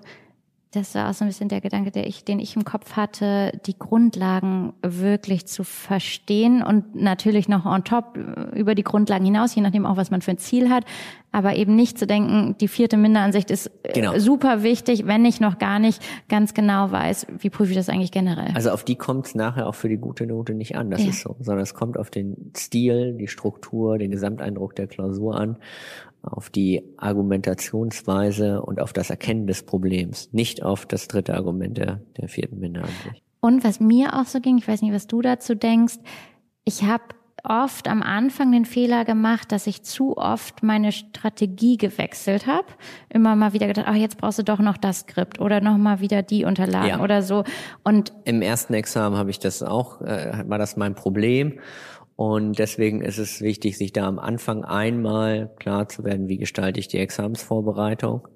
das 0.71 0.93
war 0.93 1.09
auch 1.09 1.13
so 1.13 1.25
ein 1.25 1.27
bisschen 1.27 1.49
der 1.49 1.61
Gedanke, 1.61 1.89
der 1.89 2.05
ich, 2.05 2.23
den 2.23 2.39
ich 2.39 2.55
im 2.55 2.63
Kopf 2.63 2.95
hatte, 2.95 3.59
die 3.65 3.77
Grundlagen 3.77 4.73
wirklich 4.83 5.47
zu 5.47 5.63
verstehen 5.63 6.61
und 6.61 6.95
natürlich 6.95 7.49
noch 7.49 7.65
on 7.65 7.83
top 7.83 8.17
über 8.53 8.75
die 8.75 8.83
Grundlagen 8.83 9.25
hinaus, 9.25 9.55
je 9.55 9.63
nachdem 9.63 9.87
auch, 9.87 9.97
was 9.97 10.11
man 10.11 10.21
für 10.21 10.31
ein 10.31 10.37
Ziel 10.37 10.69
hat, 10.69 10.85
aber 11.31 11.55
eben 11.55 11.75
nicht 11.75 11.97
zu 11.99 12.07
denken, 12.07 12.55
die 12.59 12.67
vierte 12.67 12.97
Minderansicht 12.97 13.51
ist 13.51 13.71
äh, 13.83 13.93
genau. 13.93 14.17
super 14.17 14.63
wichtig, 14.63 15.05
wenn 15.05 15.25
ich 15.25 15.39
noch 15.39 15.59
gar 15.59 15.79
nicht 15.79 16.01
ganz 16.27 16.53
genau 16.53 16.91
weiß, 16.91 17.27
wie 17.39 17.49
prüfe 17.49 17.71
ich 17.71 17.77
das 17.77 17.89
eigentlich 17.89 18.11
generell. 18.11 18.51
Also 18.55 18.71
auf 18.71 18.83
die 18.83 18.95
kommt 18.95 19.27
es 19.27 19.35
nachher 19.35 19.67
auch 19.67 19.75
für 19.75 19.89
die 19.89 19.97
gute 19.97 20.25
Note 20.25 20.53
nicht 20.53 20.75
an, 20.75 20.89
das 20.89 21.03
ja. 21.03 21.09
ist 21.09 21.21
so, 21.21 21.35
sondern 21.39 21.63
es 21.63 21.73
kommt 21.73 21.97
auf 21.97 22.09
den 22.09 22.51
Stil, 22.57 23.13
die 23.13 23.27
Struktur, 23.27 23.97
den 23.97 24.11
Gesamteindruck 24.11 24.75
der 24.75 24.87
Klausur 24.87 25.39
an 25.39 25.57
auf 26.21 26.49
die 26.49 26.83
Argumentationsweise 26.97 28.61
und 28.61 28.81
auf 28.81 28.93
das 28.93 29.09
Erkennen 29.09 29.47
des 29.47 29.63
Problems, 29.63 30.29
nicht 30.33 30.63
auf 30.63 30.85
das 30.85 31.07
dritte 31.07 31.33
Argument 31.33 31.77
der, 31.77 32.01
der 32.17 32.27
vierten 32.27 32.59
Minderansicht. 32.59 33.23
Und 33.41 33.63
was 33.63 33.79
mir 33.79 34.19
auch 34.19 34.25
so 34.25 34.41
ging, 34.41 34.57
ich 34.57 34.67
weiß 34.67 34.81
nicht, 34.81 34.93
was 34.93 35.07
du 35.07 35.21
dazu 35.21 35.55
denkst, 35.55 35.95
ich 36.65 36.83
habe 36.83 37.03
oft 37.43 37.87
am 37.87 38.01
Anfang 38.01 38.51
den 38.51 38.65
Fehler 38.65 39.05
gemacht, 39.05 39.51
dass 39.51 39.67
ich 39.67 39.83
zu 39.83 40.17
oft 40.17 40.63
meine 40.63 40.91
Strategie 40.91 41.77
gewechselt 41.77 42.47
habe. 42.47 42.67
Immer 43.09 43.35
mal 43.35 43.53
wieder 43.53 43.67
gedacht, 43.67 43.85
ach, 43.87 43.95
jetzt 43.95 44.17
brauchst 44.17 44.39
du 44.39 44.43
doch 44.43 44.59
noch 44.59 44.77
das 44.77 45.01
Skript 45.01 45.39
oder 45.39 45.61
noch 45.61 45.77
mal 45.77 45.99
wieder 45.99 46.23
die 46.23 46.45
Unterlagen 46.45 46.87
ja. 46.87 47.01
oder 47.01 47.21
so. 47.21 47.43
Und 47.83 48.13
im 48.25 48.41
ersten 48.41 48.73
Examen 48.73 49.17
habe 49.17 49.29
ich 49.29 49.39
das 49.39 49.63
auch, 49.63 50.01
äh, 50.01 50.43
war 50.47 50.57
das 50.57 50.77
mein 50.77 50.95
Problem. 50.95 51.59
Und 52.15 52.59
deswegen 52.59 53.01
ist 53.01 53.17
es 53.17 53.39
wichtig, 53.39 53.77
sich 53.77 53.93
da 53.93 54.05
am 54.05 54.19
Anfang 54.19 54.65
einmal 54.65 55.55
klar 55.57 55.87
zu 55.87 56.03
werden, 56.03 56.27
wie 56.27 56.37
gestalte 56.37 56.79
ich 56.79 56.89
die 56.89 56.97
Examensvorbereitung 56.97 58.27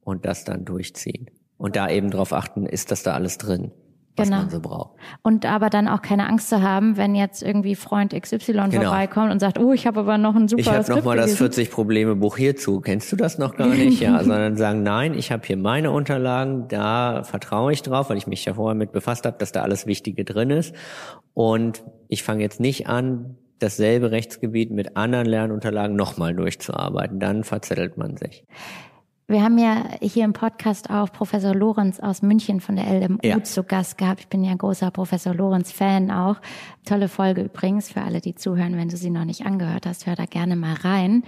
und 0.00 0.26
das 0.26 0.44
dann 0.44 0.64
durchziehen. 0.64 1.30
Und 1.56 1.76
da 1.76 1.88
eben 1.88 2.10
drauf 2.10 2.32
achten, 2.32 2.66
ist 2.66 2.90
das 2.90 3.02
da 3.02 3.14
alles 3.14 3.38
drin? 3.38 3.72
Was 4.18 4.28
genau. 4.28 4.40
man 4.40 4.50
so 4.50 4.60
braucht. 4.60 4.98
Und 5.22 5.46
aber 5.46 5.70
dann 5.70 5.88
auch 5.88 6.02
keine 6.02 6.28
Angst 6.28 6.48
zu 6.48 6.62
haben, 6.62 6.96
wenn 6.96 7.14
jetzt 7.14 7.42
irgendwie 7.42 7.74
Freund 7.74 8.12
XY 8.12 8.52
genau. 8.52 8.68
vorbeikommt 8.70 9.32
und 9.32 9.40
sagt, 9.40 9.58
oh, 9.58 9.72
ich 9.72 9.86
habe 9.86 10.00
aber 10.00 10.18
noch 10.18 10.34
ein 10.34 10.48
super 10.48 10.60
Ich 10.60 10.68
habe 10.68 10.90
noch 10.90 11.04
mal 11.04 11.16
das 11.16 11.36
40 11.36 11.70
Probleme 11.70 12.16
Buch 12.16 12.36
hierzu. 12.36 12.80
Kennst 12.80 13.10
du 13.12 13.16
das 13.16 13.38
noch 13.38 13.56
gar 13.56 13.68
nicht? 13.68 14.00
ja, 14.00 14.18
sondern 14.24 14.56
sagen, 14.56 14.82
nein, 14.82 15.14
ich 15.14 15.32
habe 15.32 15.46
hier 15.46 15.56
meine 15.56 15.90
Unterlagen, 15.90 16.68
da 16.68 17.22
vertraue 17.24 17.72
ich 17.72 17.82
drauf, 17.82 18.10
weil 18.10 18.16
ich 18.16 18.26
mich 18.26 18.44
ja 18.44 18.54
vorher 18.54 18.74
mit 18.74 18.92
befasst 18.92 19.26
habe, 19.26 19.36
dass 19.38 19.52
da 19.52 19.62
alles 19.62 19.86
Wichtige 19.86 20.24
drin 20.24 20.50
ist. 20.50 20.74
Und 21.34 21.84
ich 22.08 22.22
fange 22.22 22.42
jetzt 22.42 22.60
nicht 22.60 22.88
an, 22.88 23.36
dasselbe 23.58 24.10
Rechtsgebiet 24.10 24.70
mit 24.70 24.96
anderen 24.96 25.26
Lernunterlagen 25.26 25.96
nochmal 25.96 26.34
durchzuarbeiten. 26.34 27.20
Dann 27.20 27.44
verzettelt 27.44 27.96
man 27.96 28.16
sich. 28.16 28.44
Wir 29.30 29.42
haben 29.42 29.58
ja 29.58 29.84
hier 30.00 30.24
im 30.24 30.32
Podcast 30.32 30.88
auch 30.88 31.12
Professor 31.12 31.54
Lorenz 31.54 32.00
aus 32.00 32.22
München 32.22 32.62
von 32.62 32.76
der 32.76 32.86
LMU 32.86 33.18
ja. 33.22 33.44
zu 33.44 33.62
Gast 33.62 33.98
gehabt. 33.98 34.20
Ich 34.20 34.28
bin 34.28 34.42
ja 34.42 34.52
ein 34.52 34.56
großer 34.56 34.90
Professor 34.90 35.34
Lorenz-Fan 35.34 36.10
auch. 36.10 36.36
Tolle 36.86 37.08
Folge 37.08 37.42
übrigens 37.42 37.92
für 37.92 38.00
alle, 38.00 38.22
die 38.22 38.34
zuhören. 38.34 38.78
Wenn 38.78 38.88
du 38.88 38.96
sie 38.96 39.10
noch 39.10 39.26
nicht 39.26 39.44
angehört 39.44 39.84
hast, 39.84 40.06
hör 40.06 40.16
da 40.16 40.24
gerne 40.24 40.56
mal 40.56 40.72
rein. 40.76 41.24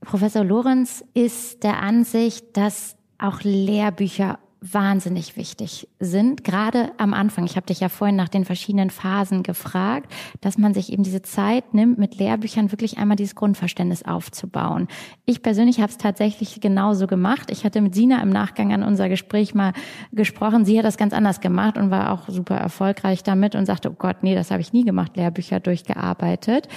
Professor 0.00 0.42
Lorenz 0.42 1.04
ist 1.12 1.64
der 1.64 1.82
Ansicht, 1.82 2.56
dass 2.56 2.96
auch 3.18 3.42
Lehrbücher 3.42 4.38
wahnsinnig 4.72 5.36
wichtig 5.36 5.88
sind, 6.00 6.42
gerade 6.42 6.92
am 6.96 7.12
Anfang. 7.12 7.44
Ich 7.44 7.56
habe 7.56 7.66
dich 7.66 7.80
ja 7.80 7.90
vorhin 7.90 8.16
nach 8.16 8.30
den 8.30 8.46
verschiedenen 8.46 8.88
Phasen 8.88 9.42
gefragt, 9.42 10.10
dass 10.40 10.56
man 10.56 10.72
sich 10.72 10.90
eben 10.90 11.02
diese 11.02 11.20
Zeit 11.20 11.74
nimmt, 11.74 11.98
mit 11.98 12.16
Lehrbüchern 12.16 12.72
wirklich 12.72 12.96
einmal 12.96 13.16
dieses 13.16 13.34
Grundverständnis 13.34 14.04
aufzubauen. 14.04 14.88
Ich 15.26 15.42
persönlich 15.42 15.80
habe 15.80 15.90
es 15.90 15.98
tatsächlich 15.98 16.60
genauso 16.60 17.06
gemacht. 17.06 17.50
Ich 17.50 17.64
hatte 17.64 17.82
mit 17.82 17.94
Sina 17.94 18.22
im 18.22 18.30
Nachgang 18.30 18.72
an 18.72 18.82
unser 18.82 19.10
Gespräch 19.10 19.54
mal 19.54 19.74
gesprochen. 20.12 20.64
Sie 20.64 20.78
hat 20.78 20.86
das 20.86 20.96
ganz 20.96 21.12
anders 21.12 21.40
gemacht 21.40 21.76
und 21.76 21.90
war 21.90 22.12
auch 22.12 22.28
super 22.28 22.56
erfolgreich 22.56 23.22
damit 23.22 23.54
und 23.54 23.66
sagte, 23.66 23.90
oh 23.90 23.96
Gott, 23.98 24.22
nee, 24.22 24.34
das 24.34 24.50
habe 24.50 24.62
ich 24.62 24.72
nie 24.72 24.84
gemacht, 24.84 25.16
Lehrbücher 25.16 25.60
durchgearbeitet. 25.60 26.68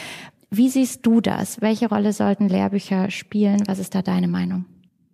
Wie 0.49 0.67
siehst 0.69 1.05
du 1.05 1.21
das? 1.21 1.61
Welche 1.61 1.87
Rolle 1.87 2.11
sollten 2.11 2.49
Lehrbücher 2.49 3.11
spielen? 3.11 3.63
Was 3.67 3.79
ist 3.79 3.95
da 3.95 4.01
deine 4.01 4.27
Meinung? 4.27 4.65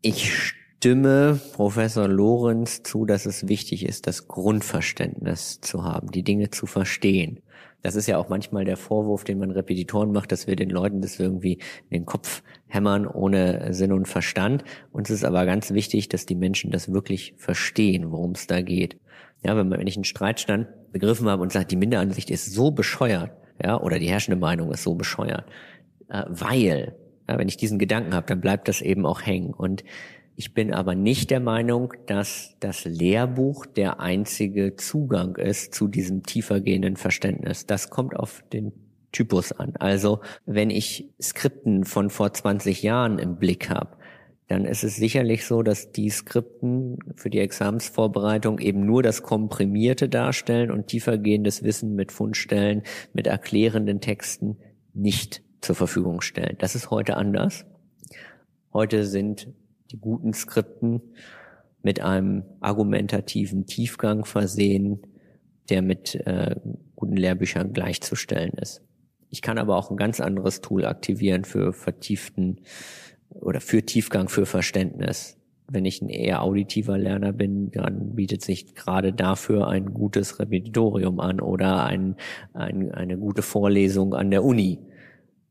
Ich 0.02 0.54
stimme 0.84 1.40
Professor 1.54 2.10
Lorenz 2.10 2.84
zu, 2.84 3.06
dass 3.06 3.26
es 3.26 3.48
wichtig 3.48 3.86
ist, 3.86 4.06
das 4.06 4.28
Grundverständnis 4.28 5.62
zu 5.62 5.86
haben, 5.86 6.12
die 6.12 6.24
Dinge 6.24 6.50
zu 6.50 6.66
verstehen. 6.66 7.40
Das 7.82 7.96
ist 7.96 8.08
ja 8.08 8.18
auch 8.18 8.28
manchmal 8.28 8.66
der 8.66 8.76
Vorwurf, 8.76 9.24
den 9.24 9.40
man 9.40 9.52
Repetitoren 9.52 10.12
macht, 10.12 10.34
dass 10.34 10.46
wir 10.46 10.58
den 10.58 10.70
Leuten 10.70 11.00
das 11.00 11.18
irgendwie 11.18 11.54
in 11.90 12.00
den 12.00 12.06
Kopf 12.06 12.44
hämmern 12.68 13.08
ohne 13.08 13.74
Sinn 13.74 13.94
und 13.94 14.10
Verstand. 14.10 14.66
Uns 14.92 15.10
ist 15.10 15.24
aber 15.24 15.46
ganz 15.46 15.72
wichtig, 15.72 16.10
dass 16.10 16.26
die 16.26 16.36
Menschen 16.36 16.70
das 16.70 16.92
wirklich 16.92 17.34
verstehen, 17.38 18.12
worum 18.12 18.32
es 18.32 18.48
da 18.48 18.62
geht. 18.62 19.00
Ja, 19.42 19.56
wenn, 19.56 19.70
man, 19.70 19.80
wenn 19.80 19.88
ich 19.88 19.96
einen 19.96 20.04
Streitstand 20.04 20.68
begriffen 20.92 21.30
habe 21.30 21.44
und 21.44 21.54
sage, 21.54 21.68
die 21.68 21.78
Minderansicht 21.78 22.30
ist 22.30 22.52
so 22.52 22.72
bescheuert, 22.72 23.32
ja, 23.64 23.80
oder 23.80 24.00
die 24.00 24.10
herrschende 24.10 24.38
Meinung 24.38 24.70
ist 24.74 24.84
so 24.84 24.96
bescheuert, 24.96 25.46
äh, 26.10 26.24
weil, 26.28 26.98
ja, 27.30 27.38
wenn 27.38 27.48
ich 27.48 27.56
diesen 27.56 27.80
Gedanken 27.80 28.14
habe, 28.14 28.28
dann 28.28 28.42
bleibt 28.42 28.68
das 28.68 28.82
eben 28.82 29.06
auch 29.06 29.22
hängen. 29.22 29.54
Und 29.54 29.86
ich 30.36 30.54
bin 30.54 30.74
aber 30.74 30.96
nicht 30.96 31.30
der 31.30 31.40
Meinung, 31.40 31.94
dass 32.08 32.56
das 32.60 32.86
Lehrbuch 32.86 33.66
der 33.66 34.00
einzige 34.00 34.76
Zugang 34.76 35.36
ist 35.36 35.74
zu 35.74 35.88
diesem 35.88 36.24
tiefergehenden 36.24 36.98
Verständnis. 36.98 37.66
Das 37.66 37.90
kommt 37.90 38.16
auf 38.16 38.44
den 38.52 38.72
Typus 39.12 39.52
an. 39.52 39.74
Also 39.78 40.22
wenn 40.46 40.70
ich 40.70 41.10
Skripten 41.22 41.86
von 41.86 42.10
vor 42.10 42.34
20 42.34 42.82
Jahren 42.82 43.20
im 43.20 43.38
Blick 43.38 43.70
habe, 43.70 43.98
dann 44.48 44.66
ist 44.66 44.84
es 44.84 44.96
sicherlich 44.96 45.46
so, 45.46 45.64
dass 45.64 45.92
die 45.92 46.10
Skripten 46.10 46.98
für 47.16 47.30
die 47.30 47.40
Examensvorbereitung 47.40 48.60
eben 48.60 48.86
nur 48.86 49.02
das 49.02 49.24
Komprimierte 49.24 50.10
darstellen 50.10 50.72
und 50.72 50.88
tiefergehendes 50.88 51.64
Wissen 51.64 51.96
mit 51.96 52.12
Fundstellen, 52.12 52.84
mit 53.14 53.28
erklärenden 53.28 54.02
Texten 54.02 54.58
nicht 54.94 55.44
zur 55.62 55.76
Verfügung 55.76 56.22
stellen. 56.22 56.56
Das 56.60 56.76
ist 56.76 56.92
heute 56.92 57.18
anders. 57.18 57.66
Heute 58.74 59.06
sind 59.06 59.48
die 59.94 60.00
guten 60.00 60.34
Skripten 60.34 61.02
mit 61.84 62.02
einem 62.02 62.44
argumentativen 62.60 63.66
Tiefgang 63.66 64.26
versehen, 64.26 65.02
der 65.70 65.82
mit 65.82 66.16
äh, 66.26 66.56
guten 66.96 67.16
Lehrbüchern 67.16 67.74
gleichzustellen 67.74 68.54
ist. 68.54 68.82
Ich 69.30 69.42
kann 69.42 69.58
aber 69.58 69.78
auch 69.78 69.92
ein 69.92 69.98
ganz 69.98 70.20
anderes 70.20 70.62
Tool 70.62 70.86
aktivieren 70.86 71.46
für 71.46 71.74
vertieften 71.74 72.62
oder 73.30 73.62
für 73.62 73.84
Tiefgang, 73.84 74.30
für 74.30 74.46
Verständnis. 74.46 75.38
wenn 75.70 75.86
ich 75.86 76.02
ein 76.02 76.10
eher 76.10 76.44
auditiver 76.44 76.98
Lerner 76.98 77.32
bin, 77.32 77.72
dann 77.72 78.16
bietet 78.16 78.42
sich 78.42 78.76
gerade 78.76 79.14
dafür 79.14 79.68
ein 79.70 79.94
gutes 79.94 80.38
Repetitorium 80.40 81.20
an 81.20 81.40
oder 81.40 81.86
ein, 81.86 82.16
ein, 82.54 82.92
eine 82.92 83.18
gute 83.18 83.42
Vorlesung 83.42 84.14
an 84.14 84.30
der 84.30 84.44
Uni 84.44 84.80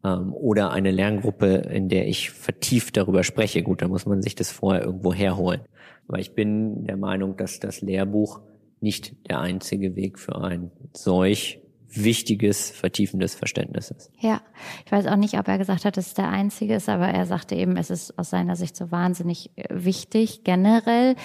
ähm, 0.05 0.33
oder 0.33 0.71
eine 0.71 0.91
Lerngruppe, 0.91 1.55
in 1.71 1.89
der 1.89 2.09
ich 2.09 2.31
vertieft 2.31 2.97
darüber 2.97 3.25
spreche. 3.25 3.63
Gut, 3.63 3.83
da 3.83 3.89
muss 3.89 4.07
man 4.07 4.23
sich 4.23 4.35
das 4.35 4.51
vorher 4.51 4.85
irgendwo 4.85 5.13
herholen. 5.13 5.63
Aber 6.09 6.19
ich 6.19 6.35
bin 6.35 6.85
der 6.85 6.97
Meinung, 6.97 7.37
dass 7.37 7.61
das 7.61 7.81
Lehrbuch 7.81 8.41
nicht 8.81 9.15
der 9.31 9.41
einzige 9.41 9.95
Weg 9.97 10.19
für 10.19 10.43
ein 10.43 10.71
solch 10.93 11.61
wichtiges, 11.95 12.71
vertiefendes 12.71 13.35
Verständnis 13.35 13.91
ist. 13.91 14.11
Ja, 14.19 14.41
ich 14.85 14.93
weiß 14.93 15.07
auch 15.07 15.17
nicht, 15.17 15.39
ob 15.39 15.47
er 15.47 15.59
gesagt 15.59 15.85
hat, 15.85 15.97
dass 15.97 16.09
es 16.09 16.15
der 16.15 16.29
einzige 16.29 16.75
ist, 16.75 16.89
aber 16.89 17.09
er 17.09 17.27
sagte 17.27 17.55
eben, 17.55 17.77
es 17.77 17.91
ist 17.91 18.19
aus 18.19 18.31
seiner 18.31 18.57
Sicht 18.57 18.77
so 18.77 18.91
wahnsinnig 18.91 19.51
äh, 19.57 19.65
wichtig 19.71 20.43
generell. 20.45 21.17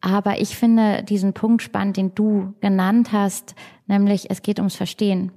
Aber 0.00 0.40
ich 0.40 0.56
finde 0.56 1.04
diesen 1.04 1.32
Punkt 1.32 1.62
spannend, 1.62 1.96
den 1.96 2.14
du 2.14 2.54
genannt 2.60 3.12
hast, 3.12 3.54
nämlich 3.86 4.30
es 4.30 4.42
geht 4.42 4.58
ums 4.58 4.74
Verstehen. 4.74 5.30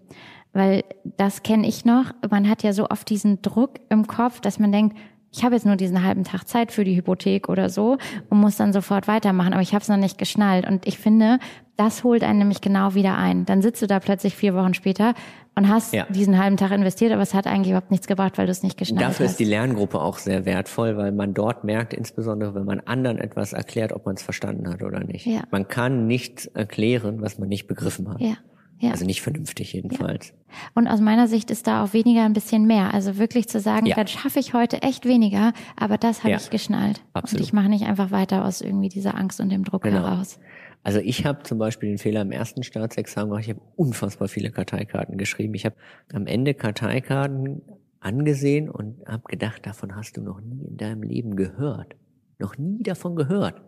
Weil 0.56 0.86
das 1.18 1.43
kenne 1.43 1.68
ich 1.68 1.84
noch. 1.84 2.14
Man 2.30 2.49
hat 2.49 2.64
ja 2.64 2.72
so 2.72 2.89
oft 2.89 3.10
diesen 3.10 3.41
Druck 3.41 3.72
im 3.89 4.08
Kopf, 4.08 4.39
dass 4.39 4.58
man 4.58 4.72
denkt, 4.72 4.97
ich 5.34 5.43
habe 5.43 5.53
jetzt 5.53 5.66
nur 5.66 5.76
diesen 5.76 6.01
halben 6.01 6.24
Tag 6.24 6.47
Zeit 6.47 6.72
für 6.72 6.86
die 6.86 6.95
Hypothek 6.95 7.49
oder 7.49 7.70
so 7.70 7.97
und 8.30 8.39
muss 8.39 8.56
dann 8.56 8.72
sofort 8.72 9.10
weitermachen, 9.10 9.51
aber 9.51 9.62
ich 9.62 9.74
habe 9.74 9.82
es 9.82 9.89
noch 9.89 9.97
nicht 9.97 10.18
geschnallt. 10.18 10.66
Und 10.66 10.88
ich 10.88 10.97
finde, 10.97 11.39
das 11.76 12.06
holt 12.06 12.24
einen 12.24 12.39
nämlich 12.39 12.62
genau 12.62 12.93
wieder 12.93 13.18
ein. 13.18 13.45
Dann 13.45 13.62
sitzt 13.62 13.82
du 13.82 13.88
da 13.88 13.99
plötzlich 13.99 14.34
vier 14.34 14.56
Wochen 14.56 14.74
später 14.74 15.14
und 15.56 15.68
hast 15.68 15.93
ja. 15.93 16.06
diesen 16.08 16.41
halben 16.41 16.56
Tag 16.56 16.72
investiert, 16.72 17.12
aber 17.12 17.22
es 17.22 17.34
hat 17.34 17.47
eigentlich 17.47 17.72
überhaupt 17.72 17.91
nichts 17.91 18.08
gebracht, 18.08 18.38
weil 18.38 18.45
du 18.45 18.51
es 18.51 18.64
nicht 18.64 18.78
geschnallt 18.78 19.01
Dafür 19.01 19.10
hast. 19.10 19.20
Dafür 19.20 19.32
ist 19.32 19.39
die 19.41 19.43
Lerngruppe 19.43 20.01
auch 20.01 20.20
sehr 20.20 20.45
wertvoll, 20.45 20.95
weil 20.95 21.12
man 21.12 21.34
dort 21.34 21.66
merkt, 21.66 21.93
insbesondere 21.93 22.56
wenn 22.56 22.64
man 22.64 22.80
anderen 22.80 23.18
etwas 23.18 23.51
erklärt, 23.51 23.91
ob 23.91 24.06
man 24.06 24.16
es 24.16 24.24
verstanden 24.24 24.70
hat 24.70 24.84
oder 24.84 25.01
nicht. 25.01 25.26
Ja. 25.26 25.41
Man 25.51 25.68
kann 25.68 26.08
nichts 26.08 26.45
erklären, 26.45 27.22
was 27.22 27.39
man 27.39 27.49
nicht 27.49 27.68
begriffen 27.68 28.08
hat. 28.08 28.22
Ja. 28.22 28.36
Ja. 28.80 28.92
Also 28.92 29.06
nicht 29.06 29.22
vernünftig 29.22 29.74
jedenfalls. 29.74 30.30
Ja. 30.30 30.36
Und 30.74 30.88
aus 30.88 31.00
meiner 31.00 31.28
Sicht 31.28 31.50
ist 31.50 31.68
da 31.68 31.84
auch 31.84 31.94
weniger 31.94 32.24
ein 32.24 32.34
bisschen 32.34 32.66
mehr. 32.66 32.94
Also 32.94 33.18
wirklich 33.18 33.48
zu 33.48 33.60
sagen, 33.60 33.86
ja. 33.86 33.96
dann 33.96 34.08
schaffe 34.08 34.40
ich 34.40 34.54
heute 34.54 34.82
echt 34.82 35.06
weniger, 35.06 35.54
aber 35.78 35.98
das 35.98 36.20
habe 36.20 36.32
ja. 36.32 36.38
ich 36.38 36.50
geschnallt. 36.50 37.02
Absolut. 37.14 37.42
Und 37.42 37.48
ich 37.48 37.54
mache 37.54 37.70
nicht 37.70 37.86
einfach 37.86 38.12
weiter 38.12 38.46
aus 38.46 38.62
irgendwie 38.62 38.90
dieser 38.90 39.16
Angst 39.16 39.40
und 39.40 39.50
dem 39.50 39.64
Druck 39.64 39.84
genau. 39.84 40.02
heraus. 40.02 40.40
Also 40.84 41.00
ich 41.00 41.26
habe 41.26 41.42
zum 41.44 41.58
Beispiel 41.58 41.90
den 41.90 41.98
Fehler 41.98 42.22
im 42.22 42.32
ersten 42.32 42.64
Staatsexamen 42.64 43.30
gemacht. 43.30 43.46
Ich 43.46 43.50
habe 43.50 43.62
unfassbar 43.76 44.28
viele 44.28 44.52
Karteikarten 44.52 45.18
geschrieben. 45.18 45.54
Ich 45.56 45.66
habe 45.66 45.76
am 46.14 46.28
Ende 46.28 46.54
Karteikarten 46.54 47.62
angesehen 48.02 48.70
und 48.70 48.98
habe 49.08 49.24
gedacht, 49.28 49.66
davon 49.66 49.96
hast 49.96 50.18
du 50.18 50.22
noch 50.22 50.42
nie 50.42 50.64
in 50.66 50.78
deinem 50.78 51.02
Leben 51.02 51.36
gehört. 51.36 51.96
Noch 52.38 52.58
nie 52.58 52.84
davon 52.84 53.16
gehört. 53.16 53.62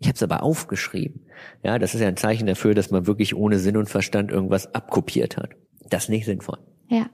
Ich 0.00 0.08
habe 0.08 0.16
es 0.16 0.22
aber 0.22 0.42
aufgeschrieben. 0.42 1.20
Ja, 1.62 1.78
das 1.78 1.94
ist 1.94 2.00
ja 2.00 2.08
ein 2.08 2.16
Zeichen 2.16 2.46
dafür, 2.46 2.74
dass 2.74 2.90
man 2.90 3.06
wirklich 3.06 3.34
ohne 3.34 3.58
Sinn 3.58 3.76
und 3.76 3.88
Verstand 3.88 4.30
irgendwas 4.30 4.74
abkopiert 4.74 5.36
hat. 5.36 5.50
Das 5.88 6.04
ist 6.04 6.08
nicht 6.10 6.24
sinnvoll. 6.24 6.58
Ja. 6.88 7.06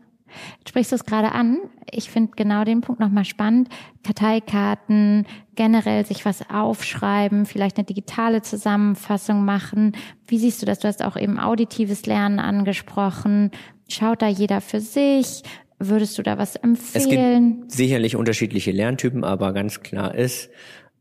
sprichst 0.66 0.92
du 0.92 0.96
es 0.96 1.04
gerade 1.04 1.32
an. 1.32 1.58
Ich 1.90 2.10
finde 2.10 2.32
genau 2.36 2.64
den 2.64 2.80
Punkt 2.80 3.00
nochmal 3.00 3.24
spannend. 3.24 3.68
Karteikarten, 4.04 5.26
generell 5.56 6.06
sich 6.06 6.24
was 6.24 6.48
aufschreiben, 6.50 7.46
vielleicht 7.46 7.76
eine 7.78 7.84
digitale 7.84 8.42
Zusammenfassung 8.42 9.44
machen. 9.44 9.96
Wie 10.26 10.38
siehst 10.38 10.62
du 10.62 10.66
das? 10.66 10.78
Du 10.78 10.88
hast 10.88 11.04
auch 11.04 11.16
eben 11.16 11.38
auditives 11.38 12.06
Lernen 12.06 12.38
angesprochen. 12.38 13.50
Schaut 13.88 14.22
da 14.22 14.28
jeder 14.28 14.60
für 14.60 14.80
sich? 14.80 15.42
Würdest 15.82 16.18
du 16.18 16.22
da 16.22 16.36
was 16.38 16.56
empfehlen? 16.56 16.92
Es 16.94 17.08
gibt 17.08 17.72
sicherlich 17.72 18.14
unterschiedliche 18.14 18.70
Lerntypen, 18.70 19.24
aber 19.24 19.52
ganz 19.54 19.80
klar 19.80 20.14
ist, 20.14 20.50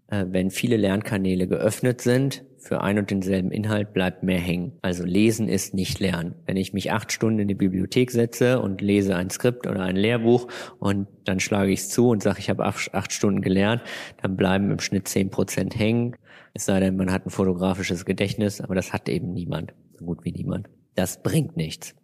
wenn 0.09 0.49
viele 0.49 0.77
Lernkanäle 0.77 1.47
geöffnet 1.47 2.01
sind, 2.01 2.43
für 2.57 2.81
ein 2.81 2.99
und 2.99 3.09
denselben 3.09 3.51
Inhalt 3.51 3.93
bleibt 3.93 4.23
mehr 4.23 4.39
hängen. 4.39 4.73
Also 4.81 5.05
lesen 5.05 5.47
ist 5.47 5.73
nicht 5.73 5.99
lernen. 5.99 6.35
Wenn 6.45 6.57
ich 6.57 6.73
mich 6.73 6.91
acht 6.91 7.11
Stunden 7.11 7.39
in 7.39 7.47
die 7.47 7.55
Bibliothek 7.55 8.11
setze 8.11 8.59
und 8.59 8.81
lese 8.81 9.15
ein 9.15 9.29
Skript 9.29 9.65
oder 9.65 9.81
ein 9.81 9.95
Lehrbuch 9.95 10.47
und 10.77 11.07
dann 11.23 11.39
schlage 11.39 11.71
ich 11.71 11.79
es 11.79 11.89
zu 11.89 12.09
und 12.09 12.21
sage, 12.21 12.39
ich 12.39 12.49
habe 12.49 12.65
acht 12.65 13.13
Stunden 13.13 13.41
gelernt, 13.41 13.81
dann 14.21 14.35
bleiben 14.35 14.71
im 14.71 14.79
Schnitt 14.79 15.07
zehn 15.07 15.29
Prozent 15.29 15.77
hängen. 15.79 16.15
Es 16.53 16.65
sei 16.65 16.79
denn, 16.79 16.97
man 16.97 17.11
hat 17.11 17.25
ein 17.25 17.29
fotografisches 17.29 18.05
Gedächtnis, 18.05 18.59
aber 18.61 18.75
das 18.75 18.91
hat 18.91 19.07
eben 19.07 19.33
niemand, 19.33 19.73
so 19.97 20.05
gut 20.05 20.25
wie 20.25 20.31
niemand. 20.31 20.67
Das 20.95 21.23
bringt 21.23 21.55
nichts. 21.55 21.95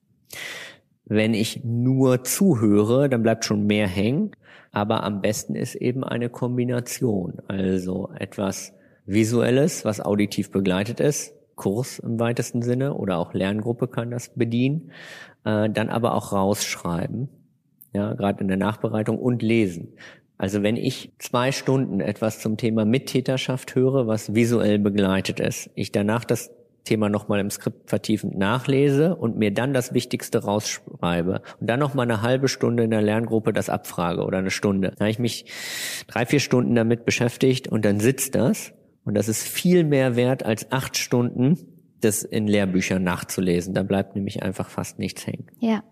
Wenn 1.06 1.34
ich 1.34 1.64
nur 1.64 2.24
zuhöre, 2.24 3.10
dann 3.10 3.24
bleibt 3.24 3.46
schon 3.46 3.68
mehr 3.68 3.88
hängen. 3.88 4.32
Aber 4.76 5.04
am 5.04 5.22
besten 5.22 5.56
ist 5.56 5.76
eben 5.76 6.04
eine 6.04 6.30
Kombination. 6.30 7.42
Also 7.48 8.10
etwas 8.20 8.74
Visuelles, 9.06 9.86
was 9.86 10.02
auditiv 10.02 10.52
begleitet 10.52 11.00
ist, 11.00 11.34
Kurs 11.56 12.00
im 12.00 12.20
weitesten 12.20 12.62
Sinne 12.62 12.94
oder 12.94 13.18
auch 13.18 13.34
Lerngruppe 13.34 13.88
kann 13.88 14.12
das 14.12 14.34
bedienen, 14.36 14.92
äh, 15.46 15.70
dann 15.70 15.88
aber 15.88 16.14
auch 16.14 16.34
rausschreiben, 16.34 17.30
ja, 17.94 18.16
gerade 18.16 18.42
in 18.42 18.50
der 18.50 18.58
Nachbereitung 18.58 19.18
und 19.18 19.42
lesen. 19.42 19.94
Also 20.38 20.62
wenn 20.62 20.76
ich 20.76 21.14
zwei 21.20 21.54
Stunden 21.54 22.02
etwas 22.02 22.42
zum 22.42 22.58
Thema 22.58 22.84
Mittäterschaft 22.84 23.76
höre, 23.76 24.08
was 24.08 24.36
visuell 24.36 24.78
begleitet 24.78 25.40
ist, 25.40 25.70
ich 25.76 25.94
danach 25.94 26.26
das 26.26 26.52
Thema 26.86 27.10
nochmal 27.10 27.40
im 27.40 27.50
Skript 27.50 27.90
vertiefend 27.90 28.38
nachlese 28.38 29.16
und 29.16 29.38
mir 29.38 29.54
dann 29.54 29.74
das 29.74 29.94
Wichtigste 29.94 30.44
rausschreibe 30.44 31.42
und 31.60 31.70
dann 31.70 31.80
nochmal 31.80 32.06
eine 32.06 32.22
halbe 32.22 32.48
Stunde 32.48 32.84
in 32.84 32.92
der 32.92 33.02
Lerngruppe 33.02 33.52
das 33.52 33.70
abfrage 33.70 34.24
oder 34.24 34.38
eine 34.38 34.52
Stunde. 34.52 34.94
Da 34.96 35.02
habe 35.02 35.10
ich 35.10 35.20
mich 35.20 35.46
drei, 36.08 36.26
vier 36.26 36.40
Stunden 36.40 36.76
damit 36.76 37.06
beschäftigt 37.06 37.68
und 37.68 37.84
dann 37.84 38.00
sitzt 38.00 38.36
das 38.36 38.74
und 39.04 39.16
das 39.16 39.28
ist 39.28 39.44
viel 39.44 39.84
mehr 39.84 40.16
wert 40.16 40.44
als 40.44 40.72
acht 40.72 40.98
Stunden, 40.98 41.58
das 42.02 42.24
in 42.24 42.48
Lehrbüchern 42.48 43.04
nachzulesen. 43.04 43.74
Da 43.74 43.84
bleibt 43.84 44.16
nämlich 44.16 44.44
einfach 44.44 44.70
fast 44.70 45.00
nichts 45.00 45.28
hängen. 45.28 45.48
Ja. 45.60 45.84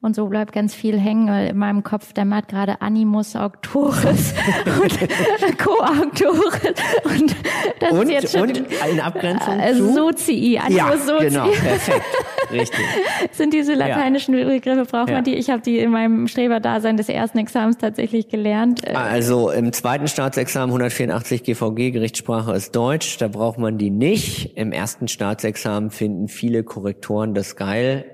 Und 0.00 0.16
so 0.16 0.26
bleibt 0.26 0.52
ganz 0.52 0.74
viel 0.74 0.98
hängen, 0.98 1.28
weil 1.28 1.48
in 1.48 1.58
meinem 1.58 1.82
Kopf 1.82 2.12
dämmert 2.12 2.48
gerade 2.48 2.80
Animus 2.80 3.36
Auctoris 3.36 4.34
und 4.82 5.58
Co-Auctoris. 5.58 6.60
Und 7.04 7.36
das 7.80 7.92
und, 7.92 8.02
ist 8.02 8.10
jetzt 8.10 8.32
schon 8.32 8.48
und 8.48 8.58
in 8.90 9.00
Abgrenzung 9.00 9.60
äh, 9.60 9.74
zu? 9.74 9.92
Sozii, 9.92 10.58
Animus 10.58 10.76
ja, 10.76 10.96
Sozii. 10.96 11.28
genau, 11.28 11.48
perfekt. 11.48 12.04
Richtig. 12.50 12.84
Sind 13.32 13.52
diese 13.52 13.74
lateinischen 13.74 14.36
ja. 14.36 14.46
Begriffe, 14.46 14.84
braucht 14.84 15.08
ja. 15.10 15.16
man 15.16 15.24
die? 15.24 15.34
Ich 15.34 15.50
habe 15.50 15.62
die 15.62 15.78
in 15.78 15.90
meinem 15.90 16.26
Streberdasein 16.28 16.96
des 16.96 17.08
ersten 17.08 17.38
Examens 17.38 17.78
tatsächlich 17.78 18.28
gelernt. 18.28 18.86
Also 18.94 19.50
im 19.50 19.72
zweiten 19.72 20.08
Staatsexamen 20.08 20.70
184 20.70 21.42
GVG, 21.42 21.90
Gerichtssprache 21.92 22.52
ist 22.52 22.74
Deutsch, 22.74 23.18
da 23.18 23.28
braucht 23.28 23.58
man 23.58 23.78
die 23.78 23.90
nicht. 23.90 24.56
Im 24.56 24.72
ersten 24.72 25.08
Staatsexamen 25.08 25.90
finden 25.90 26.28
viele 26.28 26.64
Korrektoren 26.64 27.34
das 27.34 27.56
geil. 27.56 28.04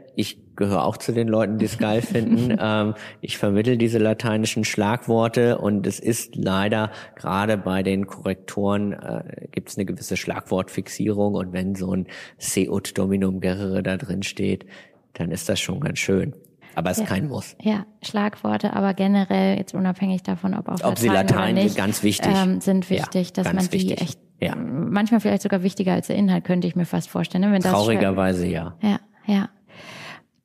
Gehöre 0.57 0.85
auch 0.85 0.97
zu 0.97 1.13
den 1.13 1.29
Leuten, 1.29 1.59
die 1.59 1.67
es 1.67 1.79
geil 1.79 2.03
finden. 2.03 2.57
ähm, 2.61 2.95
ich 3.21 3.39
vermittel 3.39 3.77
diese 3.77 3.99
lateinischen 3.99 4.65
Schlagworte 4.65 5.59
und 5.59 5.87
es 5.87 6.01
ist 6.01 6.37
leider 6.37 6.91
gerade 7.15 7.57
bei 7.57 7.83
den 7.83 8.07
Korrektoren 8.07 8.93
äh, 8.93 9.49
gibt 9.53 9.69
es 9.69 9.77
eine 9.77 9.85
gewisse 9.85 10.17
Schlagwortfixierung 10.17 11.35
und 11.35 11.53
wenn 11.53 11.75
so 11.75 11.93
ein 11.95 12.07
Seut 12.39 12.97
Dominum 12.99 13.41
Gerere 13.41 13.83
da 13.83 13.97
drin 13.97 14.23
steht, 14.23 14.67
dann 15.15 15.31
ist 15.31 15.49
das 15.49 15.61
schon 15.61 15.81
ganz 15.81 15.99
schön. 15.99 16.35
Aber 16.75 16.91
es 16.91 16.99
ja. 16.99 17.05
ist 17.05 17.09
kein 17.09 17.29
Muss. 17.29 17.57
Ja, 17.63 17.87
Schlagworte, 18.03 18.75
aber 18.75 18.93
generell 18.93 19.57
jetzt 19.57 19.75
unabhängig 19.75 20.23
davon, 20.23 20.55
ob 20.55 20.69
auf 20.69 20.85
ob 20.85 20.91
Latein 20.91 20.97
sie 20.97 21.09
Latein 21.09 21.55
oder 21.55 21.65
nicht, 21.65 21.77
ganz 21.77 22.03
wichtig 22.03 22.33
ähm, 22.35 22.61
sind 22.61 22.91
wichtig, 22.91 23.29
ja, 23.29 23.43
dass 23.43 23.53
man 23.53 23.65
die 23.65 23.73
wichtig. 23.73 24.03
echt 24.03 24.19
ja. 24.41 24.55
manchmal 24.55 25.21
vielleicht 25.21 25.43
sogar 25.43 25.63
wichtiger 25.63 25.95
als 25.95 26.09
der 26.09 26.17
Inhalt 26.17 26.45
könnte 26.45 26.69
ich 26.69 26.77
mir 26.77 26.85
fast 26.85 27.09
vorstellen. 27.09 27.45
Ne? 27.45 27.53
Wenn 27.53 27.63
Traurigerweise 27.63 28.47
ja. 28.47 28.77
Ja, 28.83 29.01
ja. 29.27 29.49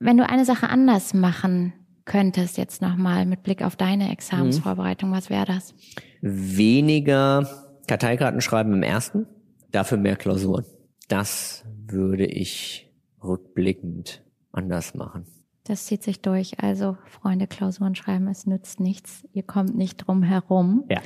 Wenn 0.04 0.18
du 0.18 0.28
eine 0.28 0.46
Sache 0.46 0.68
anders 0.68 1.14
machen 1.14 1.74
könntest, 2.06 2.58
jetzt 2.58 2.82
nochmal 2.82 3.28
mit 3.28 3.44
Blick 3.44 3.62
auf 3.62 3.76
deine 3.76 4.12
Examensvorbereitung, 4.12 5.12
mhm. 5.12 5.14
was 5.14 5.30
wäre 5.30 5.46
das? 5.46 5.76
Weniger 6.22 7.48
Karteikarten 7.88 8.42
schreiben 8.42 8.74
im 8.74 8.82
ersten, 8.82 9.28
dafür 9.72 10.00
mehr 10.00 10.16
Klausuren. 10.16 10.66
Das 11.08 11.66
würde 11.86 12.26
ich 12.26 12.92
rückblickend 13.24 14.24
anders 14.52 14.96
machen. 14.96 15.28
Das 15.66 15.86
zieht 15.86 16.02
sich 16.02 16.20
durch. 16.20 16.60
Also, 16.64 16.98
Freunde, 17.06 17.46
Klausuren 17.46 17.94
schreiben, 17.94 18.28
es 18.28 18.48
nützt 18.48 18.80
nichts. 18.80 19.28
Ihr 19.34 19.44
kommt 19.44 19.78
nicht 19.78 19.98
drum 19.98 20.24
herum. 20.24 20.84
Ja. 20.90 21.00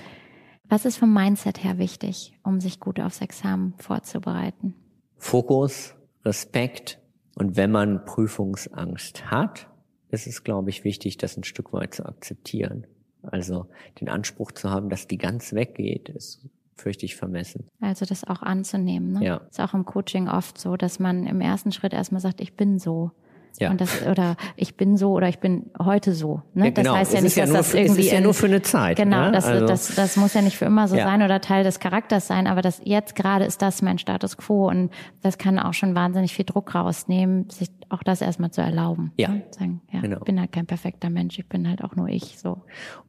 Was 0.70 0.86
ist 0.86 0.96
vom 0.96 1.14
Mindset 1.14 1.66
her 1.66 1.78
wichtig, 1.80 2.39
um 2.43 2.62
sich 2.62 2.80
gut 2.80 3.02
aufs 3.02 3.20
Examen 3.20 3.74
vorzubereiten? 3.78 4.74
Fokus, 5.18 5.96
Respekt 6.24 7.02
und 7.36 7.56
wenn 7.56 7.72
man 7.72 8.06
Prüfungsangst 8.06 9.30
hat, 9.30 9.68
ist 10.10 10.28
es, 10.28 10.44
glaube 10.44 10.70
ich, 10.70 10.84
wichtig, 10.84 11.18
das 11.18 11.38
ein 11.38 11.44
Stück 11.44 11.74
weit 11.74 11.94
zu 11.94 12.06
akzeptieren. 12.06 12.88
Also 13.24 13.68
den 14.00 14.10
Anspruch 14.10 14.52
zu 14.52 14.70
haben, 14.70 14.90
dass 14.90 15.08
die 15.08 15.18
ganz 15.18 15.54
weggeht, 15.54 16.10
ist 16.10 16.48
fürchte 16.76 17.06
ich 17.06 17.16
vermessen. 17.16 17.68
Also 17.80 18.06
das 18.06 18.26
auch 18.26 18.42
anzunehmen. 18.42 19.14
Ne? 19.14 19.26
Ja. 19.26 19.38
Ist 19.50 19.60
auch 19.60 19.74
im 19.74 19.86
Coaching 19.86 20.28
oft 20.28 20.58
so, 20.58 20.76
dass 20.76 21.00
man 21.00 21.26
im 21.26 21.42
ersten 21.42 21.72
Schritt 21.72 21.94
erstmal 21.94 22.22
sagt, 22.22 22.42
ich 22.42 22.56
bin 22.56 22.80
so. 22.80 23.12
Ja. 23.60 23.72
Und 23.72 23.82
das, 23.82 24.06
oder 24.06 24.36
ich 24.56 24.76
bin 24.76 24.97
so 24.97 25.12
oder 25.12 25.30
ich 25.30 25.39
bin 25.39 25.72
heute 25.82 26.14
so. 26.14 26.41
Ne? 26.53 26.66
Ja, 26.66 26.72
genau. 26.72 26.91
Das 26.91 26.99
heißt 26.99 27.14
ja 27.14 27.18
es 27.20 27.24
nicht, 27.24 27.36
ja 27.38 27.45
dass 27.45 27.53
das 27.53 27.74
irgendwie. 27.74 28.01
Es 28.01 28.08
ist 28.08 28.12
ja 28.14 28.22
nur 28.22 28.34
für 28.34 28.47
eine 28.47 28.62
Zeit. 28.62 28.97
Genau, 28.97 29.26
ne? 29.26 29.32
das, 29.32 29.45
also, 29.45 29.66
das, 29.66 29.95
das 29.95 30.18
muss 30.18 30.34
ja 30.34 30.41
nicht 30.41 30.58
für 30.58 30.66
immer 30.66 30.88
so 30.88 30.95
sein 30.95 31.22
oder 31.22 31.41
Teil 31.41 31.64
des 31.64 31.80
Charakters 31.80 32.28
sein, 32.28 32.47
aber 32.47 32.62
das 32.62 32.82
jetzt 32.84 33.16
gerade 33.16 33.45
ist 33.45 33.62
das 33.62 33.82
mein 33.82 33.97
Status 33.97 34.38
quo 34.38 34.68
und 34.68 34.91
das 35.22 35.38
kann 35.38 35.60
auch 35.60 35.74
schon 35.74 35.95
wahnsinnig 35.95 36.34
viel 36.34 36.45
Druck 36.45 36.76
rausnehmen, 36.76 37.49
sich 37.49 37.70
auch 37.89 38.03
das 38.03 38.22
erstmal 38.22 38.51
zu 38.51 38.62
erlauben. 38.62 39.12
Ja. 39.18 39.30
Ne? 39.30 39.43
Sagen, 39.51 39.82
ja, 39.91 40.01
Genau. 40.01 40.18
ich 40.18 40.24
bin 40.24 40.39
halt 40.39 40.51
kein 40.51 40.66
perfekter 40.66 41.10
Mensch, 41.10 41.38
ich 41.39 41.47
bin 41.47 41.68
halt 41.68 41.84
auch 41.84 41.95
nur 41.95 42.08
ich 42.10 42.38
so. 42.39 42.62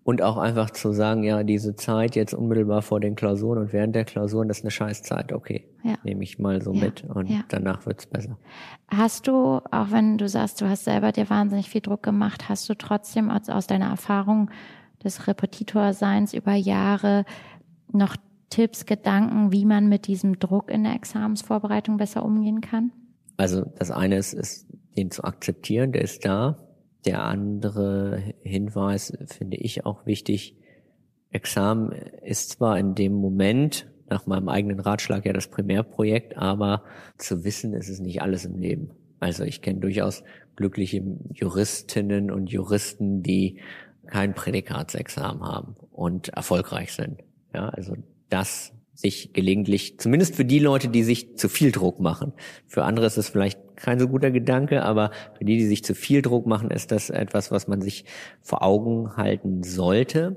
Und 0.04 0.22
auch 0.22 0.36
einfach 0.36 0.70
zu 0.70 0.92
sagen, 0.92 1.24
ja, 1.24 1.42
diese 1.42 1.74
Zeit 1.76 2.14
jetzt 2.14 2.34
unmittelbar 2.34 2.82
vor 2.82 3.00
den 3.00 3.16
Klausuren 3.16 3.58
und 3.58 3.72
während 3.72 3.94
der 3.94 4.04
Klausuren, 4.04 4.48
das 4.48 4.58
ist 4.58 4.64
eine 4.64 4.70
Scheißzeit, 4.70 5.32
okay. 5.32 5.66
Ja. 5.86 5.96
Nehme 6.04 6.24
ich 6.24 6.38
mal 6.38 6.62
so 6.62 6.72
Ja, 6.72 6.84
mit 6.84 7.04
und 7.04 7.28
ja. 7.28 7.40
danach 7.48 7.86
wird's 7.86 8.06
besser. 8.06 8.36
Hast 8.88 9.28
du, 9.28 9.60
auch 9.70 9.90
wenn 9.90 10.18
du 10.18 10.28
sagst, 10.28 10.60
du 10.60 10.68
hast 10.68 10.84
selber 10.84 11.12
dir 11.12 11.30
wahnsinnig 11.30 11.70
viel 11.70 11.80
Druck 11.80 12.02
gemacht, 12.02 12.48
hast 12.48 12.68
du 12.68 12.74
trotzdem 12.74 13.30
aus, 13.30 13.48
aus 13.48 13.66
deiner 13.66 13.86
Erfahrung 13.86 14.50
des 15.04 15.26
Repetitorseins 15.28 16.34
über 16.34 16.54
Jahre 16.54 17.24
noch 17.92 18.16
Tipps, 18.50 18.86
Gedanken, 18.86 19.52
wie 19.52 19.64
man 19.64 19.88
mit 19.88 20.06
diesem 20.06 20.38
Druck 20.38 20.70
in 20.70 20.84
der 20.84 20.94
Examensvorbereitung 20.94 21.96
besser 21.96 22.24
umgehen 22.24 22.60
kann? 22.60 22.92
Also 23.36 23.64
das 23.78 23.90
eine 23.90 24.16
ist, 24.16 24.32
ist 24.32 24.66
den 24.96 25.10
zu 25.10 25.24
akzeptieren, 25.24 25.92
der 25.92 26.02
ist 26.02 26.24
da. 26.24 26.58
Der 27.04 27.22
andere 27.24 28.34
Hinweis 28.42 29.16
finde 29.26 29.58
ich 29.58 29.84
auch 29.86 30.06
wichtig. 30.06 30.56
Examen 31.30 31.92
ist 32.24 32.50
zwar 32.50 32.78
in 32.78 32.94
dem 32.94 33.12
Moment 33.12 33.86
nach 34.08 34.26
meinem 34.26 34.48
eigenen 34.48 34.80
Ratschlag 34.80 35.24
ja 35.26 35.32
das 35.32 35.48
Primärprojekt, 35.48 36.36
aber 36.36 36.82
zu 37.18 37.44
wissen 37.44 37.72
ist 37.72 37.88
es 37.88 38.00
nicht 38.00 38.22
alles 38.22 38.44
im 38.44 38.56
Leben. 38.58 38.90
Also 39.20 39.44
ich 39.44 39.62
kenne 39.62 39.80
durchaus 39.80 40.22
glückliche 40.56 41.02
Juristinnen 41.32 42.30
und 42.30 42.50
Juristen, 42.50 43.22
die 43.22 43.60
kein 44.06 44.34
Prädikatsexamen 44.34 45.42
haben 45.42 45.76
und 45.90 46.28
erfolgreich 46.28 46.92
sind. 46.92 47.22
Ja, 47.52 47.68
also 47.70 47.96
das 48.28 48.72
sich 48.94 49.32
gelegentlich, 49.34 49.98
zumindest 49.98 50.34
für 50.36 50.44
die 50.44 50.58
Leute, 50.58 50.88
die 50.88 51.02
sich 51.02 51.36
zu 51.36 51.48
viel 51.48 51.70
Druck 51.70 52.00
machen. 52.00 52.32
Für 52.66 52.84
andere 52.84 53.06
ist 53.06 53.18
es 53.18 53.28
vielleicht 53.28 53.76
kein 53.76 53.98
so 53.98 54.08
guter 54.08 54.30
Gedanke, 54.30 54.82
aber 54.82 55.10
für 55.36 55.44
die, 55.44 55.58
die 55.58 55.66
sich 55.66 55.84
zu 55.84 55.94
viel 55.94 56.22
Druck 56.22 56.46
machen, 56.46 56.70
ist 56.70 56.92
das 56.92 57.10
etwas, 57.10 57.50
was 57.50 57.68
man 57.68 57.82
sich 57.82 58.06
vor 58.40 58.62
Augen 58.62 59.16
halten 59.16 59.62
sollte. 59.62 60.36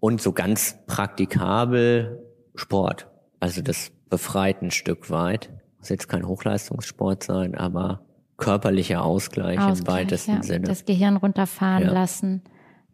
Und 0.00 0.22
so 0.22 0.32
ganz 0.32 0.78
praktikabel 0.86 2.25
Sport. 2.58 3.08
Also 3.40 3.62
das 3.62 3.92
befreit 4.10 4.62
ein 4.62 4.70
Stück 4.70 5.10
weit. 5.10 5.50
Muss 5.78 5.88
jetzt 5.88 6.08
kein 6.08 6.26
Hochleistungssport 6.26 7.22
sein, 7.22 7.54
aber 7.54 8.00
körperlicher 8.36 9.02
Ausgleich, 9.04 9.56
im 9.56 9.62
Ausgleich, 9.62 10.04
weitesten 10.04 10.36
ja. 10.36 10.42
Sinne. 10.42 10.66
Das 10.66 10.84
Gehirn 10.84 11.16
runterfahren 11.16 11.84
Ja. 11.84 11.92
lassen, 11.92 12.42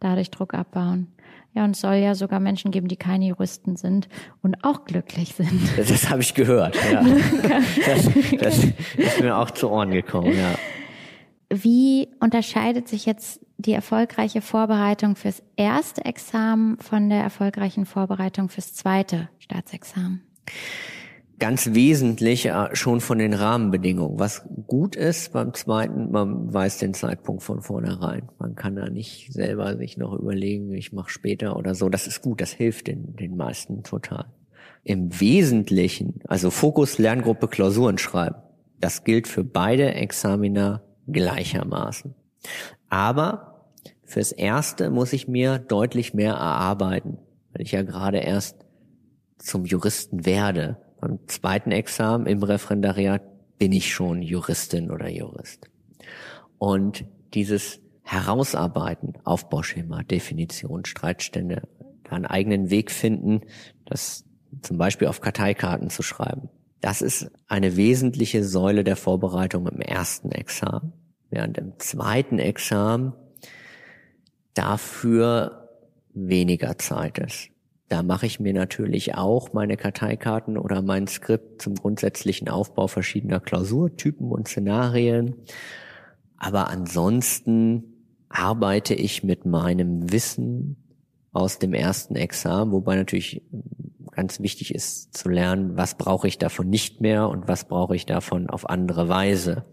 dadurch 0.00 0.30
Druck 0.30 0.54
abbauen. 0.54 1.08
Ja, 1.54 1.64
und 1.64 1.72
es 1.72 1.80
soll 1.80 1.96
ja 1.96 2.14
sogar 2.14 2.40
Menschen 2.40 2.70
geben, 2.70 2.88
die 2.88 2.96
keine 2.96 3.26
Juristen 3.26 3.76
sind 3.76 4.08
und 4.40 4.64
auch 4.64 4.84
glücklich 4.84 5.34
sind. 5.34 5.60
Das, 5.76 5.88
das 5.88 6.08
habe 6.08 6.22
ich 6.22 6.34
gehört. 6.34 6.76
Ja. 6.90 7.04
Das, 7.86 8.08
das 8.38 8.64
ist 8.96 9.20
mir 9.20 9.36
auch 9.36 9.50
zu 9.50 9.70
Ohren 9.70 9.90
gekommen. 9.90 10.32
Ja. 10.36 10.54
Wie 11.50 12.08
unterscheidet 12.20 12.88
sich 12.88 13.04
jetzt 13.04 13.40
die 13.58 13.72
erfolgreiche 13.72 14.40
Vorbereitung 14.40 15.14
fürs 15.16 15.42
erste 15.56 16.04
Examen 16.04 16.78
von 16.78 17.10
der 17.10 17.22
erfolgreichen 17.22 17.84
Vorbereitung 17.84 18.48
fürs 18.48 18.72
zweite 18.74 19.28
Staatsexamen? 19.52 20.22
Ganz 21.38 21.74
wesentlich 21.74 22.46
äh, 22.46 22.74
schon 22.74 23.00
von 23.00 23.18
den 23.18 23.34
Rahmenbedingungen. 23.34 24.18
Was 24.18 24.46
gut 24.66 24.94
ist 24.96 25.32
beim 25.32 25.54
zweiten, 25.54 26.10
man 26.10 26.52
weiß 26.52 26.78
den 26.78 26.94
Zeitpunkt 26.94 27.42
von 27.42 27.62
vornherein. 27.62 28.28
Man 28.38 28.54
kann 28.54 28.76
da 28.76 28.88
nicht 28.88 29.32
selber 29.32 29.76
sich 29.76 29.96
noch 29.96 30.12
überlegen, 30.14 30.72
ich 30.72 30.92
mache 30.92 31.10
später 31.10 31.56
oder 31.56 31.74
so. 31.74 31.88
Das 31.88 32.06
ist 32.06 32.22
gut, 32.22 32.40
das 32.40 32.52
hilft 32.52 32.86
den, 32.86 33.16
den 33.16 33.36
meisten 33.36 33.82
total. 33.82 34.26
Im 34.84 35.20
Wesentlichen, 35.20 36.20
also 36.28 36.50
Fokus, 36.50 36.98
Lerngruppe, 36.98 37.48
Klausuren 37.48 37.98
schreiben. 37.98 38.36
Das 38.80 39.04
gilt 39.04 39.28
für 39.28 39.44
beide 39.44 39.94
Examiner 39.94 40.82
gleichermaßen. 41.08 42.14
Aber 42.88 43.68
fürs 44.04 44.32
erste 44.32 44.90
muss 44.90 45.12
ich 45.12 45.28
mir 45.28 45.58
deutlich 45.58 46.14
mehr 46.14 46.34
erarbeiten, 46.34 47.18
weil 47.52 47.62
ich 47.62 47.72
ja 47.72 47.82
gerade 47.82 48.18
erst 48.18 48.61
zum 49.42 49.64
Juristen 49.64 50.24
werde. 50.24 50.78
Beim 51.00 51.18
zweiten 51.26 51.72
Examen 51.72 52.26
im 52.26 52.42
Referendariat 52.42 53.22
bin 53.58 53.72
ich 53.72 53.92
schon 53.92 54.22
Juristin 54.22 54.90
oder 54.90 55.08
Jurist. 55.08 55.68
Und 56.58 57.04
dieses 57.34 57.80
Herausarbeiten, 58.02 59.14
Aufbauschema, 59.24 60.02
Definition, 60.02 60.84
Streitstände, 60.84 61.62
einen 62.08 62.26
eigenen 62.26 62.70
Weg 62.70 62.90
finden, 62.90 63.40
das 63.86 64.24
zum 64.60 64.76
Beispiel 64.76 65.08
auf 65.08 65.20
Karteikarten 65.20 65.88
zu 65.90 66.02
schreiben. 66.02 66.50
Das 66.80 67.00
ist 67.00 67.30
eine 67.46 67.76
wesentliche 67.76 68.44
Säule 68.44 68.84
der 68.84 68.96
Vorbereitung 68.96 69.66
im 69.66 69.80
ersten 69.80 70.30
Examen. 70.32 70.92
Während 71.30 71.56
im 71.56 71.78
zweiten 71.78 72.38
Examen 72.38 73.14
dafür 74.54 75.70
weniger 76.12 76.76
Zeit 76.78 77.18
ist. 77.18 77.51
Da 77.92 78.02
mache 78.02 78.24
ich 78.24 78.40
mir 78.40 78.54
natürlich 78.54 79.16
auch 79.16 79.52
meine 79.52 79.76
Karteikarten 79.76 80.56
oder 80.56 80.80
mein 80.80 81.06
Skript 81.08 81.60
zum 81.60 81.74
grundsätzlichen 81.74 82.48
Aufbau 82.48 82.86
verschiedener 82.86 83.38
Klausurtypen 83.38 84.32
und 84.32 84.48
Szenarien. 84.48 85.34
Aber 86.38 86.70
ansonsten 86.70 87.84
arbeite 88.30 88.94
ich 88.94 89.24
mit 89.24 89.44
meinem 89.44 90.10
Wissen 90.10 90.78
aus 91.32 91.58
dem 91.58 91.74
ersten 91.74 92.16
Examen, 92.16 92.72
wobei 92.72 92.96
natürlich 92.96 93.42
ganz 94.12 94.40
wichtig 94.40 94.74
ist 94.74 95.14
zu 95.14 95.28
lernen, 95.28 95.76
was 95.76 95.98
brauche 95.98 96.28
ich 96.28 96.38
davon 96.38 96.70
nicht 96.70 97.02
mehr 97.02 97.28
und 97.28 97.46
was 97.46 97.68
brauche 97.68 97.94
ich 97.94 98.06
davon 98.06 98.48
auf 98.48 98.70
andere 98.70 99.10
Weise. 99.10 99.64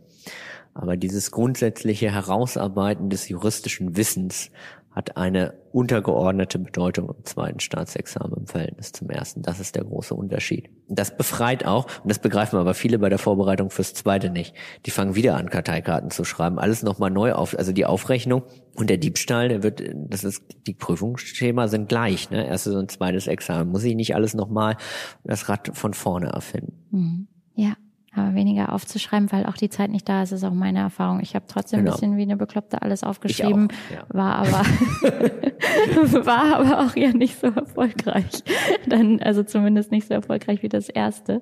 Aber 0.74 0.98
dieses 0.98 1.32
grundsätzliche 1.32 2.12
Herausarbeiten 2.12 3.10
des 3.10 3.30
juristischen 3.30 3.96
Wissens 3.96 4.52
hat 4.92 5.18
eine 5.18 5.54
untergeordnete 5.72 6.58
Bedeutung 6.58 7.10
im 7.10 7.24
zweiten 7.24 7.60
Staatsexamen 7.60 8.40
im 8.40 8.48
Verhältnis 8.48 8.92
zum 8.92 9.10
ersten. 9.10 9.44
Das 9.44 9.60
ist 9.60 9.76
der 9.76 9.84
große 9.84 10.16
Unterschied. 10.16 10.70
Das 10.88 11.16
befreit 11.16 11.66
auch, 11.66 11.86
und 12.04 12.10
das 12.10 12.20
begreifen 12.20 12.58
aber 12.58 12.74
viele 12.74 12.98
bei 12.98 13.10
der 13.10 13.20
Vorbereitung 13.20 13.70
fürs 13.70 13.94
zweite 13.94 14.30
nicht. 14.32 14.56
Die 14.86 14.92
fangen 14.92 15.16
wieder 15.16 15.38
an, 15.38 15.50
Karteikarten 15.50 16.10
zu 16.10 16.26
schreiben, 16.26 16.58
alles 16.58 16.82
nochmal 16.82 17.12
neu 17.12 17.34
auf, 17.34 17.58
also 17.58 17.72
die 17.72 17.86
Aufrechnung 17.86 18.44
und 18.76 18.90
der 18.90 18.98
Diebstahl, 18.98 19.50
der 19.50 19.64
wird, 19.64 19.84
das 19.94 20.24
ist, 20.24 20.44
die 20.66 20.74
Prüfungsschema 20.74 21.68
sind 21.68 21.88
gleich, 21.88 22.32
ne? 22.32 22.48
Erstes 22.48 22.76
und 22.76 22.90
zweites 22.90 23.28
Examen. 23.28 23.72
Muss 23.72 23.84
ich 23.84 23.96
nicht 23.96 24.16
alles 24.16 24.34
nochmal 24.34 24.76
das 25.24 25.50
Rad 25.50 25.70
von 25.74 25.94
vorne 25.94 26.30
erfinden. 26.30 26.74
Mhm. 26.92 27.28
Ja, 27.56 27.76
aber 28.16 28.34
weniger 28.34 28.74
aufzuschreiben, 28.74 29.32
weil 29.32 29.46
auch 29.46 29.58
die 29.58 29.70
Zeit 29.70 29.92
nicht 29.92 30.10
da 30.10 30.24
ist, 30.24 30.32
ist 30.32 30.44
auch 30.44 30.54
meine 30.54 30.80
Erfahrung. 30.80 31.20
Ich 31.22 31.36
habe 31.36 31.46
trotzdem 31.48 31.80
Genau. 31.80 31.92
ein 31.92 31.94
bisschen 31.94 32.18
wie 32.18 32.24
eine 32.24 32.38
Bekloppte 32.38 32.82
alles 32.82 33.04
aufgeschrieben, 33.04 33.68
auch, 33.68 33.94
ja. 33.94 34.04
war 34.10 34.36
aber 34.36 34.64
war 36.26 36.60
aber 36.60 36.80
auch 36.86 36.96
ja 36.96 37.12
nicht 37.14 37.40
so 37.40 37.48
erfolgreich. 37.48 38.44
Dann 38.88 39.20
also 39.22 39.44
zumindest 39.44 39.92
nicht 39.92 40.08
so 40.08 40.14
erfolgreich 40.14 40.64
wie 40.64 40.70
das 40.70 40.90
erste. 40.90 41.42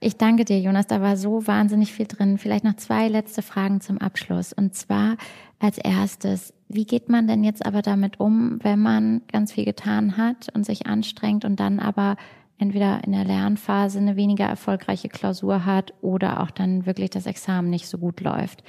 Ich 0.00 0.16
danke 0.16 0.44
dir, 0.44 0.58
Jonas. 0.60 0.86
Da 0.86 1.00
war 1.00 1.16
so 1.16 1.46
wahnsinnig 1.46 1.92
viel 1.92 2.06
drin. 2.06 2.38
Vielleicht 2.38 2.64
noch 2.64 2.76
zwei 2.76 3.08
letzte 3.08 3.42
Fragen 3.42 3.80
zum 3.80 3.98
Abschluss. 3.98 4.52
Und 4.52 4.74
zwar 4.74 5.16
als 5.58 5.78
erstes, 5.78 6.54
wie 6.68 6.84
geht 6.86 7.08
man 7.08 7.26
denn 7.26 7.44
jetzt 7.44 7.64
aber 7.66 7.82
damit 7.82 8.18
um, 8.18 8.58
wenn 8.62 8.80
man 8.80 9.22
ganz 9.30 9.52
viel 9.52 9.64
getan 9.64 10.16
hat 10.16 10.48
und 10.54 10.64
sich 10.64 10.86
anstrengt 10.86 11.44
und 11.44 11.60
dann 11.60 11.78
aber 11.80 12.16
entweder 12.60 13.02
in 13.04 13.12
der 13.12 13.24
Lernphase 13.24 13.98
eine 13.98 14.16
weniger 14.16 14.44
erfolgreiche 14.44 15.08
Klausur 15.08 15.64
hat 15.64 15.94
oder 16.02 16.40
auch 16.42 16.50
dann 16.50 16.86
wirklich 16.86 17.10
das 17.10 17.26
Examen 17.26 17.70
nicht 17.70 17.88
so 17.88 17.98
gut 17.98 18.20
läuft. 18.20 18.62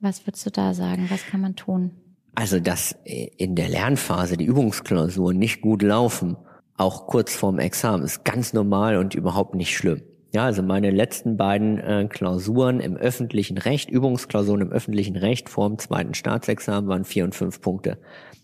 Was 0.00 0.26
würdest 0.26 0.46
du 0.46 0.50
da 0.50 0.74
sagen? 0.74 1.06
Was 1.10 1.26
kann 1.26 1.40
man 1.40 1.54
tun? 1.54 1.92
Also, 2.34 2.58
dass 2.58 2.96
in 3.04 3.54
der 3.54 3.68
Lernphase 3.68 4.36
die 4.36 4.44
Übungsklausuren 4.44 5.38
nicht 5.38 5.60
gut 5.60 5.82
laufen, 5.82 6.36
auch 6.76 7.06
kurz 7.06 7.34
vorm 7.34 7.58
Examen, 7.58 8.02
ist 8.02 8.24
ganz 8.24 8.52
normal 8.52 8.96
und 8.96 9.14
überhaupt 9.14 9.54
nicht 9.54 9.76
schlimm. 9.76 10.02
Ja, 10.34 10.46
also 10.46 10.64
meine 10.64 10.90
letzten 10.90 11.36
beiden 11.36 11.78
äh, 11.78 12.08
Klausuren 12.10 12.80
im 12.80 12.96
öffentlichen 12.96 13.56
Recht, 13.56 13.88
Übungsklausuren 13.88 14.62
im 14.62 14.72
öffentlichen 14.72 15.14
Recht 15.14 15.48
vor 15.48 15.68
dem 15.68 15.78
zweiten 15.78 16.14
Staatsexamen 16.14 16.90
waren 16.90 17.04
vier 17.04 17.22
und 17.22 17.36
fünf 17.36 17.60
Punkte. 17.60 17.98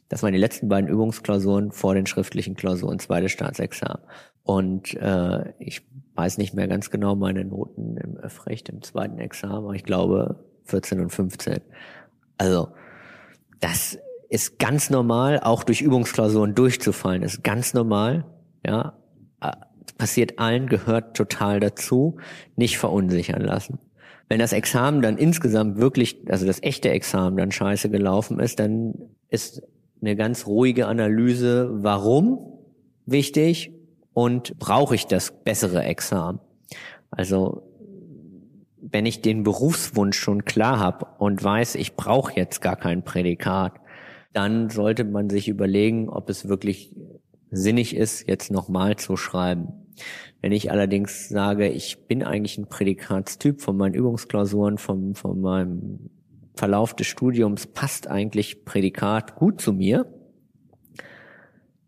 Das 0.09 0.22
waren 0.22 0.32
die 0.32 0.38
letzten 0.38 0.68
beiden 0.68 0.88
Übungsklausuren 0.88 1.72
vor 1.72 1.94
den 1.94 2.07
schriftlichen 2.07 2.55
Klausuren, 2.55 3.01
zweites 3.01 3.32
Staatsexamen. 3.32 4.03
Und 4.43 4.95
äh, 4.95 5.53
ich 5.59 5.82
weiß 6.14 6.38
nicht 6.38 6.55
mehr 6.55 6.68
ganz 6.68 6.91
genau 6.91 7.14
meine 7.14 7.45
Noten 7.45 7.97
im 7.97 8.16
Öffrecht 8.16 8.68
im 8.68 8.82
zweiten 8.82 9.18
Examen, 9.18 9.64
aber 9.64 9.74
ich 9.74 9.84
glaube 9.84 10.45
14 10.64 11.01
und 11.01 11.11
15. 11.11 11.61
Also 12.38 12.68
das 13.61 13.99
ist 14.28 14.59
ganz 14.59 14.91
normal, 14.91 15.41
auch 15.41 15.64
durch 15.64 15.82
Übungsklausuren 15.82 16.55
durchzufallen, 16.55 17.22
ist 17.22 17.43
ganz 17.45 17.74
normal. 17.74 18.24
Ja, 18.64 18.95
Äh, 19.41 19.53
passiert 19.99 20.38
allen, 20.38 20.66
gehört 20.68 21.16
total 21.16 21.61
dazu. 21.61 22.18
Nicht 22.57 22.78
verunsichern 22.78 23.43
lassen. 23.43 23.78
Wenn 24.28 24.38
das 24.38 24.53
Examen 24.53 25.03
dann 25.03 25.18
insgesamt 25.18 25.78
wirklich, 25.78 26.22
also 26.28 26.47
das 26.47 26.62
echte 26.62 26.91
Examen 26.91 27.36
dann 27.36 27.51
scheiße 27.53 27.91
gelaufen 27.91 28.38
ist, 28.38 28.61
dann 28.61 28.95
ist 29.28 29.62
eine 30.01 30.16
ganz 30.16 30.47
ruhige 30.47 30.86
Analyse, 30.86 31.68
warum 31.82 32.38
wichtig 33.07 33.72
und 34.12 34.58
brauche 34.58 34.94
ich 34.94 35.06
das 35.06 35.32
bessere 35.44 35.84
Examen. 35.84 36.40
Also 37.11 37.62
wenn 38.80 39.06
ich 39.06 39.20
den 39.20 39.42
Berufswunsch 39.42 40.18
schon 40.18 40.44
klar 40.44 40.78
habe 40.78 41.06
und 41.18 41.42
weiß, 41.42 41.74
ich 41.74 41.96
brauche 41.96 42.34
jetzt 42.34 42.61
gar 42.61 42.76
kein 42.76 43.04
Prädikat, 43.04 43.74
dann 44.32 44.70
sollte 44.70 45.04
man 45.04 45.28
sich 45.28 45.48
überlegen, 45.48 46.08
ob 46.08 46.30
es 46.30 46.48
wirklich 46.48 46.94
sinnig 47.50 47.96
ist, 47.96 48.28
jetzt 48.28 48.50
nochmal 48.50 48.96
zu 48.96 49.16
schreiben. 49.16 49.68
Wenn 50.40 50.52
ich 50.52 50.70
allerdings 50.70 51.28
sage, 51.28 51.68
ich 51.68 52.06
bin 52.06 52.22
eigentlich 52.22 52.56
ein 52.56 52.68
Prädikatstyp 52.68 53.61
von 53.61 53.76
meinen 53.76 53.94
Übungsklausuren, 53.94 54.78
vom, 54.78 55.14
von 55.14 55.40
meinem 55.40 56.11
Verlauf 56.54 56.94
des 56.94 57.06
Studiums 57.06 57.66
passt 57.66 58.08
eigentlich 58.08 58.64
Prädikat 58.64 59.34
gut 59.34 59.61
zu 59.61 59.72
mir, 59.72 60.06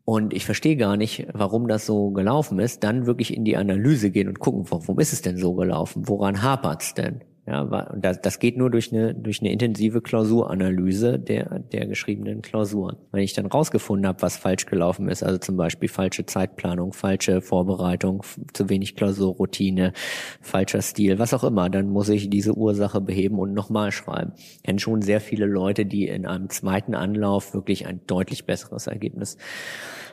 und 0.05 0.35
ich 0.35 0.45
verstehe 0.45 0.77
gar 0.77 0.97
nicht, 0.97 1.27
warum 1.33 1.69
das 1.69 1.87
so 1.87 2.11
gelaufen 2.11 2.59
ist, 2.59 2.83
dann 2.83 3.07
wirklich 3.07 3.35
in 3.37 3.45
die 3.45 3.57
Analyse 3.57 4.11
gehen 4.11 4.29
und 4.29 4.41
gucken, 4.41 4.65
warum 4.71 4.99
ist 4.99 5.13
es 5.13 5.23
denn 5.23 5.37
so 5.37 5.55
gelaufen? 5.55 6.09
Woran 6.09 6.43
hapert's 6.43 6.95
denn? 6.95 7.23
Ja, 7.45 7.63
und 7.63 8.05
das, 8.05 8.21
das 8.21 8.39
geht 8.39 8.57
nur 8.57 8.71
durch 8.71 8.93
eine, 8.93 9.17
durch 9.17 9.41
eine 9.41 9.51
intensive 9.51 10.01
Klausuranalyse 10.01 11.19
der, 11.19 11.59
der 11.59 11.87
geschriebenen 11.87 12.41
Klausuren. 12.41 12.97
Wenn 13.11 13.25
ich 13.25 13.33
dann 13.33 13.47
rausgefunden 13.47 14.07
habe, 14.07 14.23
was 14.23 14.37
falsch 14.37 14.67
gelaufen 14.67 15.09
ist, 15.09 15.25
also 15.25 15.39
zum 15.39 15.57
Beispiel 15.57 15.89
falsche 15.89 16.25
Zeitplanung, 16.25 16.93
falsche 16.93 17.41
Vorbereitung, 17.41 18.23
zu 18.53 18.69
wenig 18.69 18.95
Klausurroutine, 18.95 19.93
falscher 20.41 20.83
Stil, 20.83 21.19
was 21.19 21.35
auch 21.35 21.43
immer, 21.43 21.69
dann 21.69 21.89
muss 21.89 22.09
ich 22.11 22.31
diese 22.31 22.57
Ursache 22.57 23.01
beheben 23.01 23.41
und 23.41 23.55
nochmal 23.55 23.91
schreiben. 23.91 24.35
Ich 24.37 24.63
kenne 24.63 24.79
schon 24.79 25.03
sehr 25.03 25.21
viele 25.21 25.47
Leute, 25.47 25.85
die 25.85 26.07
in 26.07 26.27
einem 26.27 26.49
zweiten 26.49 26.95
Anlauf 26.95 27.55
wirklich 27.55 27.89
ein 27.89 28.03
deutlich 28.07 28.47
besseres 28.47 28.87
Ergebnis 28.87 29.37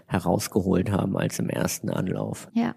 herausgeholt 0.08 0.92
haben 0.92 1.16
als 1.16 1.38
im 1.38 1.50
ersten 1.50 1.92
Anlauf. 1.92 2.50
Ja, 2.54 2.74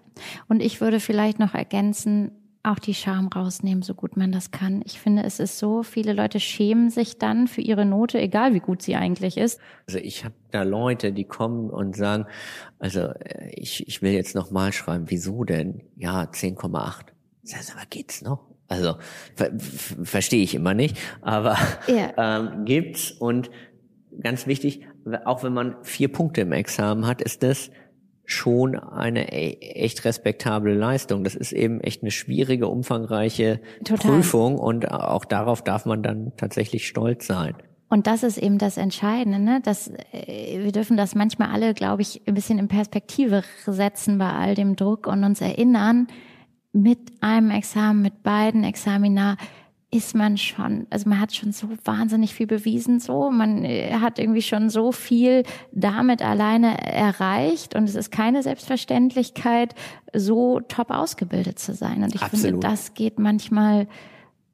und 0.47 0.61
ich 0.61 0.79
würde 0.79 0.99
vielleicht 0.99 1.39
noch 1.39 1.55
ergänzen, 1.55 2.31
auch 2.63 2.79
die 2.79 2.93
Scham 2.93 3.27
rausnehmen, 3.27 3.83
so 3.83 3.93
gut 3.93 4.15
man 4.15 4.31
das 4.31 4.51
kann. 4.51 4.81
Ich 4.85 4.99
finde, 4.99 5.23
es 5.23 5.39
ist 5.39 5.59
so, 5.59 5.83
viele 5.83 6.13
Leute 6.13 6.39
schämen 6.39 6.89
sich 6.89 7.17
dann 7.17 7.47
für 7.47 7.61
ihre 7.61 7.85
Note, 7.85 8.19
egal 8.19 8.53
wie 8.53 8.61
gut 8.61 8.81
sie 8.81 8.95
eigentlich 8.95 9.37
ist. 9.37 9.59
Also 9.85 9.99
ich 9.99 10.23
habe 10.23 10.35
da 10.51 10.63
Leute, 10.63 11.11
die 11.11 11.25
kommen 11.25 11.69
und 11.69 11.95
sagen, 11.95 12.25
also 12.79 13.01
äh, 13.01 13.49
ich, 13.51 13.87
ich 13.87 14.01
will 14.01 14.13
jetzt 14.13 14.33
nochmal 14.33 14.71
schreiben, 14.71 15.05
wieso 15.07 15.43
denn? 15.43 15.81
Ja, 15.97 16.23
10,8. 16.23 17.07
Das 17.43 17.71
aber 17.71 17.85
geht's 17.89 18.21
noch? 18.21 18.39
Also 18.69 18.95
ver 19.35 19.51
verstehe 20.03 20.41
ich 20.41 20.55
immer 20.55 20.73
nicht, 20.73 20.97
aber 21.21 21.57
ja. 21.87 22.13
ähm, 22.17 22.63
gibt's 22.65 23.11
und 23.11 23.51
ganz 24.21 24.47
wichtig, 24.47 24.87
auch 25.25 25.43
wenn 25.43 25.53
man 25.53 25.75
vier 25.83 26.11
Punkte 26.11 26.41
im 26.41 26.53
Examen 26.53 27.05
hat, 27.05 27.21
ist 27.21 27.43
das 27.43 27.71
schon 28.25 28.75
eine 28.77 29.31
e-, 29.31 29.57
echt 29.59 30.05
respektable 30.05 30.73
Leistung. 30.73 31.23
Das 31.23 31.35
ist 31.35 31.51
eben 31.51 31.81
echt 31.81 32.01
eine 32.01 32.11
schwierige, 32.11 32.67
umfangreiche 32.67 33.59
Total. 33.83 34.11
Prüfung 34.11 34.57
und 34.57 34.89
auch 34.91 35.25
darauf 35.25 35.63
darf 35.63 35.85
man 35.85 36.03
dann 36.03 36.31
tatsächlich 36.37 36.87
stolz 36.87 37.27
sein. 37.27 37.55
Und 37.89 38.07
das 38.07 38.23
ist 38.23 38.39
eben 38.39 38.57
das 38.57 38.77
Entscheidende, 38.77 39.37
ne? 39.37 39.61
dass 39.63 39.91
äh, 40.11 40.63
wir 40.63 40.71
dürfen 40.71 40.97
das 40.97 41.13
manchmal 41.13 41.49
alle, 41.49 41.75
glaube 41.75 42.01
ich, 42.01 42.21
ein 42.27 42.33
bisschen 42.33 42.57
in 42.57 42.67
Perspektive 42.67 43.43
setzen 43.67 44.17
bei 44.17 44.31
all 44.31 44.55
dem 44.55 44.75
Druck 44.75 45.05
und 45.05 45.23
uns 45.23 45.41
erinnern, 45.41 46.07
mit 46.71 46.97
einem 47.21 47.51
Examen, 47.51 48.01
mit 48.01 48.23
beiden 48.23 48.63
Examina, 48.63 49.37
ist 49.93 50.15
man 50.15 50.37
schon, 50.37 50.87
also 50.89 51.07
man 51.07 51.19
hat 51.19 51.33
schon 51.33 51.51
so 51.51 51.69
wahnsinnig 51.85 52.33
viel 52.33 52.47
bewiesen, 52.47 52.99
so, 52.99 53.29
man 53.29 53.63
äh, 53.63 53.93
hat 53.93 54.19
irgendwie 54.19 54.41
schon 54.41 54.69
so 54.69 54.91
viel 54.91 55.43
damit 55.71 56.21
alleine 56.21 56.77
erreicht 56.85 57.75
und 57.75 57.83
es 57.85 57.95
ist 57.95 58.11
keine 58.11 58.41
Selbstverständlichkeit, 58.43 59.75
so 60.13 60.59
top 60.61 60.89
ausgebildet 60.89 61.59
zu 61.59 61.73
sein. 61.73 62.03
Und 62.03 62.15
ich 62.15 62.21
Absolut. 62.21 62.45
finde, 62.45 62.67
das 62.67 62.93
geht 62.93 63.19
manchmal 63.19 63.87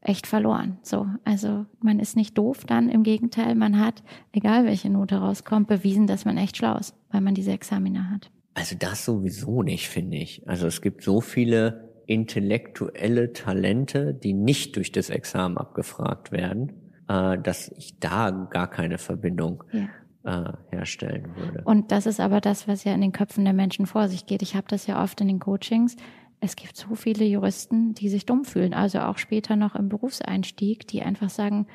echt 0.01 0.27
verloren. 0.27 0.77
So, 0.81 1.07
also 1.25 1.65
man 1.81 1.99
ist 1.99 2.15
nicht 2.15 2.37
doof 2.37 2.65
dann, 2.65 2.89
im 2.89 3.03
Gegenteil, 3.03 3.55
man 3.55 3.79
hat, 3.79 4.03
egal 4.31 4.65
welche 4.65 4.89
Note 4.89 5.17
rauskommt, 5.17 5.67
bewiesen, 5.67 6.07
dass 6.07 6.25
man 6.25 6.37
echt 6.37 6.57
schlau 6.57 6.77
ist, 6.77 6.95
weil 7.11 7.21
man 7.21 7.35
diese 7.35 7.51
Examina 7.51 8.09
hat. 8.09 8.31
Also 8.53 8.75
das 8.77 9.05
sowieso 9.05 9.63
nicht, 9.63 9.87
finde 9.87 10.17
ich. 10.17 10.47
Also 10.47 10.67
es 10.67 10.81
gibt 10.81 11.03
so 11.03 11.21
viele 11.21 11.88
intellektuelle 12.09 13.33
Talente, 13.33 14.15
die 14.15 14.33
nicht 14.33 14.75
durch 14.75 14.91
das 14.91 15.11
Examen 15.11 15.57
abgefragt 15.57 16.31
werden, 16.31 16.73
äh, 17.07 17.37
dass 17.37 17.69
ich 17.77 17.99
da 17.99 18.31
gar 18.31 18.67
keine 18.67 18.97
Verbindung 18.97 19.63
ja. 19.71 20.49
äh, 20.49 20.53
herstellen 20.71 21.35
würde. 21.35 21.61
Und 21.65 21.91
das 21.91 22.07
ist 22.07 22.19
aber 22.19 22.41
das, 22.41 22.67
was 22.67 22.83
ja 22.83 22.93
in 22.93 23.01
den 23.01 23.11
Köpfen 23.11 23.45
der 23.45 23.53
Menschen 23.53 23.85
vor 23.85 24.07
sich 24.07 24.25
geht. 24.25 24.41
Ich 24.41 24.55
habe 24.55 24.65
das 24.67 24.87
ja 24.87 25.03
oft 25.03 25.21
in 25.21 25.27
den 25.27 25.39
Coachings. 25.39 25.97
Es 26.39 26.55
gibt 26.55 26.77
so 26.77 26.95
viele 26.95 27.25
Juristen, 27.25 27.93
die 27.93 28.09
sich 28.09 28.25
dumm 28.25 28.43
fühlen, 28.43 28.73
also 28.73 28.99
auch 29.01 29.19
später 29.19 29.55
noch 29.55 29.75
im 29.75 29.87
Berufseinstieg, 29.87 30.87
die 30.87 31.03
einfach 31.03 31.29
sagen, 31.29 31.67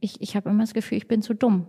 ich, 0.00 0.20
ich 0.20 0.36
habe 0.36 0.50
immer 0.50 0.64
das 0.64 0.74
Gefühl, 0.74 0.98
ich 0.98 1.08
bin 1.08 1.22
zu 1.22 1.34
dumm. 1.34 1.66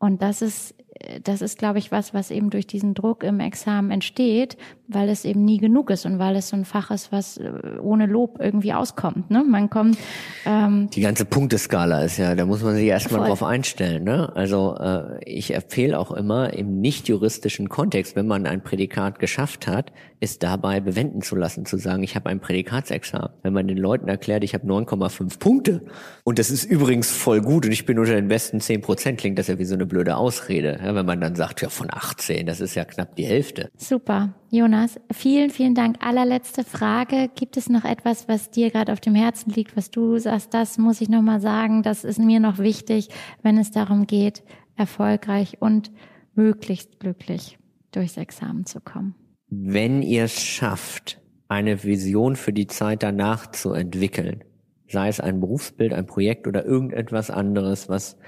Und 0.00 0.22
das 0.22 0.42
ist 0.42 0.74
das 1.22 1.42
ist, 1.42 1.58
glaube 1.58 1.78
ich, 1.78 1.92
was, 1.92 2.14
was 2.14 2.30
eben 2.30 2.50
durch 2.50 2.66
diesen 2.66 2.94
Druck 2.94 3.24
im 3.24 3.40
Examen 3.40 3.90
entsteht, 3.90 4.56
weil 4.86 5.08
es 5.08 5.24
eben 5.24 5.44
nie 5.44 5.58
genug 5.58 5.90
ist 5.90 6.06
und 6.06 6.18
weil 6.18 6.36
es 6.36 6.48
so 6.48 6.56
ein 6.56 6.64
Fach 6.64 6.90
ist, 6.90 7.10
was 7.10 7.38
äh, 7.38 7.50
ohne 7.80 8.06
Lob 8.06 8.38
irgendwie 8.38 8.72
auskommt. 8.72 9.30
Ne? 9.30 9.44
Man 9.44 9.70
kommt. 9.70 9.98
Ähm, 10.46 10.88
Die 10.90 11.00
ganze 11.00 11.24
Punkteskala 11.24 12.02
ist 12.02 12.18
ja, 12.18 12.34
da 12.34 12.46
muss 12.46 12.62
man 12.62 12.74
sich 12.74 12.86
erstmal 12.86 13.26
drauf 13.26 13.42
einstellen. 13.42 14.04
Ne? 14.04 14.30
Also 14.34 14.76
äh, 14.76 15.24
ich 15.24 15.54
empfehle 15.54 15.98
auch 15.98 16.10
immer 16.10 16.52
im 16.52 16.80
nicht 16.80 17.08
juristischen 17.08 17.68
Kontext, 17.68 18.14
wenn 18.14 18.26
man 18.26 18.46
ein 18.46 18.62
Prädikat 18.62 19.18
geschafft 19.18 19.66
hat, 19.66 19.92
ist 20.20 20.42
dabei 20.42 20.80
bewenden 20.80 21.22
zu 21.22 21.36
lassen, 21.36 21.66
zu 21.66 21.76
sagen, 21.76 22.02
ich 22.02 22.14
habe 22.14 22.30
ein 22.30 22.40
Prädikatsexamen. 22.40 23.30
Wenn 23.42 23.52
man 23.52 23.68
den 23.68 23.78
Leuten 23.78 24.08
erklärt, 24.08 24.44
ich 24.44 24.54
habe 24.54 24.66
9,5 24.66 25.38
Punkte 25.38 25.82
und 26.24 26.38
das 26.38 26.50
ist 26.50 26.64
übrigens 26.64 27.10
voll 27.10 27.40
gut 27.40 27.66
und 27.66 27.72
ich 27.72 27.84
bin 27.84 27.98
unter 27.98 28.14
den 28.14 28.28
besten 28.28 28.60
10 28.60 28.80
Prozent, 28.80 29.18
klingt 29.18 29.38
das 29.38 29.48
ja 29.48 29.58
wie 29.58 29.64
so 29.64 29.74
eine 29.74 29.86
blöde 29.86 30.16
Ausrede. 30.16 30.78
Ja, 30.84 30.94
wenn 30.94 31.06
man 31.06 31.20
dann 31.20 31.34
sagt, 31.34 31.62
ja, 31.62 31.70
von 31.70 31.88
18, 31.90 32.44
das 32.44 32.60
ist 32.60 32.74
ja 32.74 32.84
knapp 32.84 33.16
die 33.16 33.24
Hälfte. 33.24 33.70
Super. 33.78 34.34
Jonas, 34.50 35.00
vielen, 35.10 35.48
vielen 35.48 35.74
Dank. 35.74 35.96
Allerletzte 36.04 36.62
Frage. 36.62 37.30
Gibt 37.34 37.56
es 37.56 37.70
noch 37.70 37.84
etwas, 37.84 38.28
was 38.28 38.50
dir 38.50 38.70
gerade 38.70 38.92
auf 38.92 39.00
dem 39.00 39.14
Herzen 39.14 39.50
liegt, 39.50 39.78
was 39.78 39.90
du 39.90 40.18
sagst, 40.18 40.52
das 40.52 40.76
muss 40.76 41.00
ich 41.00 41.08
nochmal 41.08 41.40
sagen, 41.40 41.82
das 41.82 42.04
ist 42.04 42.18
mir 42.18 42.38
noch 42.38 42.58
wichtig, 42.58 43.08
wenn 43.42 43.56
es 43.56 43.70
darum 43.70 44.06
geht, 44.06 44.42
erfolgreich 44.76 45.56
und 45.60 45.90
möglichst 46.34 47.00
glücklich 47.00 47.58
durchs 47.92 48.18
Examen 48.18 48.66
zu 48.66 48.80
kommen? 48.80 49.14
Wenn 49.48 50.02
ihr 50.02 50.24
es 50.24 50.42
schafft, 50.42 51.18
eine 51.48 51.82
Vision 51.82 52.36
für 52.36 52.52
die 52.52 52.66
Zeit 52.66 53.02
danach 53.02 53.50
zu 53.50 53.72
entwickeln, 53.72 54.44
sei 54.88 55.08
es 55.08 55.18
ein 55.18 55.40
Berufsbild, 55.40 55.94
ein 55.94 56.06
Projekt 56.06 56.46
oder 56.46 56.64
irgendetwas 56.66 57.30
anderes, 57.30 57.88
was 57.88 58.18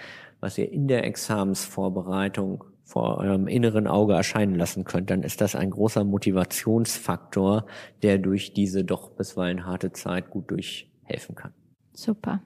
was 0.41 0.59
ihr 0.59 0.71
in 0.71 0.89
der 0.89 1.05
Examensvorbereitung 1.05 2.65
vor 2.85 3.19
eurem 3.19 3.49
inneren 3.49 3.89
Auge 3.89 4.15
erscheinen 4.15 4.55
lassen 4.55 4.85
könnt, 4.85 5.11
dann 5.11 5.23
ist 5.23 5.41
das 5.41 5.57
ein 5.57 5.71
großer 5.71 6.05
Motivationsfaktor, 6.05 7.67
der 8.03 8.19
durch 8.19 8.53
diese 8.53 8.85
doch 8.85 9.11
bisweilen 9.11 9.67
harte 9.67 9.93
Zeit 9.93 10.31
gut 10.31 10.51
durchhelfen 10.51 11.35
kann. 11.35 11.53
Super. 11.93 12.43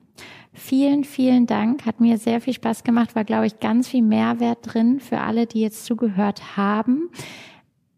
Vielen, 0.53 1.05
vielen 1.05 1.47
Dank. 1.47 1.87
Hat 1.87 2.01
mir 2.01 2.19
sehr 2.19 2.41
viel 2.41 2.55
Spaß 2.55 2.85
gemacht. 2.85 3.15
War, 3.15 3.25
glaube 3.25 3.47
ich, 3.47 3.61
ganz 3.61 3.89
viel 3.89 4.03
Mehrwert 4.03 4.59
drin 4.63 5.01
für 5.01 5.19
alle, 5.21 5.47
die 5.47 5.61
jetzt 5.61 5.85
zugehört 5.85 6.57
haben. 6.57 7.11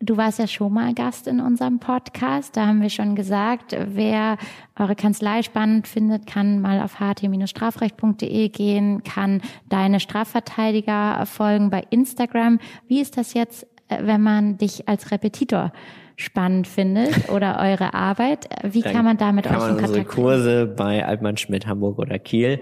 Du 0.05 0.17
warst 0.17 0.41
ja 0.41 0.49
schon 0.49 0.73
mal 0.73 0.95
Gast 0.95 1.29
in 1.29 1.39
unserem 1.39 1.79
Podcast. 1.79 2.57
Da 2.57 2.67
haben 2.67 2.83
wir 2.83 2.91
schon 2.91 3.15
gesagt, 3.15 3.77
wer 3.87 4.37
eure 4.77 4.97
Kanzlei 4.97 5.43
spannend 5.43 5.87
findet, 5.87 6.27
kann 6.27 6.61
mal 6.61 6.81
auf 6.83 6.97
ht-strafrecht.de 6.99 8.49
gehen, 8.49 9.05
kann 9.05 9.43
deine 9.69 10.01
Strafverteidiger 10.01 11.25
folgen 11.27 11.71
bei 11.71 11.85
Instagram. 11.91 12.59
Wie 12.89 13.01
ist 13.01 13.17
das 13.17 13.33
jetzt, 13.33 13.65
äh, 13.87 13.99
wenn 14.03 14.21
man 14.23 14.59
dich 14.59 14.89
als 14.89 15.13
Repetitor 15.13 15.73
spannend 16.17 16.67
findet 16.67 17.31
oder 17.31 17.61
eure 17.61 17.95
Arbeit? 17.95 18.49
Wie 18.65 18.83
Dann 18.83 18.93
kann 18.93 19.05
man 19.05 19.19
damit 19.19 19.45
kann 19.45 19.55
euch 19.55 19.63
in 19.63 19.69
Kontakt 19.75 19.89
unsere 19.89 20.05
Kurse 20.05 20.67
bei 20.67 21.07
Altmann 21.07 21.37
Schmidt 21.37 21.69
Hamburg 21.69 22.01
oder 22.01 22.19
Kiel, 22.19 22.59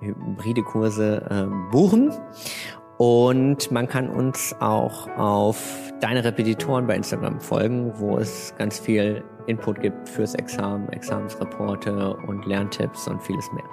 hybride 0.00 0.62
Kurse 0.62 1.22
äh, 1.28 1.70
buchen 1.70 2.12
und 2.98 3.70
man 3.70 3.88
kann 3.88 4.08
uns 4.10 4.54
auch 4.60 5.08
auf 5.16 5.92
deine 6.00 6.24
Repetitoren 6.24 6.86
bei 6.86 6.96
Instagram 6.96 7.40
folgen, 7.40 7.92
wo 7.96 8.18
es 8.18 8.52
ganz 8.58 8.78
viel 8.78 9.24
Input 9.46 9.80
gibt 9.80 10.08
fürs 10.08 10.34
Examen, 10.34 10.88
Examensreporte 10.90 12.16
und 12.26 12.44
Lerntipps 12.44 13.08
und 13.08 13.22
vieles 13.22 13.50
mehr. 13.52 13.64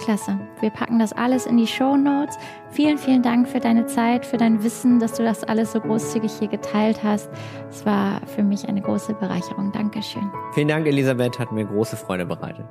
Klasse. 0.00 0.38
Wir 0.60 0.70
packen 0.70 0.98
das 0.98 1.12
alles 1.12 1.46
in 1.46 1.56
die 1.56 1.68
Show 1.68 1.96
Notes. 1.96 2.36
Vielen, 2.70 2.98
vielen 2.98 3.22
Dank 3.22 3.48
für 3.48 3.60
deine 3.60 3.86
Zeit, 3.86 4.26
für 4.26 4.36
dein 4.36 4.62
Wissen, 4.64 4.98
dass 4.98 5.14
du 5.14 5.22
das 5.22 5.44
alles 5.44 5.72
so 5.72 5.80
großzügig 5.80 6.32
hier 6.32 6.48
geteilt 6.48 7.02
hast. 7.02 7.30
Es 7.70 7.86
war 7.86 8.20
für 8.26 8.42
mich 8.42 8.68
eine 8.68 8.82
große 8.82 9.14
Bereicherung. 9.14 9.70
Dankeschön. 9.72 10.30
Vielen 10.52 10.68
Dank, 10.68 10.86
Elisabeth. 10.86 11.38
Hat 11.38 11.52
mir 11.52 11.64
große 11.64 11.96
Freude 11.96 12.26
bereitet. 12.26 12.66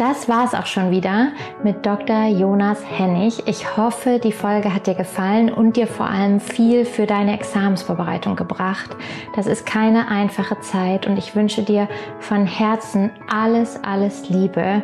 Das 0.00 0.30
war's 0.30 0.54
auch 0.54 0.64
schon 0.64 0.90
wieder 0.90 1.32
mit 1.62 1.84
Dr. 1.84 2.26
Jonas 2.26 2.82
Hennig. 2.90 3.46
Ich 3.46 3.76
hoffe, 3.76 4.18
die 4.18 4.32
Folge 4.32 4.72
hat 4.72 4.86
dir 4.86 4.94
gefallen 4.94 5.52
und 5.52 5.76
dir 5.76 5.86
vor 5.86 6.06
allem 6.06 6.40
viel 6.40 6.86
für 6.86 7.06
deine 7.06 7.34
Examensvorbereitung 7.34 8.34
gebracht. 8.34 8.96
Das 9.36 9.46
ist 9.46 9.66
keine 9.66 10.08
einfache 10.08 10.58
Zeit 10.60 11.06
und 11.06 11.18
ich 11.18 11.36
wünsche 11.36 11.62
dir 11.62 11.86
von 12.18 12.46
Herzen 12.46 13.10
alles, 13.28 13.78
alles 13.84 14.30
Liebe. 14.30 14.82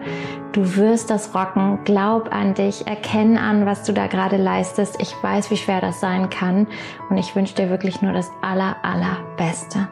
Du 0.53 0.77
wirst 0.77 1.09
das 1.09 1.35
rocken. 1.35 1.79
Glaub 1.85 2.31
an 2.35 2.53
dich. 2.53 2.87
Erkenn 2.87 3.39
an, 3.39 3.65
was 3.65 3.85
du 3.85 3.95
da 3.95 4.09
gerade 4.09 4.37
leistest. 4.37 5.01
Ich 5.01 5.15
weiß, 5.23 5.51
wie 5.51 5.57
schwer 5.57 5.81
das 5.81 5.99
sein 5.99 6.29
kann 6.29 6.67
und 7.09 7.17
ich 7.17 7.35
wünsche 7.35 7.55
dir 7.55 7.71
wirklich 7.71 8.03
nur 8.03 8.13
das 8.13 8.31
aller, 8.43 8.77
allerbeste. 8.83 9.89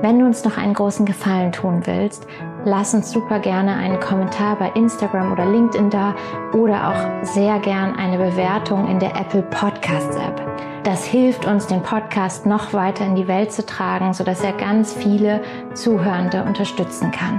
Wenn 0.00 0.18
du 0.18 0.24
uns 0.24 0.44
noch 0.44 0.56
einen 0.56 0.72
großen 0.72 1.04
Gefallen 1.04 1.52
tun 1.52 1.82
willst, 1.84 2.26
lass 2.64 2.94
uns 2.94 3.10
super 3.10 3.40
gerne 3.40 3.74
einen 3.74 3.98
Kommentar 3.98 4.56
bei 4.56 4.70
Instagram 4.70 5.32
oder 5.32 5.44
LinkedIn 5.44 5.90
da 5.90 6.14
oder 6.54 6.88
auch 6.88 7.24
sehr 7.26 7.58
gern 7.58 7.96
eine 7.96 8.16
Bewertung 8.16 8.88
in 8.88 9.00
der 9.00 9.16
Apple 9.16 9.42
Podcasts 9.42 10.16
App. 10.16 10.40
Das 10.84 11.04
hilft 11.04 11.44
uns, 11.44 11.66
den 11.66 11.82
Podcast 11.82 12.46
noch 12.46 12.72
weiter 12.72 13.04
in 13.04 13.16
die 13.16 13.28
Welt 13.28 13.52
zu 13.52 13.66
tragen, 13.66 14.14
sodass 14.14 14.42
er 14.42 14.52
ganz 14.52 14.94
viele 14.94 15.42
Zuhörende 15.74 16.44
unterstützen 16.44 17.10
kann. 17.10 17.38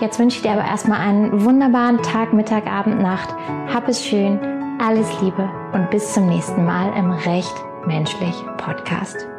Jetzt 0.00 0.20
wünsche 0.20 0.36
ich 0.36 0.42
dir 0.42 0.52
aber 0.52 0.64
erstmal 0.64 1.00
einen 1.00 1.44
wunderbaren 1.44 2.00
Tag, 2.02 2.32
Mittag, 2.32 2.66
Abend, 2.68 3.00
Nacht. 3.00 3.34
Hab 3.72 3.88
es 3.88 4.04
schön, 4.04 4.38
alles 4.80 5.08
Liebe 5.20 5.48
und 5.72 5.90
bis 5.90 6.12
zum 6.12 6.28
nächsten 6.28 6.64
Mal 6.64 6.92
im 6.96 7.10
Recht 7.10 7.54
Menschlich 7.86 8.36
Podcast. 8.58 9.37